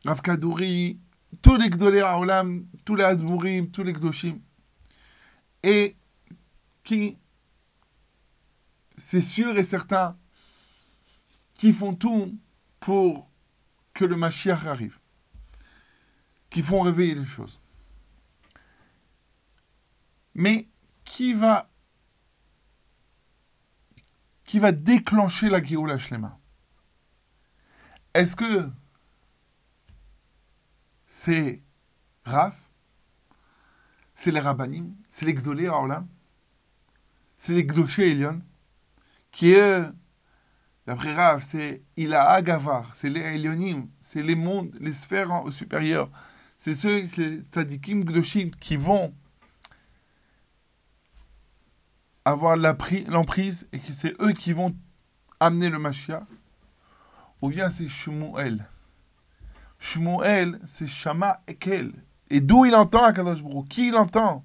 Rav 0.05 0.21
Kadouri, 0.21 0.99
tous 1.41 1.57
les 1.57 1.69
Gdolei 1.69 2.01
Haolam, 2.01 2.65
tous 2.85 2.95
les 2.95 3.03
Admourim, 3.03 3.69
tous 3.69 3.83
les 3.83 3.93
Gdoshim. 3.93 4.39
Et 5.63 5.97
qui, 6.89 7.19
c'est 8.97 9.21
sûr 9.21 9.55
et 9.59 9.63
certain, 9.63 10.17
qui 11.53 11.71
font 11.71 11.93
tout 11.93 12.35
pour 12.79 13.29
que 13.93 14.05
le 14.05 14.15
Mashiach 14.15 14.65
arrive, 14.65 14.97
qui 16.49 16.63
font 16.63 16.81
réveiller 16.81 17.13
les 17.13 17.27
choses. 17.27 17.61
Mais 20.33 20.67
qui 21.05 21.35
va, 21.35 21.69
qui 24.43 24.57
va 24.57 24.71
déclencher 24.71 25.47
la 25.51 25.63
Géoula 25.63 25.99
Shlema? 25.99 26.39
Est-ce 28.15 28.35
que 28.35 28.67
c'est 31.05 31.61
Raph? 32.25 32.59
C'est 34.15 34.31
les 34.31 34.39
Rabbanim? 34.39 34.95
C'est 35.11 35.27
les 35.27 35.35
Gdolé 35.35 35.69
C'est 37.41 37.53
les 37.53 37.63
Gdoché 37.63 38.11
Elion 38.11 38.41
Qui 39.31 39.53
eux, 39.53 39.95
d'après 40.85 41.13
Rav, 41.13 41.39
c'est 41.41 41.81
Ila 41.95 42.31
Agavar, 42.31 42.93
c'est 42.93 43.09
les 43.09 43.21
Elionim, 43.21 43.87
c'est 44.01 44.21
les 44.21 44.35
mondes, 44.35 44.75
les 44.81 44.91
sphères 44.91 45.31
supérieures. 45.49 46.11
C'est 46.57 46.73
ceux, 46.73 47.05
les 47.15 47.39
Tzadikim 47.39 48.03
Gdoshim, 48.03 48.49
qui 48.59 48.75
vont 48.75 49.15
avoir 52.25 52.57
l'emprise 52.57 53.69
et 53.71 53.79
que 53.79 53.93
c'est 53.93 54.21
eux 54.21 54.33
qui 54.33 54.51
vont 54.51 54.75
amener 55.39 55.69
le 55.69 55.79
Mashiach. 55.79 56.23
Ou 57.41 57.47
bien 57.47 57.69
c'est 57.69 57.87
Shmuel. 57.87 58.67
Shmuel, 59.79 60.59
c'est 60.65 60.87
Shama 60.87 61.41
Ekel. 61.47 61.93
Et 62.29 62.41
d'où 62.41 62.65
il 62.65 62.75
entend 62.75 63.05
Akadosh 63.05 63.41
Baruch 63.41 63.69
Qui 63.69 63.87
il 63.87 63.95
entend? 63.95 64.43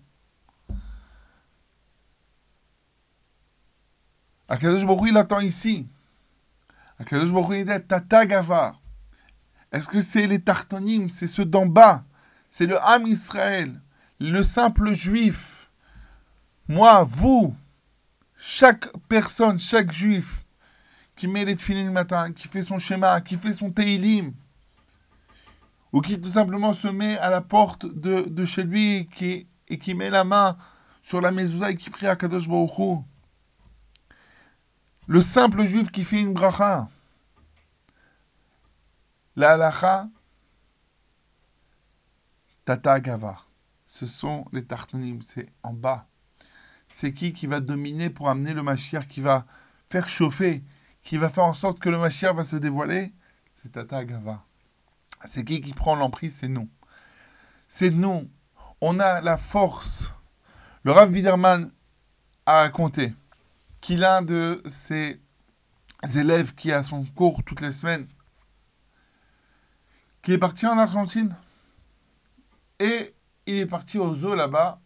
Akadosh 4.49 4.85
Baruch 4.85 5.09
il 5.09 5.17
entend 5.17 5.41
ici. 5.41 5.87
Akadosh 6.99 7.33
Baruch 7.33 7.59
il 7.59 7.65
dit 7.65 7.87
Tata 7.87 8.27
Gavar. 8.27 8.81
Est-ce 9.73 9.89
que 9.89 10.01
c'est 10.01 10.27
les 10.27 10.39
Tartonim 10.39 11.09
C'est 11.11 11.27
ceux 11.27 11.45
d'en 11.45 11.67
bas 11.67 12.05
C'est 12.49 12.67
le 12.67 12.79
Ham 12.81 13.07
Israël, 13.07 13.81
le 14.21 14.43
simple 14.43 14.93
juif. 14.93 15.69
Moi, 16.69 17.05
vous, 17.05 17.55
chaque 18.39 18.87
personne, 19.09 19.59
chaque 19.59 19.93
juif 19.93 20.45
qui 21.17 21.29
met 21.29 21.45
les 21.45 21.57
tefillin 21.57 21.85
le 21.85 21.91
matin, 21.91 22.33
qui 22.33 22.49
fait 22.49 22.63
son 22.63 22.79
schéma, 22.79 23.21
qui 23.21 23.37
fait 23.37 23.55
son 23.55 23.71
teilim, 23.71 24.33
ou 25.93 26.01
qui 26.01 26.21
tout 26.21 26.29
simplement 26.29 26.73
se 26.73 26.89
met 26.89 27.19
à 27.19 27.31
la 27.31 27.41
porte 27.41 27.87
de, 27.87 28.45
chez 28.47 28.65
lui 28.65 28.95
et 28.95 29.07
qui, 29.07 29.47
et 29.69 29.79
qui 29.79 29.95
met 29.95 30.11
la 30.11 30.25
main 30.25 30.57
sur 31.03 31.21
la 31.21 31.31
mezouza 31.31 31.71
et 31.71 31.77
qui 31.77 31.91
prie 31.91 32.07
à 32.07 32.17
Kadosh 32.17 32.49
Baruch. 32.49 33.05
Le 35.07 35.21
simple 35.21 35.67
juif 35.67 35.91
qui 35.91 36.03
fait 36.03 36.21
une 36.21 36.33
bracha. 36.33 36.89
La 39.37 39.53
halacha, 39.53 40.09
tata 42.65 43.01
gavar. 43.01 43.49
Ce 43.87 44.07
sont 44.07 44.47
les 44.53 44.65
tartanim, 44.65 45.21
c'est 45.21 45.53
en 45.63 45.75
bas. 45.75 46.07
C'est 46.89 47.13
qui 47.13 47.33
qui 47.33 47.47
va 47.47 47.61
dominer 47.61 48.09
pour 48.09 48.31
amener 48.31 48.55
le 48.55 48.63
Mashiach, 48.63 49.07
qui 49.07 49.21
va 49.21 49.45
faire 49.91 50.09
chauffer, 50.09 50.63
qui 51.03 51.17
va 51.17 51.29
faire 51.29 51.45
en 51.45 51.55
sorte 51.55 51.81
que 51.81 51.91
le 51.91 51.99
Mashiach 51.99 52.35
va 52.35 52.45
se 52.45 52.57
dévoiler? 52.57 53.13
C'est 53.53 53.73
tata 53.73 54.05
gavar. 54.05 54.47
C'est 55.27 55.45
qui 55.45 55.61
qui 55.61 55.75
prend 55.75 55.97
l'emprise? 55.97 56.37
C'est 56.37 56.49
nous. 56.49 56.69
C'est 57.69 57.91
nous. 57.91 58.31
On 58.81 58.99
a 59.01 59.21
la 59.21 59.37
force. 59.37 60.11
Le 60.83 60.93
Rav 60.93 61.11
Biderman 61.11 61.71
a 62.47 62.63
raconté 62.63 63.15
qu'il 63.85 64.03
a 64.03 64.17
un 64.17 64.23
de 64.23 64.63
ses 64.67 65.21
élèves 66.17 66.55
qui 66.55 66.73
a 66.73 66.83
son 66.83 67.05
cours 67.05 67.45
toutes 67.45 67.61
les 67.61 67.73
semaines, 67.73 68.07
qui 70.23 70.33
est 70.33 70.39
parti 70.39 70.67
en 70.67 70.79
Argentine. 70.79 71.37
Et 72.79 73.15
il 73.45 73.57
est 73.57 73.67
parti 73.67 73.99
au 73.99 74.15
zoo 74.15 74.35
là-bas, 74.35 74.81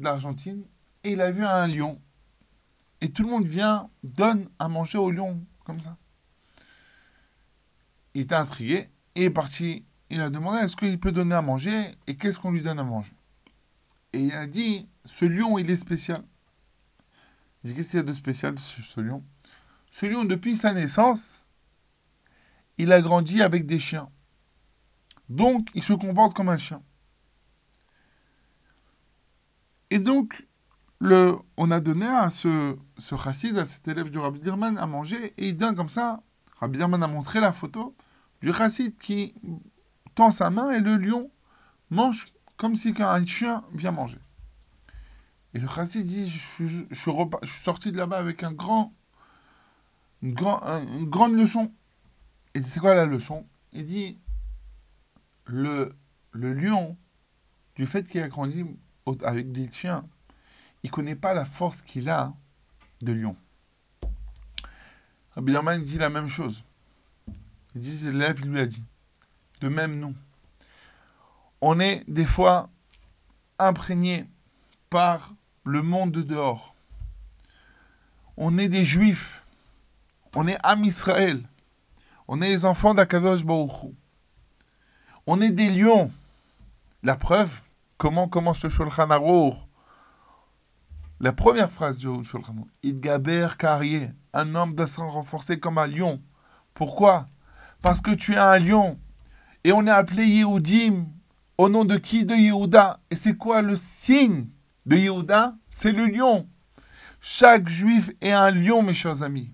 d'Argentine, 0.00 0.64
et 1.04 1.12
il 1.12 1.20
a 1.20 1.30
vu 1.30 1.44
un 1.44 1.66
lion. 1.66 2.00
Et 3.02 3.10
tout 3.10 3.22
le 3.22 3.28
monde 3.28 3.46
vient, 3.46 3.90
donne 4.02 4.48
à 4.58 4.68
manger 4.68 4.96
au 4.96 5.10
lion, 5.10 5.44
comme 5.66 5.80
ça. 5.80 5.98
Il 8.14 8.22
était 8.22 8.34
intrigué, 8.34 8.88
et 9.14 9.20
il 9.20 9.24
est 9.24 9.30
parti. 9.30 9.84
Il 10.08 10.22
a 10.22 10.30
demandé 10.30 10.60
est-ce 10.60 10.74
qu'il 10.74 10.98
peut 10.98 11.12
donner 11.12 11.34
à 11.34 11.42
manger, 11.42 11.94
et 12.06 12.16
qu'est-ce 12.16 12.38
qu'on 12.38 12.52
lui 12.52 12.62
donne 12.62 12.78
à 12.78 12.84
manger? 12.84 13.12
Et 14.14 14.22
il 14.22 14.32
a 14.32 14.46
dit 14.46 14.88
ce 15.04 15.26
lion, 15.26 15.58
il 15.58 15.70
est 15.70 15.76
spécial. 15.76 16.24
Qu'est-ce 17.74 17.90
qu'il 17.90 17.98
y 17.98 18.00
a 18.00 18.04
de 18.04 18.12
spécial 18.12 18.58
ce, 18.58 18.82
ce 18.82 19.00
lion 19.00 19.24
Ce 19.90 20.06
lion, 20.06 20.24
depuis 20.24 20.56
sa 20.56 20.72
naissance, 20.74 21.44
il 22.78 22.92
a 22.92 23.00
grandi 23.00 23.42
avec 23.42 23.66
des 23.66 23.78
chiens. 23.78 24.08
Donc, 25.28 25.68
il 25.74 25.82
se 25.82 25.92
comporte 25.92 26.34
comme 26.34 26.48
un 26.48 26.56
chien. 26.56 26.82
Et 29.90 29.98
donc, 29.98 30.46
on 31.00 31.70
a 31.70 31.80
donné 31.80 32.06
à 32.06 32.30
ce, 32.30 32.76
ce 32.96 33.14
à 33.14 33.64
cet 33.64 33.88
élève 33.88 34.10
du 34.10 34.18
Rabbi 34.18 34.40
Dirman, 34.40 34.76
à 34.78 34.86
manger, 34.86 35.34
et 35.36 35.48
il 35.48 35.56
donne 35.56 35.76
comme 35.76 35.88
ça. 35.88 36.22
Rabbi 36.60 36.78
Dirman 36.78 37.02
a 37.02 37.06
montré 37.06 37.40
la 37.40 37.52
photo 37.52 37.94
du 38.40 38.52
chassid 38.52 38.96
qui 38.98 39.34
tend 40.14 40.30
sa 40.30 40.50
main 40.50 40.70
et 40.72 40.80
le 40.80 40.96
lion 40.96 41.30
mange 41.90 42.26
comme 42.56 42.76
si 42.76 42.92
un 42.98 43.24
chien 43.24 43.64
vient 43.72 43.92
manger. 43.92 44.18
Et 45.58 45.60
le 45.60 45.66
chassid 45.66 46.06
dit, 46.06 46.30
je 46.30 46.38
suis, 46.38 46.88
sorti 47.44 47.90
de 47.90 47.96
là-bas 47.96 48.18
avec 48.18 48.44
un 48.44 48.52
grand, 48.52 48.94
une, 50.22 50.32
grand- 50.32 50.62
un- 50.62 50.86
une 50.98 51.10
grande 51.10 51.32
leçon. 51.34 51.72
Et 52.54 52.62
c'est 52.62 52.78
quoi 52.78 52.94
la 52.94 53.04
leçon? 53.04 53.44
Il 53.72 53.84
dit, 53.84 54.20
le, 55.46 55.96
lion, 56.32 56.96
du 57.74 57.86
fait 57.86 58.08
qu'il 58.08 58.22
a 58.22 58.28
grandi 58.28 58.64
avec 59.24 59.50
des 59.50 59.68
chiens, 59.72 60.06
il 60.84 60.92
connaît 60.92 61.16
pas 61.16 61.34
la 61.34 61.44
force 61.44 61.82
qu'il 61.82 62.08
a 62.08 62.32
de 63.00 63.10
lion. 63.10 63.34
Rabbi 65.32 65.50
Lerman 65.50 65.82
dit 65.82 65.98
la 65.98 66.08
même 66.08 66.28
chose. 66.28 66.62
Il 67.74 67.80
dit, 67.80 67.98
l'élève 68.04 68.46
lui 68.48 68.60
a 68.60 68.66
dit. 68.66 68.84
De 69.60 69.68
même 69.68 69.98
nous. 69.98 70.14
On 71.60 71.80
est 71.80 72.08
des 72.08 72.26
fois 72.26 72.70
imprégné 73.58 74.24
par 74.88 75.34
le 75.68 75.82
monde 75.82 76.12
de 76.12 76.22
dehors. 76.22 76.74
On 78.38 78.56
est 78.56 78.68
des 78.68 78.86
juifs. 78.86 79.42
On 80.34 80.48
est 80.48 80.56
Am 80.62 80.82
Israël. 80.82 81.46
On 82.26 82.40
est 82.40 82.48
les 82.48 82.64
enfants 82.64 82.94
d'Akadosh 82.94 83.44
Baruch 83.44 83.82
Hu. 83.82 83.94
On 85.26 85.42
est 85.42 85.50
des 85.50 85.68
lions. 85.68 86.10
La 87.02 87.16
preuve, 87.16 87.50
comment 87.98 88.28
commence 88.28 88.62
le 88.64 88.70
Shulchan 88.70 89.10
Aruch 89.10 89.56
La 91.20 91.32
première 91.32 91.70
phrase 91.70 91.98
du 91.98 92.06
Shulchan 92.24 92.54
Aruch. 92.56 92.70
Idgaber 92.82 93.48
Karye, 93.58 94.08
un 94.32 94.54
homme 94.54 94.74
doit 94.74 94.86
se 94.86 95.02
renforcer 95.02 95.60
comme 95.60 95.76
un 95.76 95.86
lion. 95.86 96.22
Pourquoi? 96.72 97.26
Parce 97.82 98.00
que 98.00 98.12
tu 98.12 98.32
es 98.32 98.38
un 98.38 98.58
lion. 98.58 98.98
Et 99.64 99.72
on 99.72 99.86
est 99.86 99.90
appelé 99.90 100.24
Yehudim. 100.24 101.08
Au 101.58 101.68
nom 101.68 101.84
de 101.84 101.98
qui? 101.98 102.24
De 102.24 102.34
Yehuda. 102.34 103.00
Et 103.10 103.16
c'est 103.16 103.36
quoi 103.36 103.60
le 103.60 103.76
signe 103.76 104.46
de 104.88 104.96
Yehuda 104.96 105.54
C'est 105.68 105.92
le 105.92 106.06
lion. 106.06 106.48
Chaque 107.20 107.68
juif 107.68 108.10
est 108.22 108.32
un 108.32 108.50
lion, 108.50 108.82
mes 108.82 108.94
chers 108.94 109.22
amis. 109.22 109.52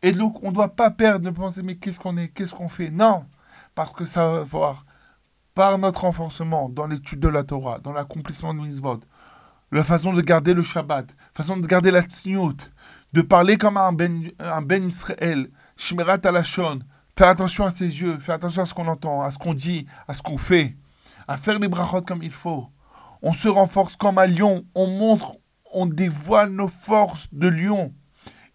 Et 0.00 0.12
donc, 0.12 0.42
on 0.42 0.48
ne 0.48 0.54
doit 0.54 0.74
pas 0.74 0.90
perdre 0.90 1.26
de 1.26 1.30
penser, 1.30 1.62
mais 1.62 1.76
qu'est-ce 1.76 2.00
qu'on 2.00 2.16
est 2.16 2.28
Qu'est-ce 2.28 2.54
qu'on 2.54 2.70
fait? 2.70 2.90
Non. 2.90 3.26
Parce 3.74 3.92
que 3.92 4.04
ça 4.04 4.28
va 4.28 4.42
voir, 4.44 4.86
par 5.54 5.76
notre 5.78 6.02
renforcement 6.02 6.70
dans 6.70 6.86
l'étude 6.86 7.20
de 7.20 7.28
la 7.28 7.44
Torah, 7.44 7.80
dans 7.80 7.92
l'accomplissement 7.92 8.54
de 8.54 8.60
Mitzvot, 8.60 9.00
la 9.70 9.84
façon 9.84 10.12
de 10.12 10.22
garder 10.22 10.54
le 10.54 10.62
Shabbat, 10.62 11.08
la 11.10 11.16
façon 11.34 11.58
de 11.58 11.66
garder 11.66 11.90
la 11.90 12.02
Tzniut, 12.02 12.72
de 13.12 13.22
parler 13.22 13.58
comme 13.58 13.76
un 13.76 13.92
Ben, 13.92 14.30
un 14.38 14.62
ben 14.62 14.84
Israël, 14.86 15.50
Shmirat 15.76 16.18
Alashon, 16.24 16.78
faire 17.16 17.28
attention 17.28 17.66
à 17.66 17.70
ses 17.70 18.00
yeux, 18.00 18.18
faire 18.18 18.36
attention 18.36 18.62
à 18.62 18.64
ce 18.64 18.72
qu'on 18.72 18.88
entend, 18.88 19.20
à 19.22 19.30
ce 19.30 19.38
qu'on 19.38 19.54
dit, 19.54 19.86
à 20.08 20.14
ce 20.14 20.22
qu'on 20.22 20.38
fait, 20.38 20.76
à 21.28 21.36
faire 21.36 21.58
les 21.58 21.68
brachot 21.68 22.02
comme 22.02 22.22
il 22.22 22.32
faut. 22.32 22.71
On 23.22 23.32
se 23.32 23.48
renforce 23.48 23.96
comme 23.96 24.18
un 24.18 24.26
lion, 24.26 24.64
on 24.74 24.88
montre, 24.88 25.36
on 25.72 25.86
dévoile 25.86 26.50
nos 26.50 26.68
forces 26.68 27.28
de 27.32 27.48
lion. 27.48 27.94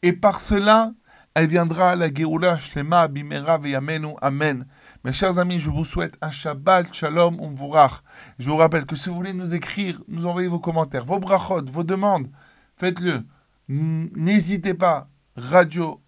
Et 0.01 0.13
par 0.13 0.41
cela, 0.41 0.91
elle 1.33 1.47
viendra 1.47 1.95
la 1.95 2.13
Géoula 2.13 2.57
Shlema 2.57 3.07
Bimera 3.07 3.57
Veyamenu. 3.57 4.15
Amen. 4.21 4.65
Mes 5.03 5.13
chers 5.13 5.39
amis, 5.39 5.59
je 5.59 5.69
vous 5.69 5.85
souhaite 5.85 6.17
un 6.21 6.31
Shabbat 6.31 6.93
Shalom 6.93 7.39
Umvorach. 7.39 8.01
Je 8.39 8.49
vous 8.49 8.57
rappelle 8.57 8.85
que 8.85 8.95
si 8.95 9.07
vous 9.09 9.15
voulez 9.15 9.33
nous 9.33 9.53
écrire, 9.53 10.01
nous 10.07 10.25
envoyer 10.25 10.49
vos 10.49 10.59
commentaires, 10.59 11.05
vos 11.05 11.19
brachot, 11.19 11.63
vos 11.71 11.83
demandes, 11.83 12.27
faites-le. 12.75 13.23
N'hésitez 13.69 14.73
pas. 14.73 15.07
Radio 15.35 16.01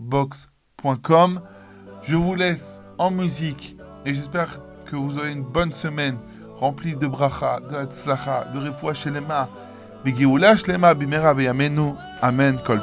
box.com. 0.00 1.42
Je 2.02 2.16
vous 2.16 2.34
laisse 2.34 2.80
en 2.98 3.10
musique 3.10 3.76
et 4.04 4.14
j'espère 4.14 4.60
que 4.86 4.96
vous 4.96 5.18
aurez 5.18 5.32
une 5.32 5.44
bonne 5.44 5.72
semaine 5.72 6.18
rempli 6.60 6.94
de 6.94 7.06
bracha, 7.06 7.60
de 7.60 7.86
tzlacha, 7.86 8.44
de 8.52 8.60
refoua 8.60 8.94
shelema, 8.94 9.48
shlema 10.56 10.94
bimera 10.94 11.34
beyamenu, 11.34 11.94
amen 12.22 12.58
kol 12.66 12.78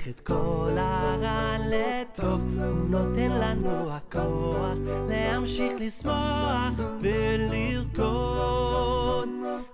הופך 0.00 0.08
את 0.08 0.20
כל 0.20 0.76
הרע 0.76 1.56
לטוב, 1.70 2.40
הוא 2.58 2.88
נותן 2.88 3.30
לנו 3.30 3.90
הכוח 3.90 4.78
להמשיך 5.08 5.72
לשמוח 5.80 6.70
ולרקוד. 7.00 8.08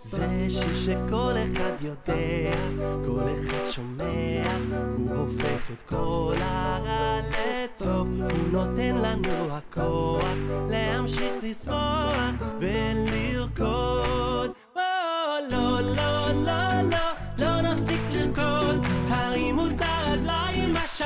זה 0.01 0.47
שיר 0.49 0.81
שכל 0.85 1.33
אחד 1.45 1.85
יודע, 1.85 2.57
כל 3.05 3.23
אחד 3.41 3.71
שומע, 3.71 4.57
הוא 4.97 5.17
הופך 5.17 5.71
את 5.71 5.83
כל 5.83 6.35
הרע 6.41 7.21
לטוב, 7.31 8.09
הוא 8.21 8.49
נותן 8.53 8.95
לנו 8.95 9.57
הכוח 9.57 10.35
להמשיך 10.71 11.33
לשמוח 11.43 12.35
ולרקוד. 12.61 14.51
לא, 14.77 14.83
לא, 15.51 15.81
לא, 15.81 16.33
לא, 16.33 16.83
לא 16.91 17.06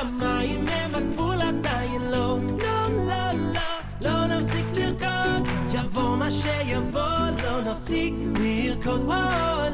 השמיים 0.00 0.68
הם 0.68 0.94
הגבול 0.94 1.40
עדיין 1.42 2.02
לא. 2.02 2.38
לא, 2.62 2.88
לא, 2.90 3.32
לא, 3.54 3.60
לא 4.00 4.26
נפסיק 4.26 4.64
לרקוד, 4.74 5.48
יבוא 5.72 6.16
מה 6.16 6.30
שיבוא, 6.30 7.30
לא 7.44 7.60
נפסיק 7.60 8.14
לרקוד. 8.40 9.00
או, 9.00 9.12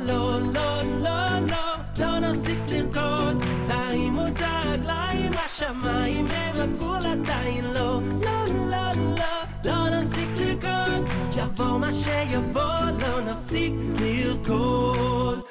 לא, 0.07 0.39
לא, 0.55 0.83
לא, 1.03 1.39
לא, 1.51 1.77
לא 1.99 2.19
נפסיק 2.19 2.59
לרקוד, 2.69 3.45
תרימו 3.67 4.27
את 4.27 4.41
הרגליים, 4.41 5.33
השמיים 5.47 6.27
הם 6.27 6.61
הגבול 6.61 7.07
עדיין 7.07 7.65
לא. 7.65 8.01
לא, 8.25 8.47
לא, 8.71 8.93
לא, 9.19 9.25
לא 9.65 9.89
נפסיק 9.91 10.29
לרקוד, 10.37 11.09
יבוא 11.37 11.79
מה 11.79 11.93
שיבוא, 11.93 12.91
לא 13.01 13.21
נפסיק 13.33 13.73
לרקוד. 14.01 15.46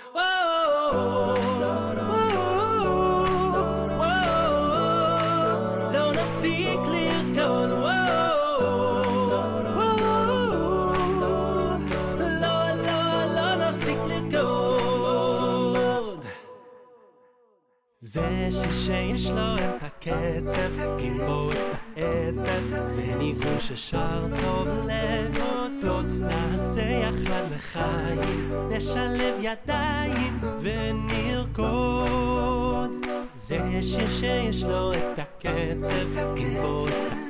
זה 18.17 18.49
שיש 18.73 19.27
לו 19.27 19.57
את 19.57 19.83
הקצב, 19.83 20.97
בו 21.27 21.51
את 21.53 21.57
העצב, 21.97 22.87
זה 22.87 23.03
ניגון 23.19 23.61
ששר 23.61 24.27
טוב 24.41 24.69
להודות, 24.87 26.07
נעשה 26.21 26.83
יחד 26.83 27.43
לחיים, 27.57 28.53
נשלב 28.71 29.35
ידיים 29.41 30.39
ונרקוד. 30.61 32.06
זה 33.49 33.83
שיר 33.83 34.13
שיש 34.13 34.63
לו 34.63 34.93
את 34.93 35.19
הקצב, 35.19 36.19
את 36.19 36.29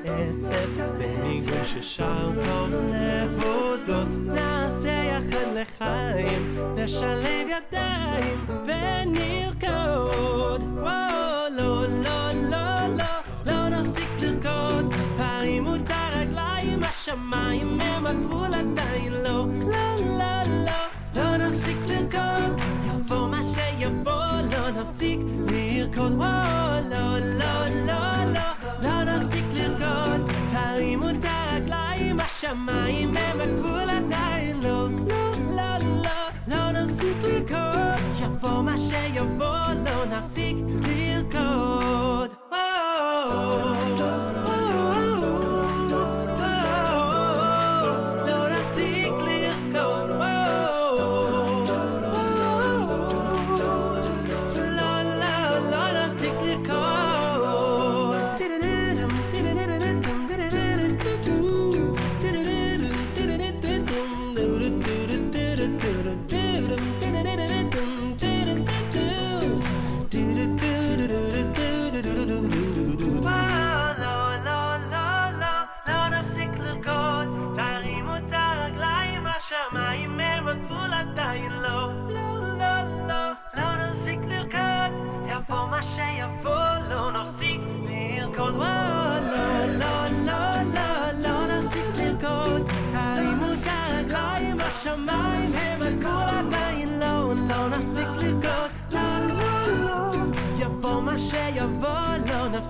העצב, 0.05 0.75
זה 0.75 1.17
ניגון 1.23 1.65
ששר 1.65 2.31
טוב 2.35 2.71
להודות, 2.91 4.09
נעשה 4.25 4.89
יחד 4.89 5.47
לחיים, 5.55 6.59
נשלב 6.77 7.47
ידיים 7.49 8.47
ונרקוד. 8.49 10.63
וואו, 10.75 11.49
לא, 11.57 11.83
לא, 11.87 12.33
לא, 12.51 12.87
לא, 12.97 13.05
לא 13.47 13.69
נפסיק 13.69 14.11
לרקוד, 14.21 14.95
תרימו 15.17 15.75
את 15.75 15.91
הרגליים, 15.91 16.85
השמיים 16.85 17.81
הם 17.81 18.07
הגבול 18.07 18.55
עדיין 18.55 19.13
לא. 19.13 19.47
לא, 19.67 19.97
לא, 20.19 20.43
לא, 20.65 20.73
לא 21.15 21.37
נפסיק 21.37 21.79
לרקוד, 21.89 22.61
יבוא 22.87 23.29
מה 23.29 23.41
שיבוא, 23.45 24.36
נפסיק 24.82 25.20
לרקוד. 25.48 26.14
וואו, 26.14 26.90
לא, 26.90 27.20
לא, 27.20 27.68
לא, 27.86 28.34
לא, 28.34 28.48
לא 28.84 29.04
נפסיק 29.04 29.46
לרקוד, 29.54 30.32
תרימו 30.52 31.10
את 31.10 31.16
הרגליים, 31.24 32.20
השמיים 32.20 33.18
הם 33.18 33.42
הגבול 33.42 33.90
עדיין 33.90 34.62
לא. 34.64 34.88
לא, 35.10 35.34
לא, 35.56 35.78
לא, 36.04 36.12
לא 36.48 36.82
נפסיק 36.82 37.18
לרקוד, 37.24 38.22
יבוא 38.24 38.62
מה 38.62 38.78
שיבוא, 38.78 39.74
לא 39.86 40.06
נפסיק 40.06 40.56
לרקוד. 40.88 42.45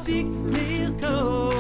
seek 0.07 0.27
miracles. 0.27 1.56